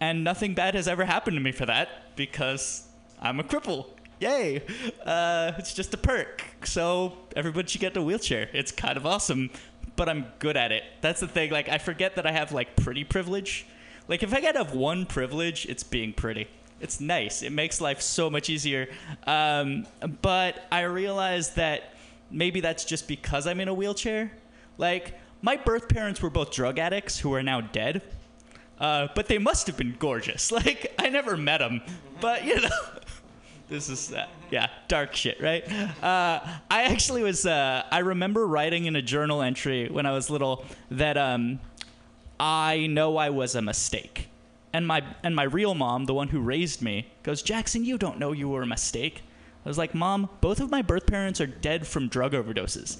[0.00, 2.86] and nothing bad has ever happened to me for that because
[3.20, 3.86] I'm a cripple.
[4.20, 4.62] Yay!
[5.04, 6.42] Uh, it's just a perk.
[6.64, 8.48] So everybody should get a wheelchair.
[8.52, 9.50] It's kind of awesome,
[9.96, 10.84] but I'm good at it.
[11.00, 11.50] That's the thing.
[11.50, 13.66] Like I forget that I have like pretty privilege.
[14.08, 16.46] Like if I could have one privilege, it's being pretty.
[16.80, 17.42] It's nice.
[17.42, 18.88] It makes life so much easier.
[19.26, 19.86] Um,
[20.22, 21.94] but I realize that
[22.30, 24.30] maybe that's just because I'm in a wheelchair.
[24.76, 28.02] Like my birth parents were both drug addicts who are now dead.
[28.80, 30.52] Uh, but they must have been gorgeous.
[30.56, 31.82] Like I never met them,
[32.20, 32.68] but you know,
[33.68, 35.64] this is uh, yeah dark shit, right?
[36.02, 36.40] Uh,
[36.70, 37.46] I actually was.
[37.46, 41.60] Uh, I remember writing in a journal entry when I was little that um,
[42.40, 44.28] I know I was a mistake,
[44.72, 48.18] and my and my real mom, the one who raised me, goes, Jackson, you don't
[48.18, 49.22] know you were a mistake.
[49.64, 52.98] I was like, Mom, both of my birth parents are dead from drug overdoses.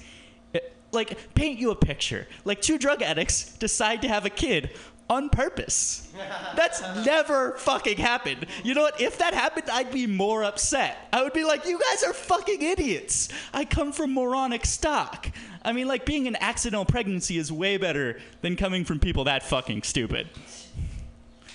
[0.91, 2.27] Like, paint you a picture.
[2.45, 4.71] Like, two drug addicts decide to have a kid
[5.09, 6.11] on purpose.
[6.55, 8.45] That's never fucking happened.
[8.63, 8.99] You know what?
[8.99, 10.97] If that happened, I'd be more upset.
[11.13, 13.29] I would be like, you guys are fucking idiots.
[13.53, 15.29] I come from moronic stock.
[15.63, 19.43] I mean, like, being an accidental pregnancy is way better than coming from people that
[19.43, 20.27] fucking stupid.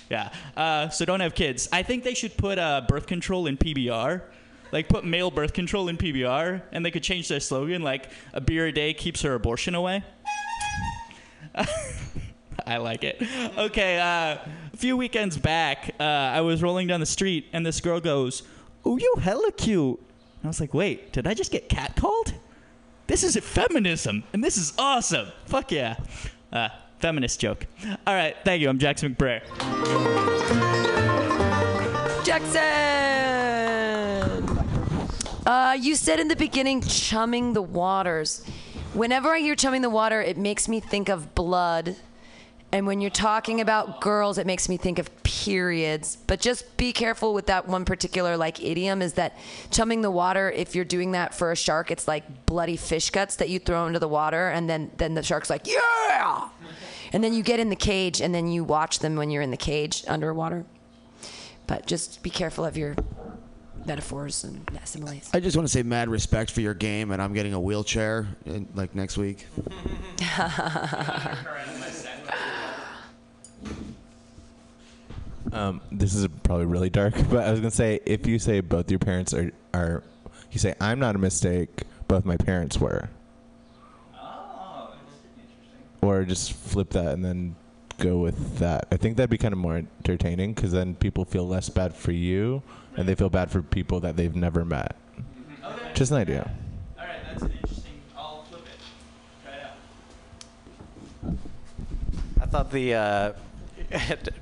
[0.09, 0.31] Yeah.
[0.55, 1.69] Uh, so don't have kids.
[1.71, 4.21] I think they should put uh, birth control in PBR.
[4.73, 8.41] Like put male birth control in PBR, and they could change their slogan like "a
[8.41, 10.03] beer a day keeps her abortion away."
[12.65, 13.21] I like it.
[13.55, 14.39] Okay, uh,
[14.73, 18.41] a few weekends back, uh, I was rolling down the street, and this girl goes,
[18.83, 22.33] "Oh, you hella cute." And I was like, "Wait, did I just get catcalled?"
[23.05, 25.27] This is feminism, and this is awesome.
[25.45, 25.97] Fuck yeah.
[26.51, 27.67] Uh, feminist joke.
[28.07, 28.69] All right, thank you.
[28.69, 29.43] I'm Jackson McBrayer.
[32.25, 33.43] Jackson!
[35.45, 38.45] Uh, you said in the beginning, chumming the waters.
[38.93, 41.97] Whenever I hear chumming the water, it makes me think of blood.
[42.71, 46.15] And when you're talking about girls, it makes me think of periods.
[46.27, 49.37] But just be careful with that one particular like idiom is that
[49.69, 53.35] chumming the water, if you're doing that for a shark, it's like bloody fish guts
[53.35, 56.47] that you throw into the water and then then the shark's like, "Yeah!"
[57.11, 59.51] And then you get in the cage and then you watch them when you're in
[59.51, 60.65] the cage underwater.
[61.67, 62.95] But just be careful of your
[63.85, 65.29] metaphors and similes.
[65.33, 68.27] I just want to say mad respect for your game, and I'm getting a wheelchair
[68.45, 69.45] in, like next week.
[75.51, 78.89] Um, this is probably really dark, but I was gonna say if you say both
[78.89, 80.03] your parents are are,
[80.51, 83.09] you say I'm not a mistake, both my parents were.
[84.15, 84.93] Oh,
[85.35, 86.09] interesting.
[86.09, 87.55] or just flip that and then
[87.99, 88.87] go with that.
[88.91, 92.11] I think that'd be kind of more entertaining because then people feel less bad for
[92.11, 92.63] you,
[92.95, 94.95] and they feel bad for people that they've never met.
[95.93, 96.51] Just an idea.
[96.97, 98.01] All right, that's an interesting.
[98.17, 99.43] I'll flip it.
[99.43, 99.63] Try it
[101.25, 101.37] out.
[102.41, 103.33] I thought the uh,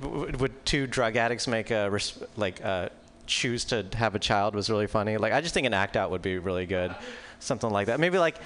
[0.38, 2.88] would two drug addicts make a res- like uh,
[3.26, 5.16] choose to have a child was really funny.
[5.16, 6.94] Like I just think an act out would be really good,
[7.40, 8.00] something like that.
[8.00, 8.36] Maybe like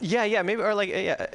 [0.00, 1.26] yeah, yeah, maybe or like yeah,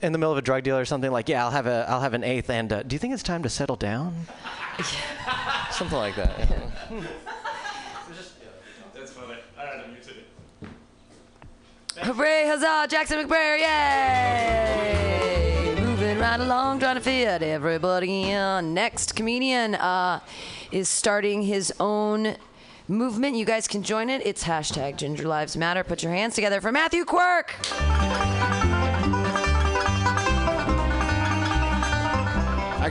[0.00, 2.00] in the middle of a drug deal or something like yeah, I'll have a I'll
[2.00, 2.50] have an eighth.
[2.50, 4.26] And uh, do you think it's time to settle down?
[5.70, 6.38] Something like that.
[6.38, 7.02] yeah.
[8.94, 9.34] That's funny.
[9.58, 10.26] All right, I'm using it.
[12.04, 14.94] Hooray, huzzah, Jackson McBrayer, yay!
[15.80, 18.72] Moving right along, trying to fit everybody in.
[18.74, 20.20] Next comedian uh,
[20.70, 22.36] is starting his own
[22.88, 23.36] movement.
[23.36, 24.22] You guys can join it.
[24.24, 25.84] It's hashtag Ginger Lives Matter.
[25.84, 27.54] Put your hands together for Matthew Quirk.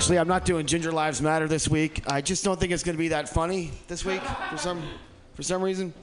[0.02, 2.02] Actually, I'm not doing Ginger Lives Matter this week.
[2.08, 4.82] I just don't think it's going to be that funny this week for some
[5.36, 5.94] for some reason.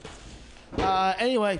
[0.77, 1.59] Uh, anyway,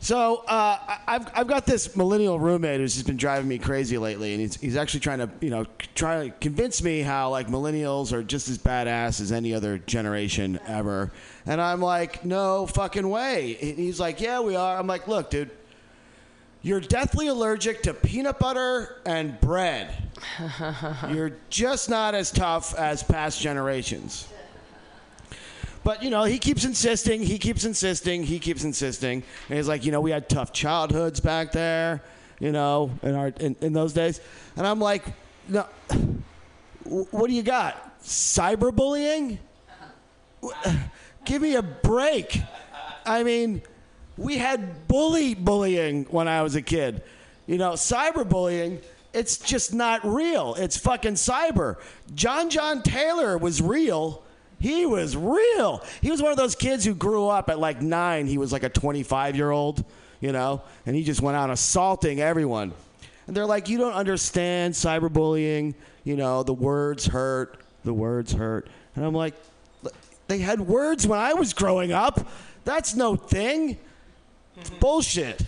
[0.00, 4.32] so uh, I've I've got this millennial roommate who's just been driving me crazy lately,
[4.32, 8.14] and he's he's actually trying to you know try to convince me how like millennials
[8.14, 11.12] are just as badass as any other generation ever,
[11.44, 13.58] and I'm like, no fucking way.
[13.60, 14.78] And he's like, yeah, we are.
[14.78, 15.50] I'm like, look, dude.
[16.62, 20.03] You're deathly allergic to peanut butter and bread.
[21.10, 24.28] You're just not as tough as past generations.
[25.82, 29.22] But you know, he keeps insisting, he keeps insisting, he keeps insisting.
[29.48, 32.02] And he's like, you know, we had tough childhoods back there,
[32.40, 34.20] you know, in our in, in those days.
[34.56, 35.04] And I'm like,
[35.46, 35.66] no
[36.84, 38.00] what do you got?
[38.02, 39.38] Cyberbullying?
[41.24, 42.40] Give me a break.
[43.06, 43.62] I mean,
[44.16, 47.02] we had bully bullying when I was a kid.
[47.46, 48.82] You know, cyberbullying,
[49.14, 50.54] it's just not real.
[50.58, 51.76] It's fucking cyber.
[52.14, 54.22] John John Taylor was real.
[54.58, 55.84] He was real.
[56.00, 58.26] He was one of those kids who grew up at like nine.
[58.26, 59.84] He was like a 25 year old,
[60.20, 62.72] you know, and he just went out assaulting everyone.
[63.26, 65.74] And they're like, you don't understand cyberbullying.
[66.04, 67.60] You know, the words hurt.
[67.84, 68.68] The words hurt.
[68.96, 69.34] And I'm like,
[70.26, 72.26] they had words when I was growing up.
[72.64, 73.78] That's no thing.
[74.56, 74.78] It's mm-hmm.
[74.78, 75.42] bullshit.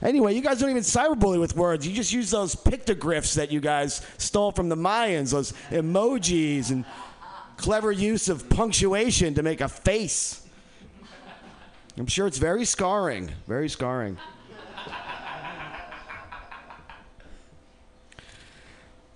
[0.00, 1.86] Anyway, you guys don't even cyberbully with words.
[1.86, 6.84] You just use those pictographs that you guys stole from the Mayans, those emojis and
[7.56, 10.46] clever use of punctuation to make a face.
[11.96, 13.32] I'm sure it's very scarring.
[13.48, 14.18] Very scarring.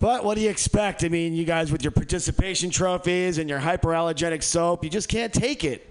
[0.01, 1.05] But what do you expect?
[1.05, 5.33] I mean, you guys with your participation trophies and your hyperallergenic soap, you just can't
[5.33, 5.89] take it.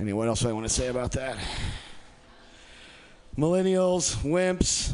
[0.00, 1.36] Anyway, what else do I want to say about that?
[3.36, 4.92] Millennials, wimps.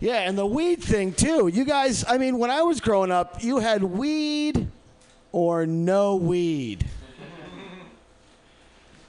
[0.00, 1.48] Yeah, and the weed thing too.
[1.48, 4.68] You guys, I mean, when I was growing up, you had weed
[5.30, 6.86] or no weed.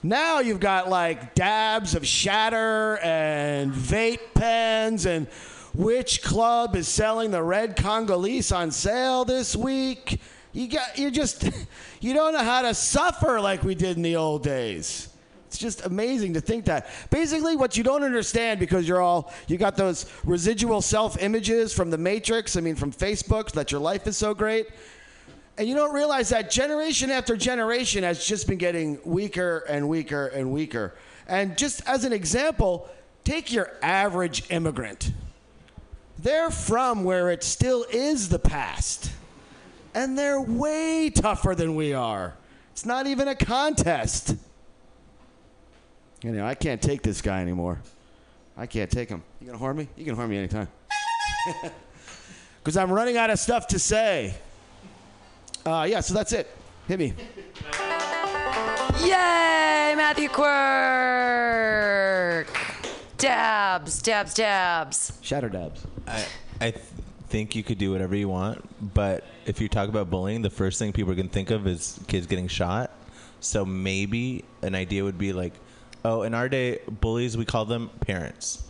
[0.04, 5.26] Now you've got like dabs of shatter and vape pens and
[5.74, 10.22] which club is selling the red Congolese on sale this week?
[10.54, 11.50] You got you just
[12.02, 15.10] you don't know how to suffer like we did in the old days.
[15.56, 16.88] It's just amazing to think that.
[17.10, 21.90] Basically, what you don't understand because you're all you got those residual self images from
[21.90, 22.58] the Matrix.
[22.58, 24.68] I mean, from Facebook that your life is so great.
[25.58, 30.28] And you don't realize that generation after generation has just been getting weaker and weaker
[30.28, 30.96] and weaker.
[31.26, 32.90] And just as an example,
[33.24, 35.14] take your average immigrant.
[36.20, 39.10] They're from where it still is the past.
[39.94, 42.34] And they're way tougher than we are.
[42.74, 44.36] It's not even a contest.
[46.26, 47.80] You know, I can't take this guy anymore.
[48.58, 49.22] I can't take him.
[49.40, 49.88] You gonna harm me?
[49.96, 50.68] You can harm me anytime.
[52.64, 54.34] Because I'm running out of stuff to say.
[55.68, 56.50] Uh, yeah, so that's it.
[56.88, 57.14] Hit me.
[59.02, 60.48] Yay, Matthew Quirk.
[63.20, 65.20] Dabs, dabs, dabs.
[65.22, 65.86] Shatter dabs.
[66.08, 66.26] I,
[66.60, 66.84] I th-
[67.30, 70.80] think you could do whatever you want, but if you talk about bullying, the first
[70.80, 72.90] thing people are going to think of is kids getting shot.
[73.42, 75.54] So maybe an idea would be like,
[76.06, 78.62] oh, in our day, bullies, we call them parents.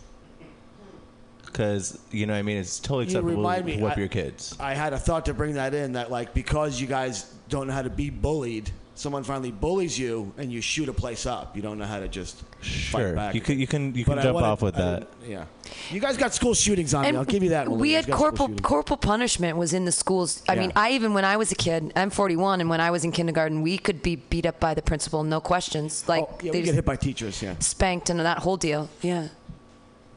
[1.44, 2.58] Because, you know what I mean?
[2.58, 4.54] It's totally You acceptable remind me, to whip I- your kids.
[4.60, 7.72] I had a thought to bring that in that like because you guys don't know
[7.72, 11.54] how to be bullied, someone finally bullies you and you shoot a place up.
[11.54, 13.08] You don't know how to just Sure.
[13.10, 13.34] fight back.
[13.34, 15.08] You can- you can- you But can I jump wanted- off with I that.
[15.28, 15.44] Yeah.
[15.90, 17.16] You guys got school shootings on me.
[17.16, 17.68] I'll give you that.
[17.70, 20.42] We had You got school corporal corporal punishment was in the schools.
[20.48, 20.60] I Yeah.
[20.60, 23.12] mean, I even when I was a kid, I'm 41, and when I was in
[23.12, 26.04] kindergarten, we could be beat up by the principal, no questions.
[26.08, 27.42] Like Oh, yeah, they we get hit by teachers.
[27.42, 27.54] Yeah.
[27.60, 28.88] spanked and that whole deal.
[29.02, 29.28] Yeah.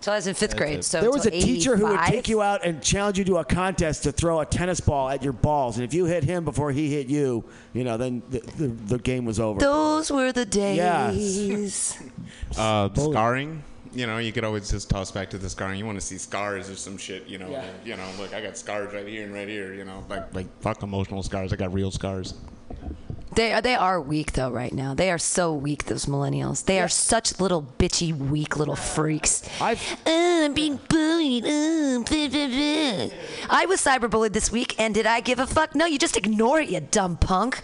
[0.01, 0.83] So I was in fifth grade.
[0.85, 3.37] So there was a till teacher who would take you out and challenge you to
[3.37, 6.45] a contest to throw a tennis ball at your balls, and if you hit him
[6.45, 7.43] before he hit you,
[7.73, 9.59] you know, then the, the, the game was over.
[9.59, 11.11] Those were the Yeah.
[11.11, 12.01] days.
[12.57, 13.63] Uh, scarring.
[13.91, 15.79] You know, you could always just toss back to the scarring.
[15.79, 17.27] You want to see scars or some shit.
[17.27, 17.65] You know, Yeah.
[17.83, 19.73] you know, look, I got scars right here and right here.
[19.73, 21.51] You know, like like fuck emotional scars.
[21.51, 22.35] I got real scars.
[23.35, 24.93] They are, they are weak though right now.
[24.93, 25.85] They are so weak.
[25.85, 26.65] Those millennials.
[26.65, 29.47] They are such little bitchy, weak little freaks.
[29.61, 30.09] I've uh,
[30.45, 31.45] I'm being bullied.
[31.45, 33.09] Uh, blah, blah, blah.
[33.49, 35.75] I was cyberbullied this week, and did I give a fuck?
[35.75, 37.61] No, you just ignore it, you dumb punk.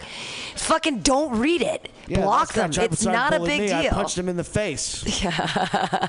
[0.54, 1.90] Fucking don't read it.
[2.06, 2.70] Yeah, Block them.
[2.72, 3.90] It's not a big me, I deal.
[3.92, 5.04] punched him in the face.
[5.22, 6.08] Yeah.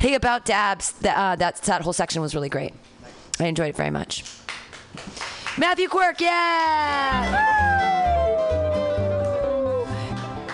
[0.00, 0.92] hey, about dabs.
[1.00, 2.74] That uh, that that whole section was really great.
[3.38, 4.24] I enjoyed it very much.
[5.58, 8.16] Matthew Quirk, yeah.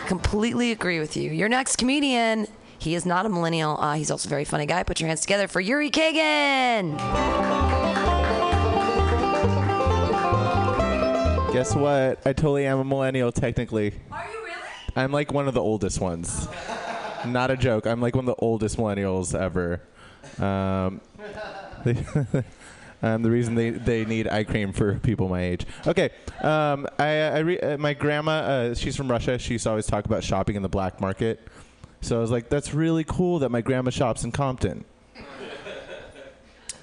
[0.07, 1.31] Completely agree with you.
[1.31, 2.47] Your next comedian.
[2.79, 3.77] He is not a millennial.
[3.81, 4.83] Uh, he's also a very funny guy.
[4.83, 6.97] Put your hands together for Yuri Kagan.
[11.53, 12.21] Guess what?
[12.27, 13.95] I totally am a millennial, technically.
[14.13, 14.53] Are you really?
[14.95, 16.49] I'm like one of the oldest ones.
[17.27, 17.87] Not a joke.
[17.87, 19.81] I'm like one of the oldest millennials ever.
[20.39, 21.01] Um,
[23.03, 25.67] um, the reason they, they need eye cream for people my age.
[25.87, 26.11] Okay.
[26.41, 29.39] Um, I, I re- uh, my grandma, uh, she's from Russia.
[29.39, 31.47] She used to always talk about shopping in the black market.
[32.01, 34.85] So I was like, that's really cool that my grandma shops in Compton.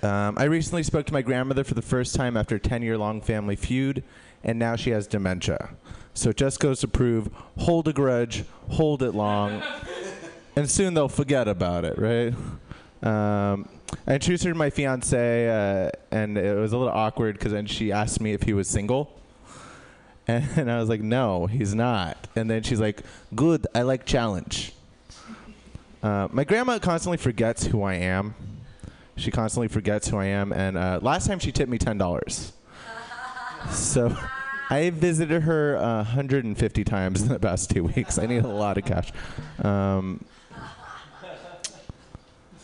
[0.04, 2.98] Um, I recently spoke to my grandmother for the first time after a 10 year
[2.98, 4.04] long family feud,
[4.44, 5.70] and now she has dementia.
[6.14, 7.30] So it just goes to prove
[7.60, 9.64] hold a grudge, hold it long,
[10.58, 12.34] and soon they'll forget about it, right?
[13.02, 13.70] Um,
[14.08, 17.66] I introduced her to my fiance, uh, and it was a little awkward because then
[17.66, 19.12] she asked me if he was single.
[20.26, 22.30] And I was like, no, he's not.
[22.34, 23.02] And then she's like,
[23.36, 24.72] good, I like challenge.
[26.02, 28.34] Uh, my grandma constantly forgets who I am.
[29.18, 30.54] She constantly forgets who I am.
[30.54, 32.52] And uh, last time she tipped me $10.
[33.72, 34.16] So
[34.70, 38.18] I visited her uh, 150 times in the past two weeks.
[38.18, 39.12] I need a lot of cash.
[39.62, 40.24] Um,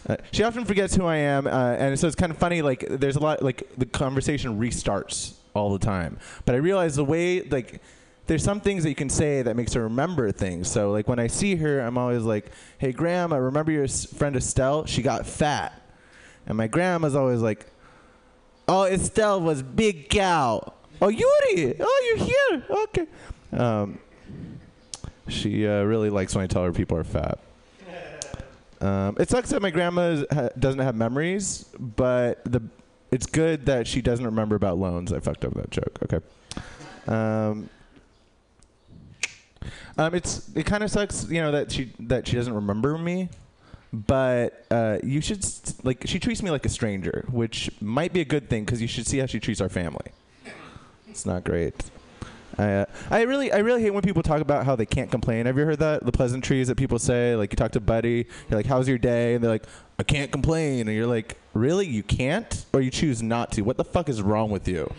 [0.10, 2.61] uh, she often forgets who I am, uh, and so it's kind of funny.
[2.61, 3.41] Like, there's a lot.
[3.41, 6.18] Like, the conversation restarts all the time.
[6.45, 7.81] But I realize the way like
[8.27, 10.69] there's some things that you can say that makes her remember things.
[10.69, 14.86] So like when I see her, I'm always like, "Hey, Grandma, remember your friend Estelle?
[14.86, 15.73] She got fat."
[16.45, 17.65] And my grandma's always like,
[18.68, 20.73] "Oh, Estelle was big cow.
[21.02, 21.76] Oh, Yuri.
[21.80, 22.65] Oh, you're here.
[22.69, 23.07] Okay."
[23.52, 23.99] Um,
[25.27, 27.40] she uh, really likes when I tell her people are fat.
[28.81, 32.61] Um, it sucks that my grandma ha- doesn't have memories, but the
[33.11, 35.11] it's good that she doesn't remember about loans.
[35.11, 35.99] I fucked up that joke.
[36.03, 36.19] Okay.
[37.07, 37.69] Um,
[39.97, 43.30] um, it's it kind of sucks, you know, that she that she doesn't remember me.
[43.91, 48.22] But uh, you should s- like she treats me like a stranger, which might be
[48.22, 50.11] a good thing because you should see how she treats our family.
[51.10, 51.73] It's not great.
[52.60, 55.45] I, uh, I really I really hate when people talk about how they can't complain.
[55.45, 57.34] Have you heard that the pleasantries that people say?
[57.36, 59.65] Like you talk to Buddy, you're like, "How's your day?" and they're like,
[59.98, 61.88] "I can't complain," and you're like, "Really?
[61.88, 63.61] You can't, or you choose not to?
[63.61, 64.91] What the fuck is wrong with you?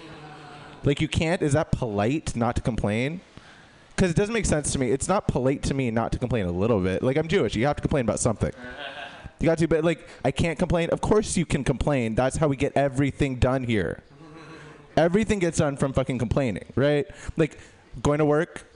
[0.85, 1.43] Like you can't?
[1.43, 3.21] Is that polite not to complain?"
[3.95, 4.91] Because it doesn't make sense to me.
[4.91, 7.03] It's not polite to me not to complain a little bit.
[7.03, 8.53] Like I'm Jewish, you have to complain about something.
[9.39, 10.89] You got to, but like I can't complain.
[10.89, 12.15] Of course you can complain.
[12.15, 14.03] That's how we get everything done here.
[14.97, 17.07] Everything gets done from fucking complaining, right?
[17.37, 17.59] Like
[18.03, 18.67] going to work.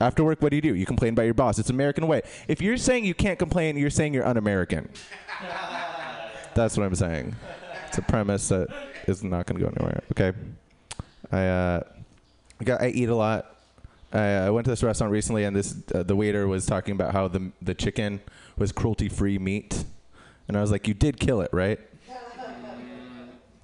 [0.00, 0.74] After work, what do you do?
[0.74, 1.58] You complain about your boss.
[1.58, 2.22] It's American way.
[2.48, 4.88] If you're saying you can't complain, you're saying you're un-American.
[6.54, 7.36] That's what I'm saying.
[7.88, 8.68] It's a premise that
[9.06, 10.02] is not going to go anywhere.
[10.12, 10.32] Okay.
[11.30, 11.80] I uh,
[12.60, 13.56] I, got, I eat a lot.
[14.12, 17.12] I, I went to this restaurant recently, and this uh, the waiter was talking about
[17.12, 18.20] how the the chicken
[18.56, 19.84] was cruelty-free meat,
[20.48, 21.80] and I was like, "You did kill it, right?"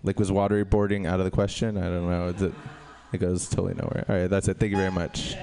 [0.02, 1.76] Like, was waterboarding out of the question?
[1.76, 2.28] I don't know.
[2.28, 2.52] It,
[3.12, 4.04] it goes totally nowhere.
[4.08, 4.58] All right, that's it.
[4.58, 5.34] Thank you very much.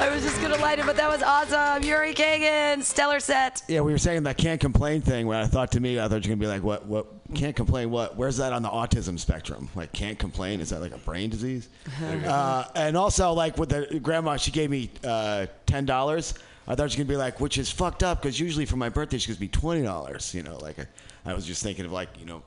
[0.00, 1.82] I was just gonna light it, but that was awesome.
[1.82, 3.62] Yuri Kagan, stellar set.
[3.68, 5.26] Yeah, we were saying that can't complain thing.
[5.26, 6.86] Where I thought to me, I thought you're gonna be like, what?
[6.86, 7.06] What?
[7.34, 7.90] Can't complain?
[7.90, 8.16] What?
[8.16, 9.68] Where's that on the autism spectrum?
[9.74, 10.60] Like, can't complain?
[10.60, 11.68] Is that like a brain disease?
[12.02, 16.34] uh, and also, like with the grandma, she gave me uh, ten dollars.
[16.66, 18.88] I thought she was gonna be like, which is fucked up because usually for my
[18.88, 20.34] birthday she gives me twenty dollars.
[20.34, 20.86] You know, like I,
[21.24, 22.42] I was just thinking of like you know,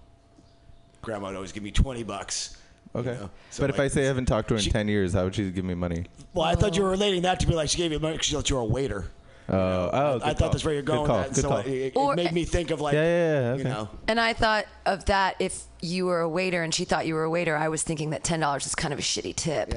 [1.02, 2.58] grandma would always give me twenty bucks.
[2.94, 3.12] you Okay.
[3.20, 3.30] know?
[3.50, 5.24] So, but if I say I haven't talked to her in she- 10 years, how
[5.26, 6.06] would she give me money?
[6.34, 8.28] well, I thought you were relating that to be like she gave you money because
[8.28, 9.06] she thought you were a waiter.
[9.50, 10.50] Oh, oh, I, good I thought call.
[10.52, 11.06] that's where you're going.
[11.06, 11.18] call.
[11.18, 11.36] that.
[11.36, 14.18] So it, it Or- made me think of like, Yeah, yeah, yeah, you know, And
[14.20, 17.30] I thought of that if you were a waiter and she thought you were a
[17.30, 19.74] waiter, I was thinking that ten dollars is kind of a shitty tip.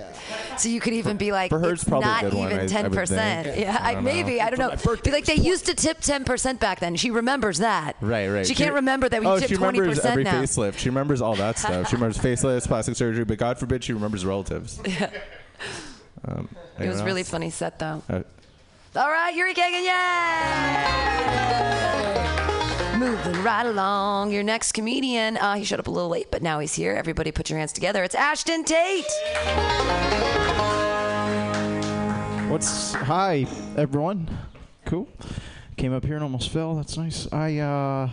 [0.56, 2.46] So you could even be like, for her, it's it's probably a not good one,
[2.46, 3.46] I- I even ten percent.
[3.48, 3.58] think.
[3.60, 4.40] Yeah, I I maybe.
[4.40, 4.94] I don't know.
[5.02, 6.94] Be like they used to tip ten percent back then.
[6.94, 7.96] She remembers that.
[8.00, 8.46] Right, right.
[8.46, 10.78] She can't remember that we oh, tip she twenty remembers percent every facelift.
[10.78, 11.88] She remembers all that stuff.
[11.88, 14.80] She remembers facelifts, plastic surgery, but God forbid she remembers relatives.
[16.24, 16.48] Um,
[16.78, 18.02] It was really funny set though.
[18.96, 19.92] All right, Yuri Kagan, yay!
[22.98, 24.32] Moving right along.
[24.32, 26.94] Your next comedian, uh, he showed up a little late, but now he's here.
[26.94, 28.02] Everybody put your hands together.
[28.04, 29.04] It's Ashton Tate.
[32.48, 33.46] What's hi
[33.76, 34.30] everyone?
[34.86, 35.06] Cool.
[35.76, 36.74] Came up here and almost fell.
[36.74, 37.30] That's nice.
[37.30, 38.08] I uh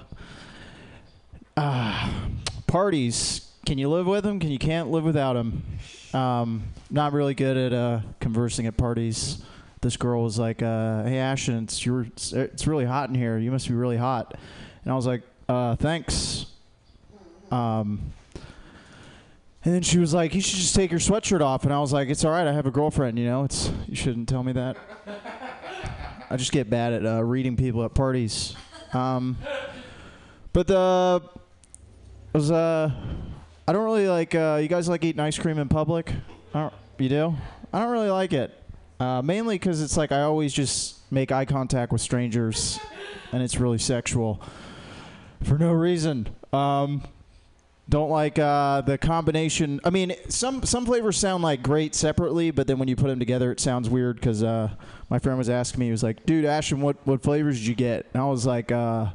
[1.56, 2.12] uh
[2.68, 3.50] parties.
[3.66, 4.38] Can you live with them?
[4.38, 5.64] Can you can't live without them?
[6.14, 9.42] Um, not really good at uh, conversing at parties.
[9.84, 13.38] This girl was like, uh, "Hey Ashton, it's your it's, really hot in here.
[13.38, 14.34] You must be really hot."
[14.84, 16.46] And I was like, uh, "Thanks."
[17.52, 18.14] Um,
[19.66, 21.92] and then she was like, "You should just take your sweatshirt off." And I was
[21.92, 22.48] like, "It's all right.
[22.48, 23.20] I have a girlfriend.
[23.20, 24.78] You know, it's you shouldn't tell me that."
[26.30, 28.56] I just get bad at uh, reading people at parties.
[28.94, 29.38] Um,
[30.54, 31.22] but the
[32.32, 32.90] was uh,
[33.68, 34.34] I don't really like.
[34.34, 36.14] Uh, you guys like eating ice cream in public?
[36.98, 37.36] You do?
[37.74, 38.63] I don't really like it.
[39.00, 42.80] Uh, mainly because it's like I always just make eye contact with strangers,
[43.32, 44.42] and it's really sexual
[45.44, 46.30] for no reason.
[46.52, 47.04] Um,
[47.90, 49.82] don't like uh, the combination.
[49.84, 53.20] I mean, some some flavors sound like great separately, but then when you put them
[53.20, 54.16] together, it sounds weird.
[54.16, 54.70] Because uh,
[55.10, 57.76] my friend was asking me, he was like, "Dude, Ashton, what what flavors did you
[57.76, 59.08] get?" And I was like, uh,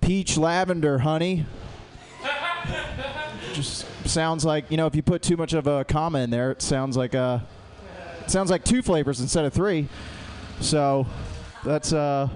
[0.00, 1.46] "Peach, lavender, honey."
[3.54, 6.52] Just sounds like you know, if you put too much of a comma in there,
[6.52, 7.53] it sounds like uh, it
[8.30, 9.88] sounds like two flavors instead of three.
[10.60, 11.06] So
[11.64, 12.28] that's uh,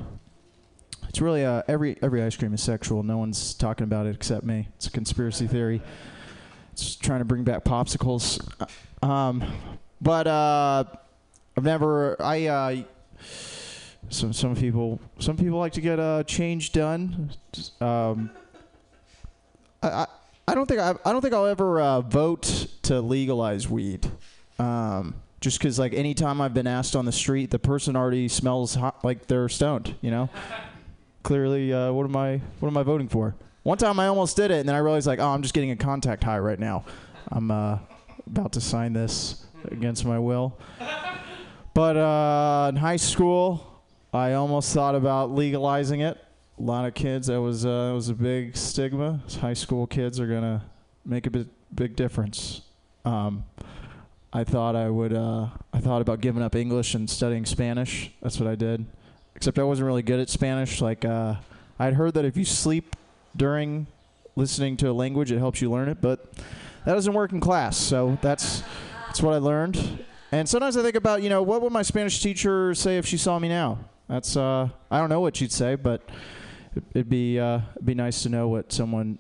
[1.09, 3.03] it's really uh, every every ice cream is sexual.
[3.03, 4.69] No one's talking about it except me.
[4.77, 5.83] It's a conspiracy theory.
[6.73, 8.41] It's trying to bring back popsicles.
[8.61, 8.67] Uh,
[9.01, 9.45] Um,
[10.01, 10.85] but uh,
[11.57, 12.21] I've never.
[12.21, 12.77] I uh,
[14.09, 17.31] some some people some people like to get a change done.
[17.81, 18.31] Um,
[19.83, 20.07] I, I
[20.49, 24.11] I don't think I I don't think I'll ever uh, vote to legalize weed.
[24.59, 28.75] Um, just because like anytime I've been asked on the street, the person already smells
[28.75, 29.95] hot, like they're stoned.
[30.01, 30.31] You know
[31.23, 33.35] clearly uh, what am I what am I voting for?
[33.63, 35.71] One time I almost did it, and then I realized like, oh, I'm just getting
[35.71, 36.85] a contact high right now.
[37.29, 37.79] I'm uh,
[38.27, 40.59] about to sign this against my will.
[41.75, 46.17] But uh, in high school, I almost thought about legalizing it.
[46.59, 47.27] A lot of kids.
[47.27, 49.21] That was uh, that was a big stigma.
[49.41, 50.65] High school kids are gonna
[51.05, 52.63] make a big, big difference.
[53.05, 53.45] Um,
[54.33, 55.13] I thought I would.
[55.13, 58.11] Uh, I thought about giving up English and studying Spanish.
[58.23, 58.85] That's what I did.
[59.35, 60.81] Except I wasn't really good at Spanish.
[60.83, 61.37] Like uh,
[61.79, 62.95] I'd heard that if you sleep
[63.37, 63.87] during
[64.37, 66.01] listening to a language, it helps you learn it.
[66.03, 66.33] But
[66.85, 67.77] that doesn't work in class.
[67.77, 68.63] So that's
[69.07, 70.05] that's what I learned.
[70.31, 73.17] And sometimes I think about, you know, what would my Spanish teacher say if she
[73.17, 73.79] saw me now?
[74.09, 76.03] That's uh, I don't know what she'd say, but
[76.77, 79.19] it- it'd be uh, it'd be nice to know what someone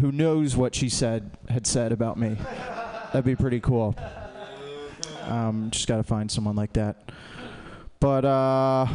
[0.00, 2.36] who knows what she said had said about me.
[3.12, 3.96] That'd be pretty cool.
[5.24, 7.10] Um, just got to find someone like that.
[8.00, 8.86] But uh,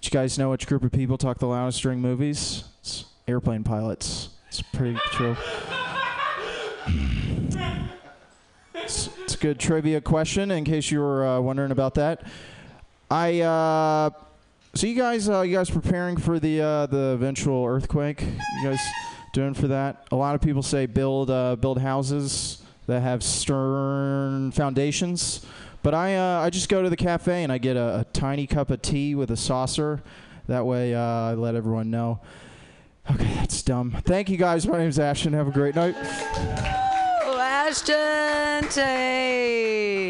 [0.00, 2.64] do you guys know which group of people talk the loudest during movies?
[2.80, 4.30] It's airplane pilots.
[4.48, 5.36] It's pretty true.
[8.74, 12.26] It's, it's a good trivia question in case you were uh, wondering about that.
[13.10, 14.10] I uh,
[14.74, 18.22] so you guys, uh, you guys preparing for the uh, the eventual earthquake?
[18.22, 18.80] You guys
[19.32, 20.06] doing for that?
[20.10, 25.46] A lot of people say build uh, build houses that have stern foundations,
[25.82, 28.46] but I uh, I just go to the cafe and I get a, a tiny
[28.46, 30.02] cup of tea with a saucer.
[30.48, 32.20] That way, uh, I let everyone know.
[33.10, 33.94] Okay, that's dumb.
[34.04, 34.66] Thank you guys.
[34.66, 35.34] My name's Ashton.
[35.34, 35.94] Have a great night.
[37.24, 40.08] Oh, Ashton Tate.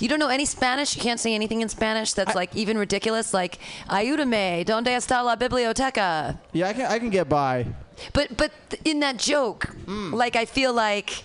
[0.00, 0.94] You don't know any Spanish?
[0.96, 3.34] You can't say anything in Spanish that's like even ridiculous?
[3.34, 6.38] Like, ayúdame, ¿dónde está la biblioteca?
[6.52, 7.66] Yeah, I can I can get by.
[8.12, 8.52] But but
[8.84, 11.22] in that joke, like I feel like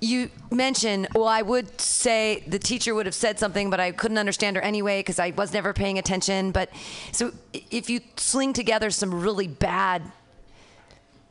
[0.00, 4.18] you mentioned, well, I would say the teacher would have said something, but I couldn't
[4.18, 6.52] understand her anyway because I was never paying attention.
[6.52, 6.70] But
[7.12, 7.32] so
[7.70, 10.02] if you sling together some really bad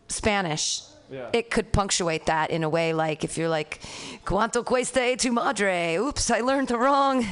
[0.10, 1.30] Spanish, Yeah.
[1.32, 3.80] it could punctuate that in a way like if you're like,
[4.26, 5.96] ¿Cuánto cuesta tu madre?
[5.98, 7.26] Oops, I learned the wrong.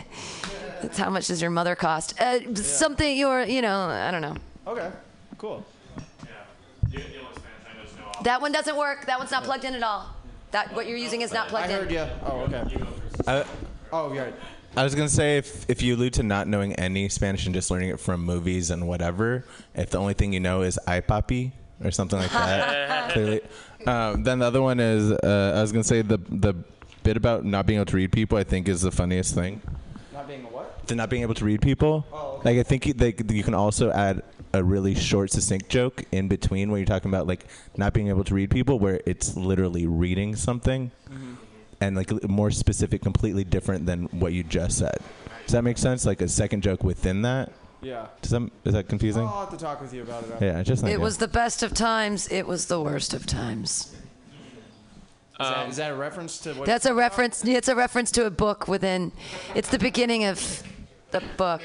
[0.81, 2.13] That's how much does your mother cost?
[2.19, 4.35] Uh, Something you're, you know, I don't know.
[4.67, 4.89] Okay,
[5.37, 5.65] cool.
[8.25, 9.05] That one doesn't work.
[9.05, 10.09] That one's not plugged in at all.
[10.49, 11.71] That what you're using is not plugged in.
[11.71, 11.83] I in.
[11.83, 12.05] heard you.
[12.25, 12.85] Oh, okay.
[13.27, 13.45] I,
[13.93, 14.31] Oh, yeah.
[14.75, 17.69] I was gonna say if if you allude to not knowing any Spanish and just
[17.71, 19.45] learning it from movies and whatever,
[19.75, 21.51] if the only thing you know is "ay papi"
[21.83, 23.41] or something like that, clearly.
[23.85, 26.55] Um, then the other one is uh, I was gonna say the the
[27.03, 28.37] bit about not being able to read people.
[28.37, 29.61] I think is the funniest thing.
[30.11, 30.85] Not being a what?
[30.87, 32.05] The not being able to read people.
[32.43, 34.23] Like I think you, they, you can also add
[34.55, 37.45] a really short, succinct joke in between where you're talking about like
[37.75, 40.91] not being able to read people, where it's literally reading something,
[41.81, 44.97] and like more specific, completely different than what you just said.
[45.43, 46.05] Does that make sense?
[46.05, 47.51] Like a second joke within that.
[47.81, 48.07] Yeah.
[48.21, 49.23] Does that is that confusing?
[49.27, 50.41] I'll have to talk with you about it.
[50.41, 51.03] Yeah, just like It that.
[51.03, 52.27] was the best of times.
[52.29, 53.93] It was the worst of times.
[55.37, 56.65] Is, that, is that a reference to what?
[56.65, 57.45] That's a reference.
[57.45, 59.11] It's a reference to a book within.
[59.53, 60.63] It's the beginning of
[61.11, 61.61] the book,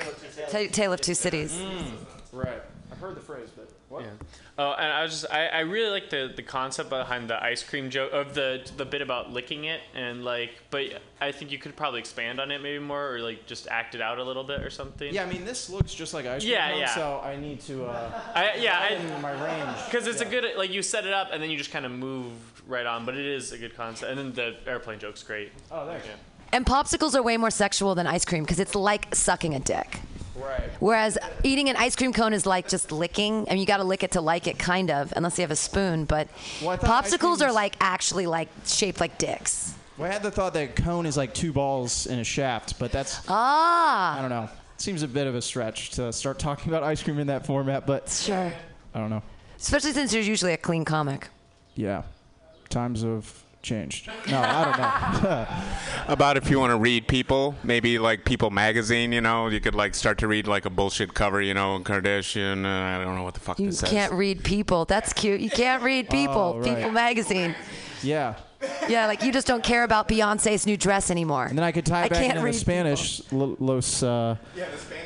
[0.50, 1.52] Tale of Two Cities.
[1.56, 1.92] Mm,
[2.32, 2.62] right.
[3.00, 4.04] I've heard the phrase, but what?
[4.58, 7.62] Oh, and I was just I, I really like the, the concept behind the ice
[7.62, 11.56] cream joke of the the bit about licking it and like but I think you
[11.56, 14.44] could probably expand on it maybe more or like just act it out a little
[14.44, 15.14] bit or something.
[15.14, 16.94] Yeah, I mean, this looks just like ice cream Yeah, cone, yeah.
[16.94, 17.86] so I need to.
[17.86, 19.78] Uh, I, yeah, I, in my range.
[19.90, 21.92] Because it's a good like you set it up and then you just kind of
[21.92, 22.32] move
[22.68, 24.10] right on, but it is a good concept.
[24.10, 25.52] And then the airplane joke's great.
[25.72, 26.06] Oh, thanks.
[26.52, 30.00] And popsicles are way more sexual than ice cream because it's like sucking a dick.
[30.36, 30.70] Right.
[30.80, 34.02] Whereas eating an ice cream cone is like just licking, and you got to lick
[34.02, 36.04] it to like it, kind of, unless you have a spoon.
[36.04, 36.28] But
[36.60, 39.74] Well, I thought ice popsicles are like actually like shaped like dicks.
[39.98, 42.90] Well, I had the thought that cone is like two balls in a shaft, but
[42.92, 43.20] that's.
[43.28, 44.18] Ah.
[44.18, 44.48] I don't know.
[44.78, 47.86] Seems a bit of a stretch to start talking about ice cream in that format,
[47.86, 48.08] but.
[48.08, 48.52] Sure.
[48.94, 49.22] I don't know.
[49.58, 51.28] Especially since there's usually a clean comic.
[51.74, 52.02] Yeah.
[52.70, 53.30] Times have
[53.62, 54.08] changed.
[54.28, 55.46] No, I don't know.
[56.12, 59.74] About if you want to read people, maybe like People magazine, you know, you could
[59.74, 62.64] like start to read like a bullshit cover, you know, in Kardashian.
[62.64, 63.90] Uh, I don't know what the fuck You this says.
[63.90, 64.84] can't read people.
[64.84, 65.40] That's cute.
[65.40, 66.54] You can't read people.
[66.56, 66.76] Oh, right.
[66.76, 67.54] People magazine.
[68.02, 68.34] yeah.
[68.90, 71.46] Yeah, like you just don't care about Beyonce's new dress anymore.
[71.46, 74.02] And then I could tie I it back can't into the read Spanish, lo- los,
[74.02, 74.36] uh,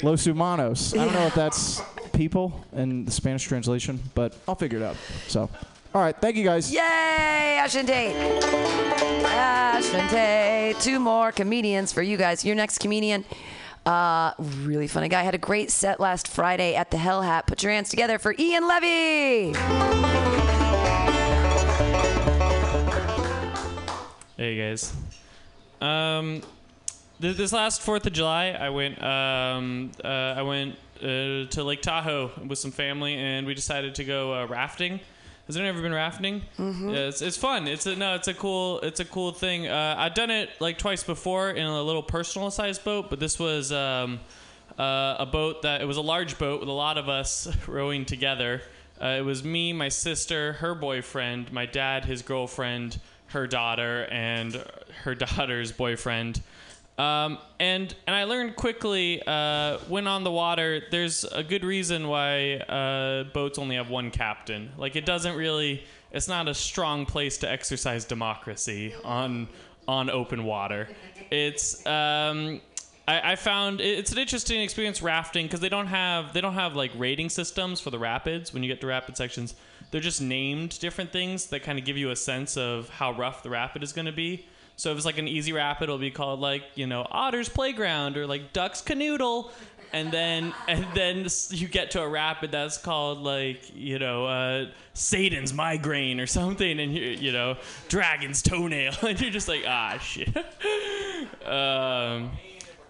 [0.02, 0.92] los humanos.
[0.92, 1.80] I don't know if that's
[2.14, 4.96] people in the Spanish translation, but I'll figure it out.
[5.28, 5.48] So,
[5.94, 6.16] all right.
[6.16, 6.72] Thank you guys.
[6.72, 8.16] Yay, Ashton Tate.
[9.24, 10.78] Ashton Tate.
[10.80, 12.44] Two more comedians for you guys.
[12.44, 13.24] Your next comedian,
[13.86, 15.22] uh, really funny guy.
[15.22, 17.46] Had a great set last Friday at the Hell Hat.
[17.46, 19.54] Put your hands together for Ian Levy.
[24.36, 24.92] Hey guys.
[25.80, 26.42] Um,
[27.20, 29.00] th- this last Fourth of July, I went.
[29.00, 34.04] Um, uh, I went uh, to Lake Tahoe with some family, and we decided to
[34.04, 34.98] go uh, rafting.
[35.46, 36.42] Has anyone ever been rafting?
[36.58, 36.88] Mm-hmm.
[36.90, 37.68] Yeah, it's, it's fun.
[37.68, 39.66] It's a, no, it's a cool, it's a cool thing.
[39.66, 43.38] Uh, I've done it like twice before in a little personal sized boat, but this
[43.38, 44.20] was um,
[44.78, 48.06] uh, a boat that it was a large boat with a lot of us rowing
[48.06, 48.62] together.
[49.00, 54.64] Uh, it was me, my sister, her boyfriend, my dad, his girlfriend, her daughter, and
[55.02, 56.40] her daughter's boyfriend.
[56.96, 62.06] Um, and and I learned quickly uh, when on the water, there's a good reason
[62.08, 64.70] why uh, boats only have one captain.
[64.78, 69.48] Like it doesn't really, it's not a strong place to exercise democracy on
[69.88, 70.88] on open water.
[71.30, 72.60] It's um,
[73.08, 76.76] I, I found it's an interesting experience rafting because they don't have they don't have
[76.76, 79.54] like rating systems for the rapids when you get to rapid sections.
[79.90, 83.42] They're just named different things that kind of give you a sense of how rough
[83.42, 84.46] the rapid is going to be.
[84.76, 88.16] So if it's like an easy rapid, it'll be called like you know Otter's Playground
[88.16, 89.50] or like Duck's Canoodle,
[89.92, 94.66] and then and then you get to a rapid that's called like you know uh,
[94.92, 97.56] Satan's Migraine or something, and you you know
[97.88, 100.36] Dragon's Toenail, and you're just like ah shit.
[101.46, 102.32] um,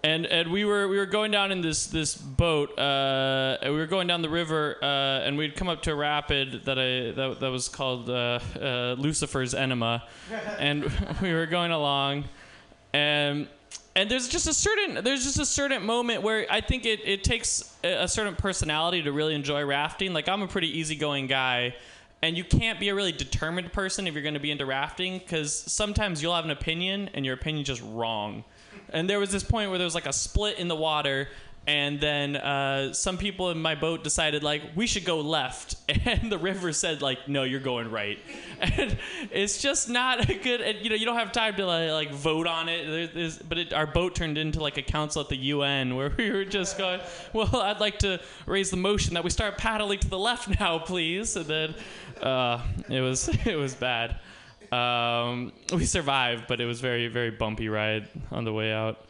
[0.05, 2.77] and and we were we were going down in this this boat.
[2.77, 5.95] Uh, and we were going down the river, uh, and we'd come up to a
[5.95, 10.03] rapid that I that, that was called uh, uh, Lucifer's Enema,
[10.59, 10.83] and
[11.21, 12.25] we were going along,
[12.93, 13.47] and
[13.95, 17.23] and there's just a certain there's just a certain moment where I think it it
[17.23, 20.13] takes a, a certain personality to really enjoy rafting.
[20.13, 21.75] Like I'm a pretty easygoing guy.
[22.21, 25.19] And you can't be a really determined person if you're going to be into rafting
[25.19, 28.43] because sometimes you'll have an opinion and your opinion's just wrong.
[28.91, 31.27] And there was this point where there was like a split in the water,
[31.67, 35.75] and then uh, some people in my boat decided like we should go left,
[36.05, 38.19] and the river said like no, you're going right.
[38.61, 38.97] And
[39.31, 40.61] it's just not a good.
[40.83, 43.13] You know, you don't have time to like, like vote on it.
[43.13, 46.31] There's- but it, our boat turned into like a council at the UN where we
[46.31, 47.01] were just going,
[47.33, 50.77] well, I'd like to raise the motion that we start paddling to the left now,
[50.79, 51.35] please.
[51.35, 51.75] And then
[52.21, 54.17] uh, it was it was bad.
[54.71, 59.05] Um, we survived, but it was very very bumpy ride on the way out.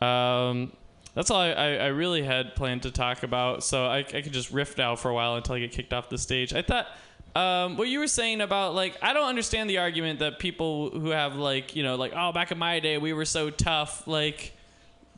[0.00, 0.72] Um,
[1.14, 3.62] that's all I, I, I really had planned to talk about.
[3.62, 6.08] So I, I could just riff now for a while until I get kicked off
[6.08, 6.54] the stage.
[6.54, 6.86] I thought
[7.34, 11.10] um, what you were saying about like I don't understand the argument that people who
[11.10, 14.54] have like you know like oh back in my day we were so tough like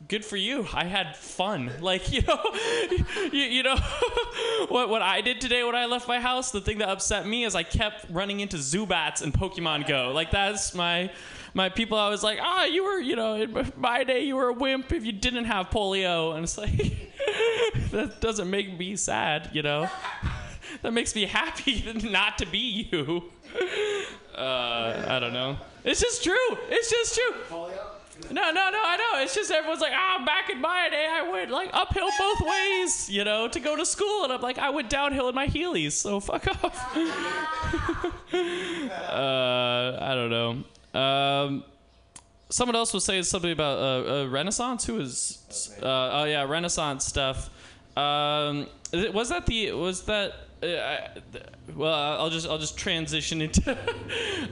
[0.07, 0.67] good for you.
[0.73, 1.71] I had fun.
[1.85, 2.39] Like you know
[3.31, 3.75] you, you know
[4.69, 7.43] what what i did today when i left my house the thing that upset me
[7.43, 10.11] is i kept running into zubats and pokemon go.
[10.11, 11.11] Like that's my
[11.53, 14.49] my people i was like ah you were you know in my day you were
[14.49, 16.33] a wimp if you didn't have polio.
[16.35, 17.11] And it's like
[17.91, 19.89] that doesn't make me sad you know?
[20.81, 23.31] That makes me happy not to be you.
[24.35, 25.57] Uh, i don't know.
[25.83, 26.49] It's just true.
[26.69, 27.74] It's just true
[28.31, 29.21] no, no, no, I know.
[29.23, 33.09] It's just everyone's like, ah, back in my day, I went like uphill both ways,
[33.09, 34.23] you know, to go to school.
[34.23, 36.97] And I'm like, I went downhill in my Heelys, so fuck off.
[38.33, 40.63] uh, I don't know.
[40.99, 41.63] Um,
[42.49, 44.85] someone else was saying something about uh, uh, Renaissance.
[44.85, 45.77] Who was?
[45.81, 47.49] Uh, oh yeah, Renaissance stuff.
[47.97, 49.71] Um, was that the?
[49.73, 50.33] Was that?
[50.65, 51.09] I,
[51.75, 53.77] well, I'll just I'll just transition into.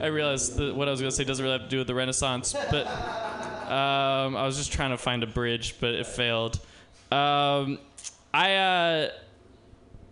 [0.00, 1.86] I realized that what I was going to say doesn't really have to do with
[1.86, 6.60] the Renaissance, but um, I was just trying to find a bridge, but it failed.
[7.10, 7.78] Um,
[8.32, 8.54] I.
[8.56, 9.08] Uh,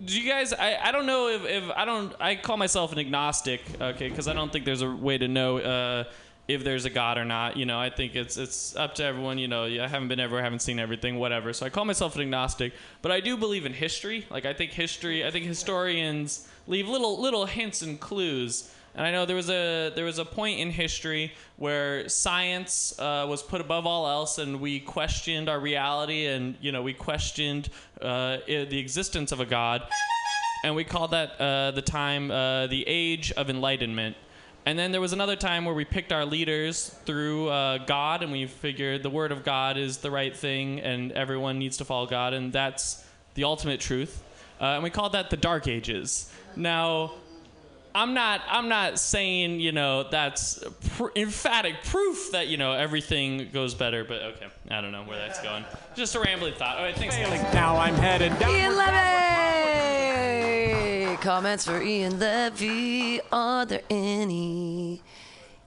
[0.05, 2.99] do you guys I, I don't know if, if i don't i call myself an
[2.99, 6.05] agnostic okay because i don't think there's a way to know uh,
[6.49, 9.39] if there's a god or not you know i think it's it's up to everyone
[9.39, 11.53] you know i haven't been everywhere, I haven't seen everything whatever.
[11.53, 14.27] So i call myself an agnostic but i do believe in history.
[14.31, 18.73] Like i think history i think historians leave little little hints and clues.
[18.95, 23.27] And I know there was a there was a point in history where science uh,
[23.27, 27.71] was put above all else, and we questioned our reality, and you know we questioned
[28.03, 29.83] uh, the existence of a god,
[30.65, 34.15] and we called that uh, the time uh, the age of enlightenment.
[34.65, 38.31] And then there was another time where we picked our leaders through uh, God, and
[38.31, 42.07] we figured the word of God is the right thing, and everyone needs to follow
[42.07, 44.23] God, and that's the ultimate truth.
[44.61, 46.31] Uh, and we called that the Dark Ages.
[46.55, 47.15] Now,
[47.95, 48.41] I'm not.
[48.49, 50.65] I'm not saying you know that's
[50.97, 54.05] pr- emphatic proof that you know everything goes better.
[54.05, 55.65] But okay, I don't know where that's going.
[55.95, 56.79] Just a rambling thought.
[56.79, 57.17] All right, thanks.
[57.17, 57.43] guys.
[57.55, 58.51] Now I'm headed down.
[58.51, 58.77] Ian
[59.83, 61.17] Levy!
[61.19, 63.21] Comments for Ian Levy.
[63.31, 65.03] Are there any?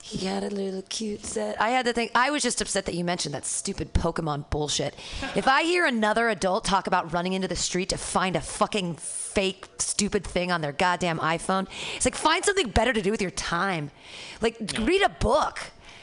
[0.08, 1.60] He had a little cute set.
[1.60, 2.12] I had to think.
[2.14, 4.94] I was just upset that you mentioned that stupid Pokemon bullshit.
[5.34, 8.94] If I hear another adult talk about running into the street to find a fucking
[8.94, 11.66] fake stupid thing on their goddamn iPhone,
[11.96, 13.90] it's like find something better to do with your time.
[14.40, 15.58] Like read a book.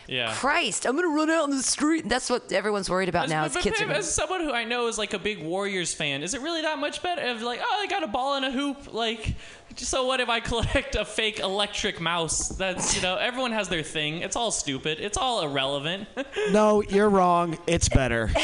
[0.08, 0.34] Yeah.
[0.36, 2.10] Christ, I'm gonna run out in the street.
[2.10, 3.46] That's what everyone's worried about now.
[3.46, 5.42] Is But kids are babe, gonna- as someone who I know is like a big
[5.44, 7.22] Warriors fan, is it really that much better?
[7.22, 8.94] If like, oh, I got a ball and a hoop.
[8.94, 9.36] Like,
[9.78, 12.50] so what if I collect a fake electric mouse?
[12.50, 14.18] That's you know, everyone has their thing.
[14.18, 15.00] It's all stupid.
[15.00, 16.08] It's all irrelevant.
[16.52, 17.58] No, you're wrong.
[17.68, 18.30] It's better.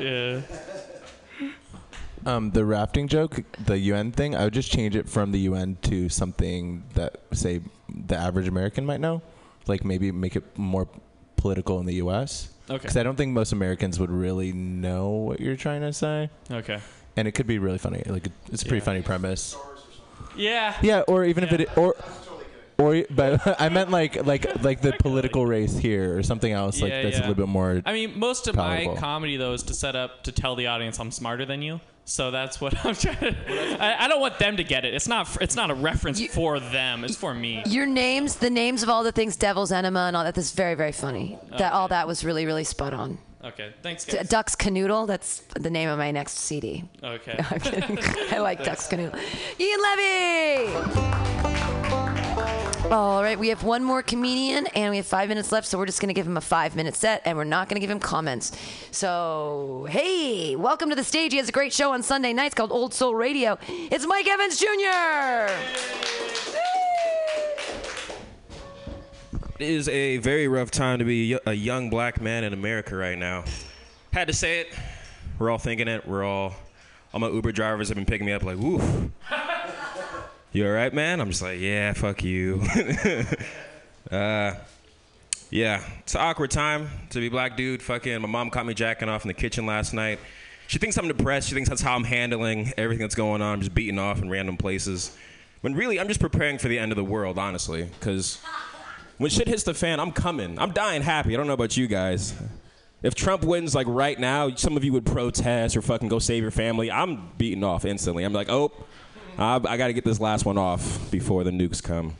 [0.00, 0.40] yeah.
[2.24, 5.76] Um, the rafting joke, the UN thing, I would just change it from the UN
[5.82, 9.22] to something that, say, the average American might know.
[9.66, 10.88] Like maybe make it more
[11.36, 12.48] political in the U.S.
[12.68, 12.78] Okay.
[12.78, 16.30] Because I don't think most Americans would really know what you're trying to say.
[16.50, 16.78] Okay.
[17.16, 18.02] And it could be really funny.
[18.06, 18.84] Like it's a pretty Yeah.
[18.84, 19.56] funny premise.
[20.36, 20.74] Yeah.
[20.82, 21.94] Yeah, or even if it or.
[22.78, 26.90] Or, but I meant like like like the political race here or something else like
[26.92, 27.80] Yeah, that's a little bit more.
[27.86, 31.00] I mean, most of my comedy though is to set up to tell the audience
[31.00, 31.80] I'm smarter than you.
[32.08, 33.82] So that's what I'm trying to.
[33.82, 34.94] I, I don't want them to get it.
[34.94, 35.36] It's not.
[35.40, 37.04] It's not a reference for them.
[37.04, 37.62] It's for me.
[37.66, 40.34] Your names, the names of all the things, Devil's Enema and all that.
[40.34, 41.36] That's very, very funny.
[41.58, 43.18] That all that was really, really spot on.
[43.44, 43.72] Okay.
[43.82, 45.06] Thanks, D- Ducks Canoodle.
[45.06, 46.84] That's the name of my next CD.
[47.02, 47.36] Okay.
[47.38, 47.98] No, I'm kidding.
[48.32, 49.20] I like Ducks Canoodle.
[49.60, 51.75] Ian Levy.
[52.36, 55.86] All right, we have one more comedian, and we have five minutes left, so we're
[55.86, 57.98] just going to give him a five-minute set, and we're not going to give him
[57.98, 58.52] comments.
[58.90, 61.32] So, hey, welcome to the stage.
[61.32, 63.58] He has a great show on Sunday nights called Old Soul Radio.
[63.66, 65.50] It's Mike Evans Jr.
[69.58, 73.16] It is a very rough time to be a young black man in America right
[73.16, 73.44] now.
[74.12, 74.68] Had to say it.
[75.38, 76.06] We're all thinking it.
[76.06, 76.54] We're all.
[77.14, 78.82] All my Uber drivers have been picking me up like, "Woof,
[80.56, 82.62] you all right, man?" I'm just like, "Yeah, fuck you."
[84.10, 84.54] uh,
[85.50, 87.82] yeah, it's an awkward time to be black dude.
[87.82, 90.18] Fucking, my mom caught me jacking off in the kitchen last night.
[90.66, 91.48] She thinks I'm depressed.
[91.48, 93.54] She thinks that's how I'm handling everything that's going on.
[93.54, 95.16] I'm just beating off in random places.
[95.60, 98.40] When really, I'm just preparing for the end of the world, honestly, because
[99.18, 100.58] when shit hits the fan, I'm coming.
[100.58, 101.34] I'm dying happy.
[101.34, 102.34] I don't know about you guys.
[103.02, 106.42] If Trump wins, like right now, some of you would protest or fucking go save
[106.42, 106.90] your family.
[106.90, 108.24] I'm beating off instantly.
[108.24, 108.72] I'm like, oh,
[109.38, 112.16] I, I got to get this last one off before the nukes come.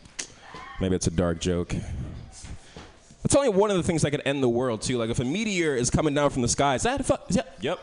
[0.81, 1.75] Maybe it's a dark joke.
[3.23, 4.99] That's only one of the things that could end the world too.
[4.99, 7.27] Like if a meteor is coming down from the sky, is that a fuck?
[7.61, 7.79] Yep.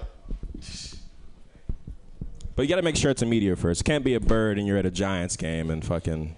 [2.56, 3.82] But you got to make sure it's a meteor first.
[3.82, 6.38] It can't be a bird and you're at a Giants game and fucking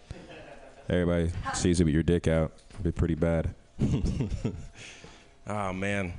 [0.89, 2.53] everybody sees you with your dick out.
[2.71, 3.53] It'd be pretty bad.
[5.47, 6.13] oh man.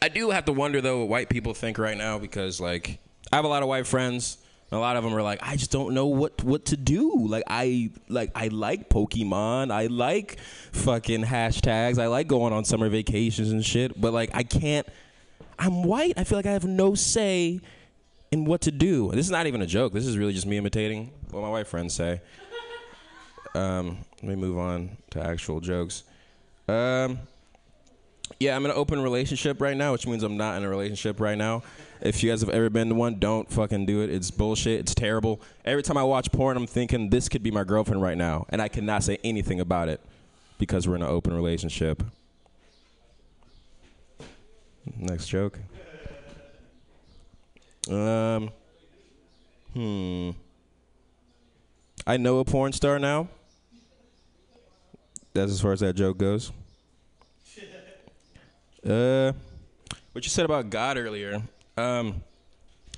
[0.00, 2.98] I do have to wonder though what white people think right now because like
[3.32, 4.38] I have a lot of white friends.
[4.70, 7.26] A lot of them are like, I just don't know what what to do.
[7.26, 9.70] Like I like I like Pokemon.
[9.70, 10.38] I like
[10.72, 11.98] fucking hashtags.
[11.98, 13.98] I like going on summer vacations and shit.
[13.98, 14.86] But like I can't.
[15.58, 16.14] I'm white.
[16.16, 17.60] I feel like I have no say
[18.30, 19.10] in what to do.
[19.12, 19.92] This is not even a joke.
[19.92, 22.20] This is really just me imitating what my white friends say.
[23.54, 26.04] Um, let me move on to actual jokes.
[26.68, 27.18] Um,
[28.38, 31.18] yeah, I'm in an open relationship right now, which means I'm not in a relationship
[31.18, 31.62] right now.
[32.00, 34.10] If you guys have ever been to one, don't fucking do it.
[34.10, 34.80] It's bullshit.
[34.80, 35.40] It's terrible.
[35.64, 38.62] Every time I watch porn, I'm thinking this could be my girlfriend right now, and
[38.62, 40.00] I cannot say anything about it
[40.58, 42.02] because we're in an open relationship.
[44.96, 45.58] Next joke.
[47.90, 48.50] Um.
[49.74, 50.30] Hmm.
[52.06, 53.28] I know a porn star now.
[55.34, 56.52] That's as far as that joke goes.
[58.84, 59.32] Uh,
[60.12, 61.42] what you said about God earlier.
[61.78, 62.22] Um,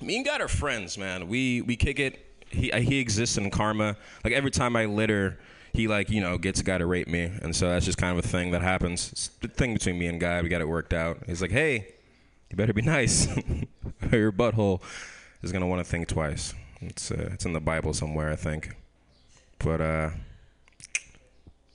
[0.01, 1.29] me and God are friends, man.
[1.29, 2.27] We we kick it.
[2.49, 3.97] He he exists in karma.
[4.25, 5.39] Like every time I litter,
[5.75, 8.19] he like you know gets a guy to rape me, and so that's just kind
[8.19, 9.13] of a thing that happens.
[9.13, 10.43] It's the thing between me and God.
[10.43, 11.19] We got it worked out.
[11.27, 11.89] He's like, hey,
[12.49, 13.29] you better be nice,
[14.11, 14.81] or your butthole
[15.43, 16.55] is gonna want to think twice.
[16.81, 18.75] It's uh, it's in the Bible somewhere, I think.
[19.59, 20.11] But uh,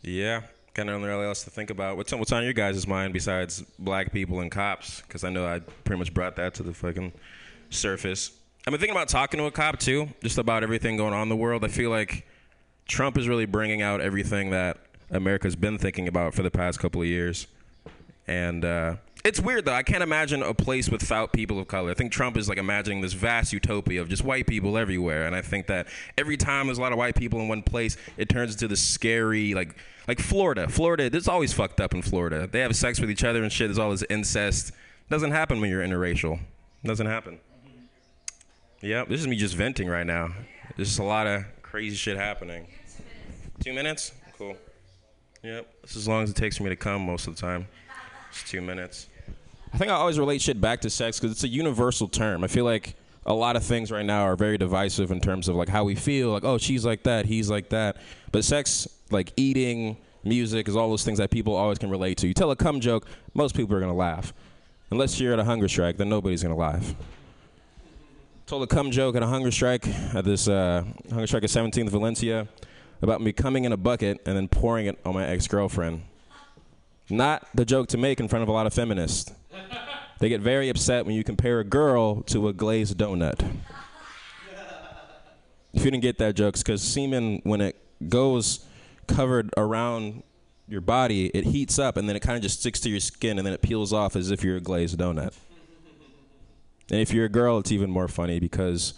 [0.02, 0.42] yeah,
[0.76, 1.98] kind of really else to think about.
[1.98, 5.02] What's on, what's on your guys' mind besides black people and cops?
[5.02, 7.14] Because I know I pretty much brought that to the fucking
[7.70, 8.32] surface.
[8.68, 11.30] I've been thinking about talking to a cop too, just about everything going on in
[11.30, 11.64] the world.
[11.64, 12.28] I feel like
[12.88, 14.78] Trump is really bringing out everything that
[15.10, 17.48] America's been thinking about for the past couple of years.
[18.28, 18.96] And uh,
[19.26, 19.74] it's weird though.
[19.74, 21.90] I can't imagine a place without people of color.
[21.90, 25.26] I think Trump is like imagining this vast utopia of just white people everywhere.
[25.26, 27.98] And I think that every time there's a lot of white people in one place,
[28.18, 29.76] it turns into this scary like
[30.08, 30.70] like Florida.
[30.70, 32.48] Florida, this is always fucked up in Florida.
[32.48, 33.68] They have sex with each other and shit.
[33.68, 34.72] There's all this incest.
[35.10, 36.40] Doesn't happen when you're interracial.
[36.84, 37.40] Doesn't happen.
[38.82, 40.30] Yeah, this is me just venting right now.
[40.76, 42.68] There's just a lot of crazy shit happening.
[43.64, 44.12] Two minutes?
[44.38, 44.56] Cool.
[45.42, 45.82] Yep.
[45.82, 47.68] This is as long as it takes for me to come most of the time.
[48.30, 49.08] It's two minutes.
[49.76, 52.46] I think I always relate shit back to sex because it's a universal term.
[52.46, 52.96] I feel like
[53.26, 55.96] a lot of things right now are very divisive in terms of like how we
[55.96, 56.32] feel.
[56.32, 57.98] Like, oh, she's like that, he's like that.
[58.32, 62.28] But sex, like eating, music, is all those things that people always can relate to.
[62.28, 64.34] You tell a cum joke, most people are gonna laugh.
[64.92, 66.96] Unless you're at a hunger strike, then nobody's gonna laugh.
[68.48, 69.86] Told a cum joke at a hunger strike
[70.16, 72.48] at this uh, hunger strike at 17th Valencia
[73.02, 76.02] about me coming in a bucket and then pouring it on my ex-girlfriend.
[77.10, 79.34] Not the joke to make in front of a lot of feminists.
[80.20, 83.42] They get very upset when you compare a girl to a glazed donut.
[85.74, 87.76] If you didn't get that joke, because semen, when it
[88.08, 88.66] goes
[89.08, 90.24] covered around
[90.68, 93.38] your body, it heats up and then it kind of just sticks to your skin
[93.38, 95.34] and then it peels off as if you're a glazed donut.
[96.90, 98.94] And if you're a girl, it's even more funny because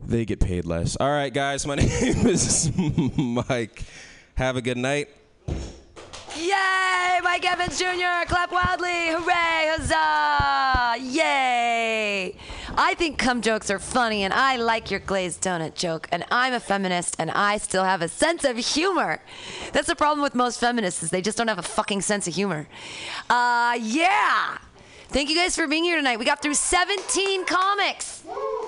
[0.00, 0.96] they get paid less.
[0.96, 2.70] All right, guys, my name is
[3.16, 3.82] Mike.
[4.36, 5.08] Have a good night.
[6.38, 7.20] Yay!
[7.22, 8.26] Mike Evans Jr.
[8.26, 9.08] Clap wildly!
[9.08, 9.72] Hooray!
[9.74, 11.02] Huzzah!
[11.02, 12.36] Yay!
[12.76, 16.08] I think cum jokes are funny, and I like your glazed donut joke.
[16.12, 19.22] And I'm a feminist, and I still have a sense of humor.
[19.72, 22.34] That's the problem with most feminists is they just don't have a fucking sense of
[22.34, 22.68] humor.
[23.30, 24.58] Uh, yeah!
[25.08, 26.18] Thank you guys for being here tonight.
[26.18, 28.24] We got through 17 comics.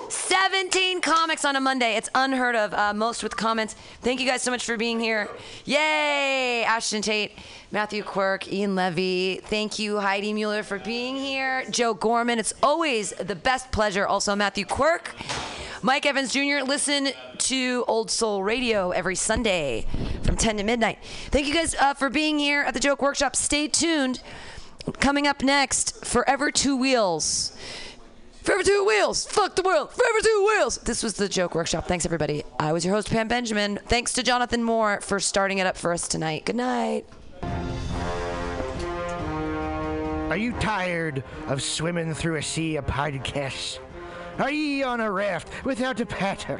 [0.07, 1.95] 17 comics on a Monday.
[1.97, 2.73] It's unheard of.
[2.73, 3.75] Uh, most with comments.
[4.01, 5.29] Thank you guys so much for being here.
[5.65, 6.63] Yay!
[6.63, 7.33] Ashton Tate,
[7.71, 9.41] Matthew Quirk, Ian Levy.
[9.43, 11.65] Thank you, Heidi Mueller, for being here.
[11.69, 12.39] Joe Gorman.
[12.39, 14.07] It's always the best pleasure.
[14.07, 15.13] Also, Matthew Quirk.
[15.81, 16.63] Mike Evans Jr.
[16.65, 19.85] Listen to Old Soul Radio every Sunday
[20.23, 20.99] from 10 to midnight.
[21.31, 23.35] Thank you guys uh, for being here at the Joke Workshop.
[23.35, 24.21] Stay tuned.
[24.93, 27.55] Coming up next, Forever Two Wheels.
[28.41, 29.25] Forever Two Wheels.
[29.25, 29.91] Fuck the world.
[29.91, 30.77] Forever Two Wheels.
[30.79, 31.87] This was the Joke Workshop.
[31.87, 32.43] Thanks, everybody.
[32.59, 33.79] I was your host, Pam Benjamin.
[33.85, 36.45] Thanks to Jonathan Moore for starting it up for us tonight.
[36.45, 37.05] Good night.
[40.29, 43.79] Are you tired of swimming through a sea of podcasts?
[44.37, 46.59] Are ye on a raft without a paddle?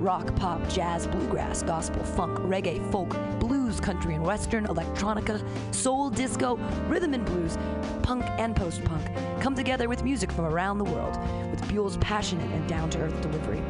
[0.00, 5.44] Rock, pop, jazz, bluegrass, gospel, funk, reggae, folk, blues, country and western, electronica,
[5.74, 6.56] soul, disco,
[6.88, 7.58] rhythm and blues,
[8.02, 9.06] punk and post punk
[9.42, 11.18] come together with music from around the world
[11.50, 13.60] with Buell's passionate and down to earth delivery.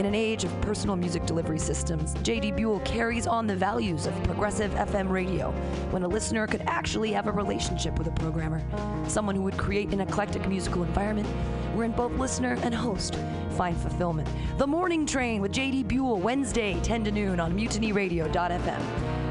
[0.00, 4.14] In an age of personal music delivery systems, JD Buell carries on the values of
[4.22, 5.50] progressive FM radio
[5.90, 8.62] when a listener could actually have a relationship with a programmer,
[9.06, 11.28] someone who would create an eclectic musical environment
[11.74, 13.18] wherein both listener and host
[13.58, 14.26] find fulfillment.
[14.56, 18.82] The Morning Train with JD Buell, Wednesday, 10 to noon on mutinyradio.fm.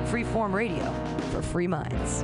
[0.05, 0.93] Freeform radio
[1.31, 2.23] for free minds.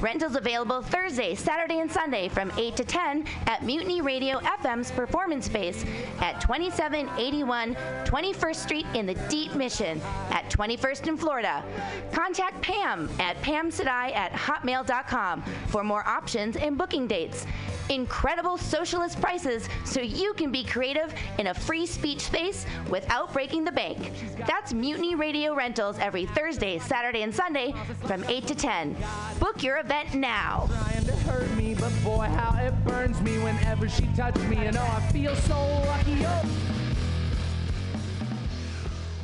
[0.00, 5.46] Rentals available Thursday, Saturday, and Sunday from 8 to 10 at Mutiny Radio FM's performance
[5.46, 5.84] space
[6.20, 10.00] at 2781 21st Street in the Deep Mission
[10.30, 11.64] at 21st in Florida.
[12.12, 17.44] Contact Pam at pamsadai at hotmail.com for more options and booking dates.
[17.90, 23.64] Incredible socialist prices so you can be creative in a free speech space without breaking
[23.64, 24.12] the bank.
[24.46, 28.94] That's Mutiny Radio Rentals every Thursday, Saturday, and Sunday from 8 to 10.
[29.40, 30.68] Book your event now.
[30.68, 34.56] trying to hurt me, but boy, how it burns me whenever she touches me.
[34.56, 36.24] And oh, I feel so lucky.
[36.26, 36.42] Oh.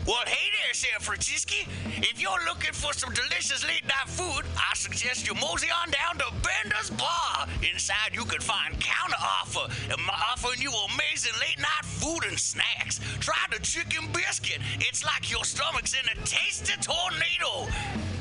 [0.07, 1.55] Well, hey there, San Francisco.
[1.97, 6.19] If you're looking for some delicious late night food, I suggest you mosey on down
[6.19, 7.49] to Bender's Bar.
[7.73, 12.39] Inside, you can find counter offer, and my offering you amazing late night food and
[12.39, 13.01] snacks.
[13.21, 14.59] Try the chicken biscuit.
[14.81, 17.73] It's like your stomach's in a tasty tornado.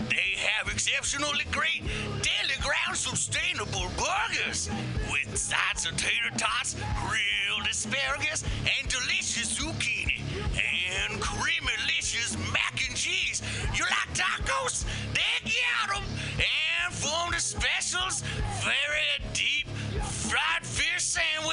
[0.10, 1.84] They have exceptionally great
[2.22, 4.70] daily ground sustainable burgers
[5.12, 8.44] with sides of tater tots, grilled asparagus,
[8.80, 10.22] and delicious zucchini
[10.56, 13.42] and creamy-licious mac and cheese.
[13.76, 14.86] You like tacos?
[15.14, 16.04] They got 'em.
[16.38, 18.24] And from the specials,
[18.64, 19.53] very deep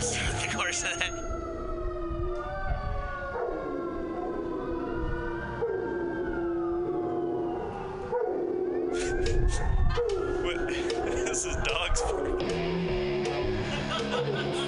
[0.00, 1.12] Times the course of that.
[11.28, 12.02] This is dogs.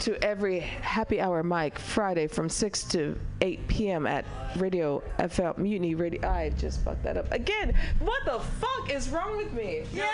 [0.00, 4.06] to every happy hour mic Friday from 6 to 8 p.m.
[4.06, 4.24] at
[4.56, 6.26] Radio FL Mutiny Radio.
[6.26, 7.74] I just fucked that up again.
[7.98, 9.82] What the fuck is wrong with me?
[9.92, 10.10] Yeah, yeah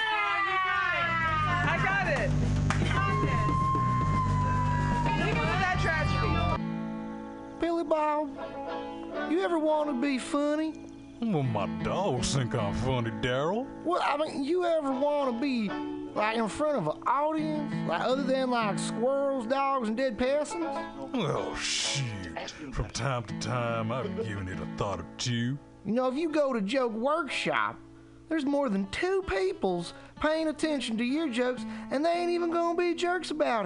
[1.68, 2.30] I got it.
[5.24, 6.62] Leave it with that tragedy.
[7.60, 8.28] Billy Bob,
[9.30, 10.84] you ever want to be funny?
[11.20, 13.66] Well, my dogs think I'm funny, Daryl.
[13.84, 15.70] Well, I mean, you ever want to be
[16.16, 20.66] like in front of an audience, like other than like squirrels, dogs, and dead peasants?
[21.14, 22.50] Oh, shoot.
[22.72, 25.58] From time to time, I've given it a thought or two.
[25.84, 27.78] You know, if you go to Joke Workshop,
[28.28, 32.76] there's more than two peoples paying attention to your jokes, and they ain't even gonna
[32.76, 33.64] be jerks about it.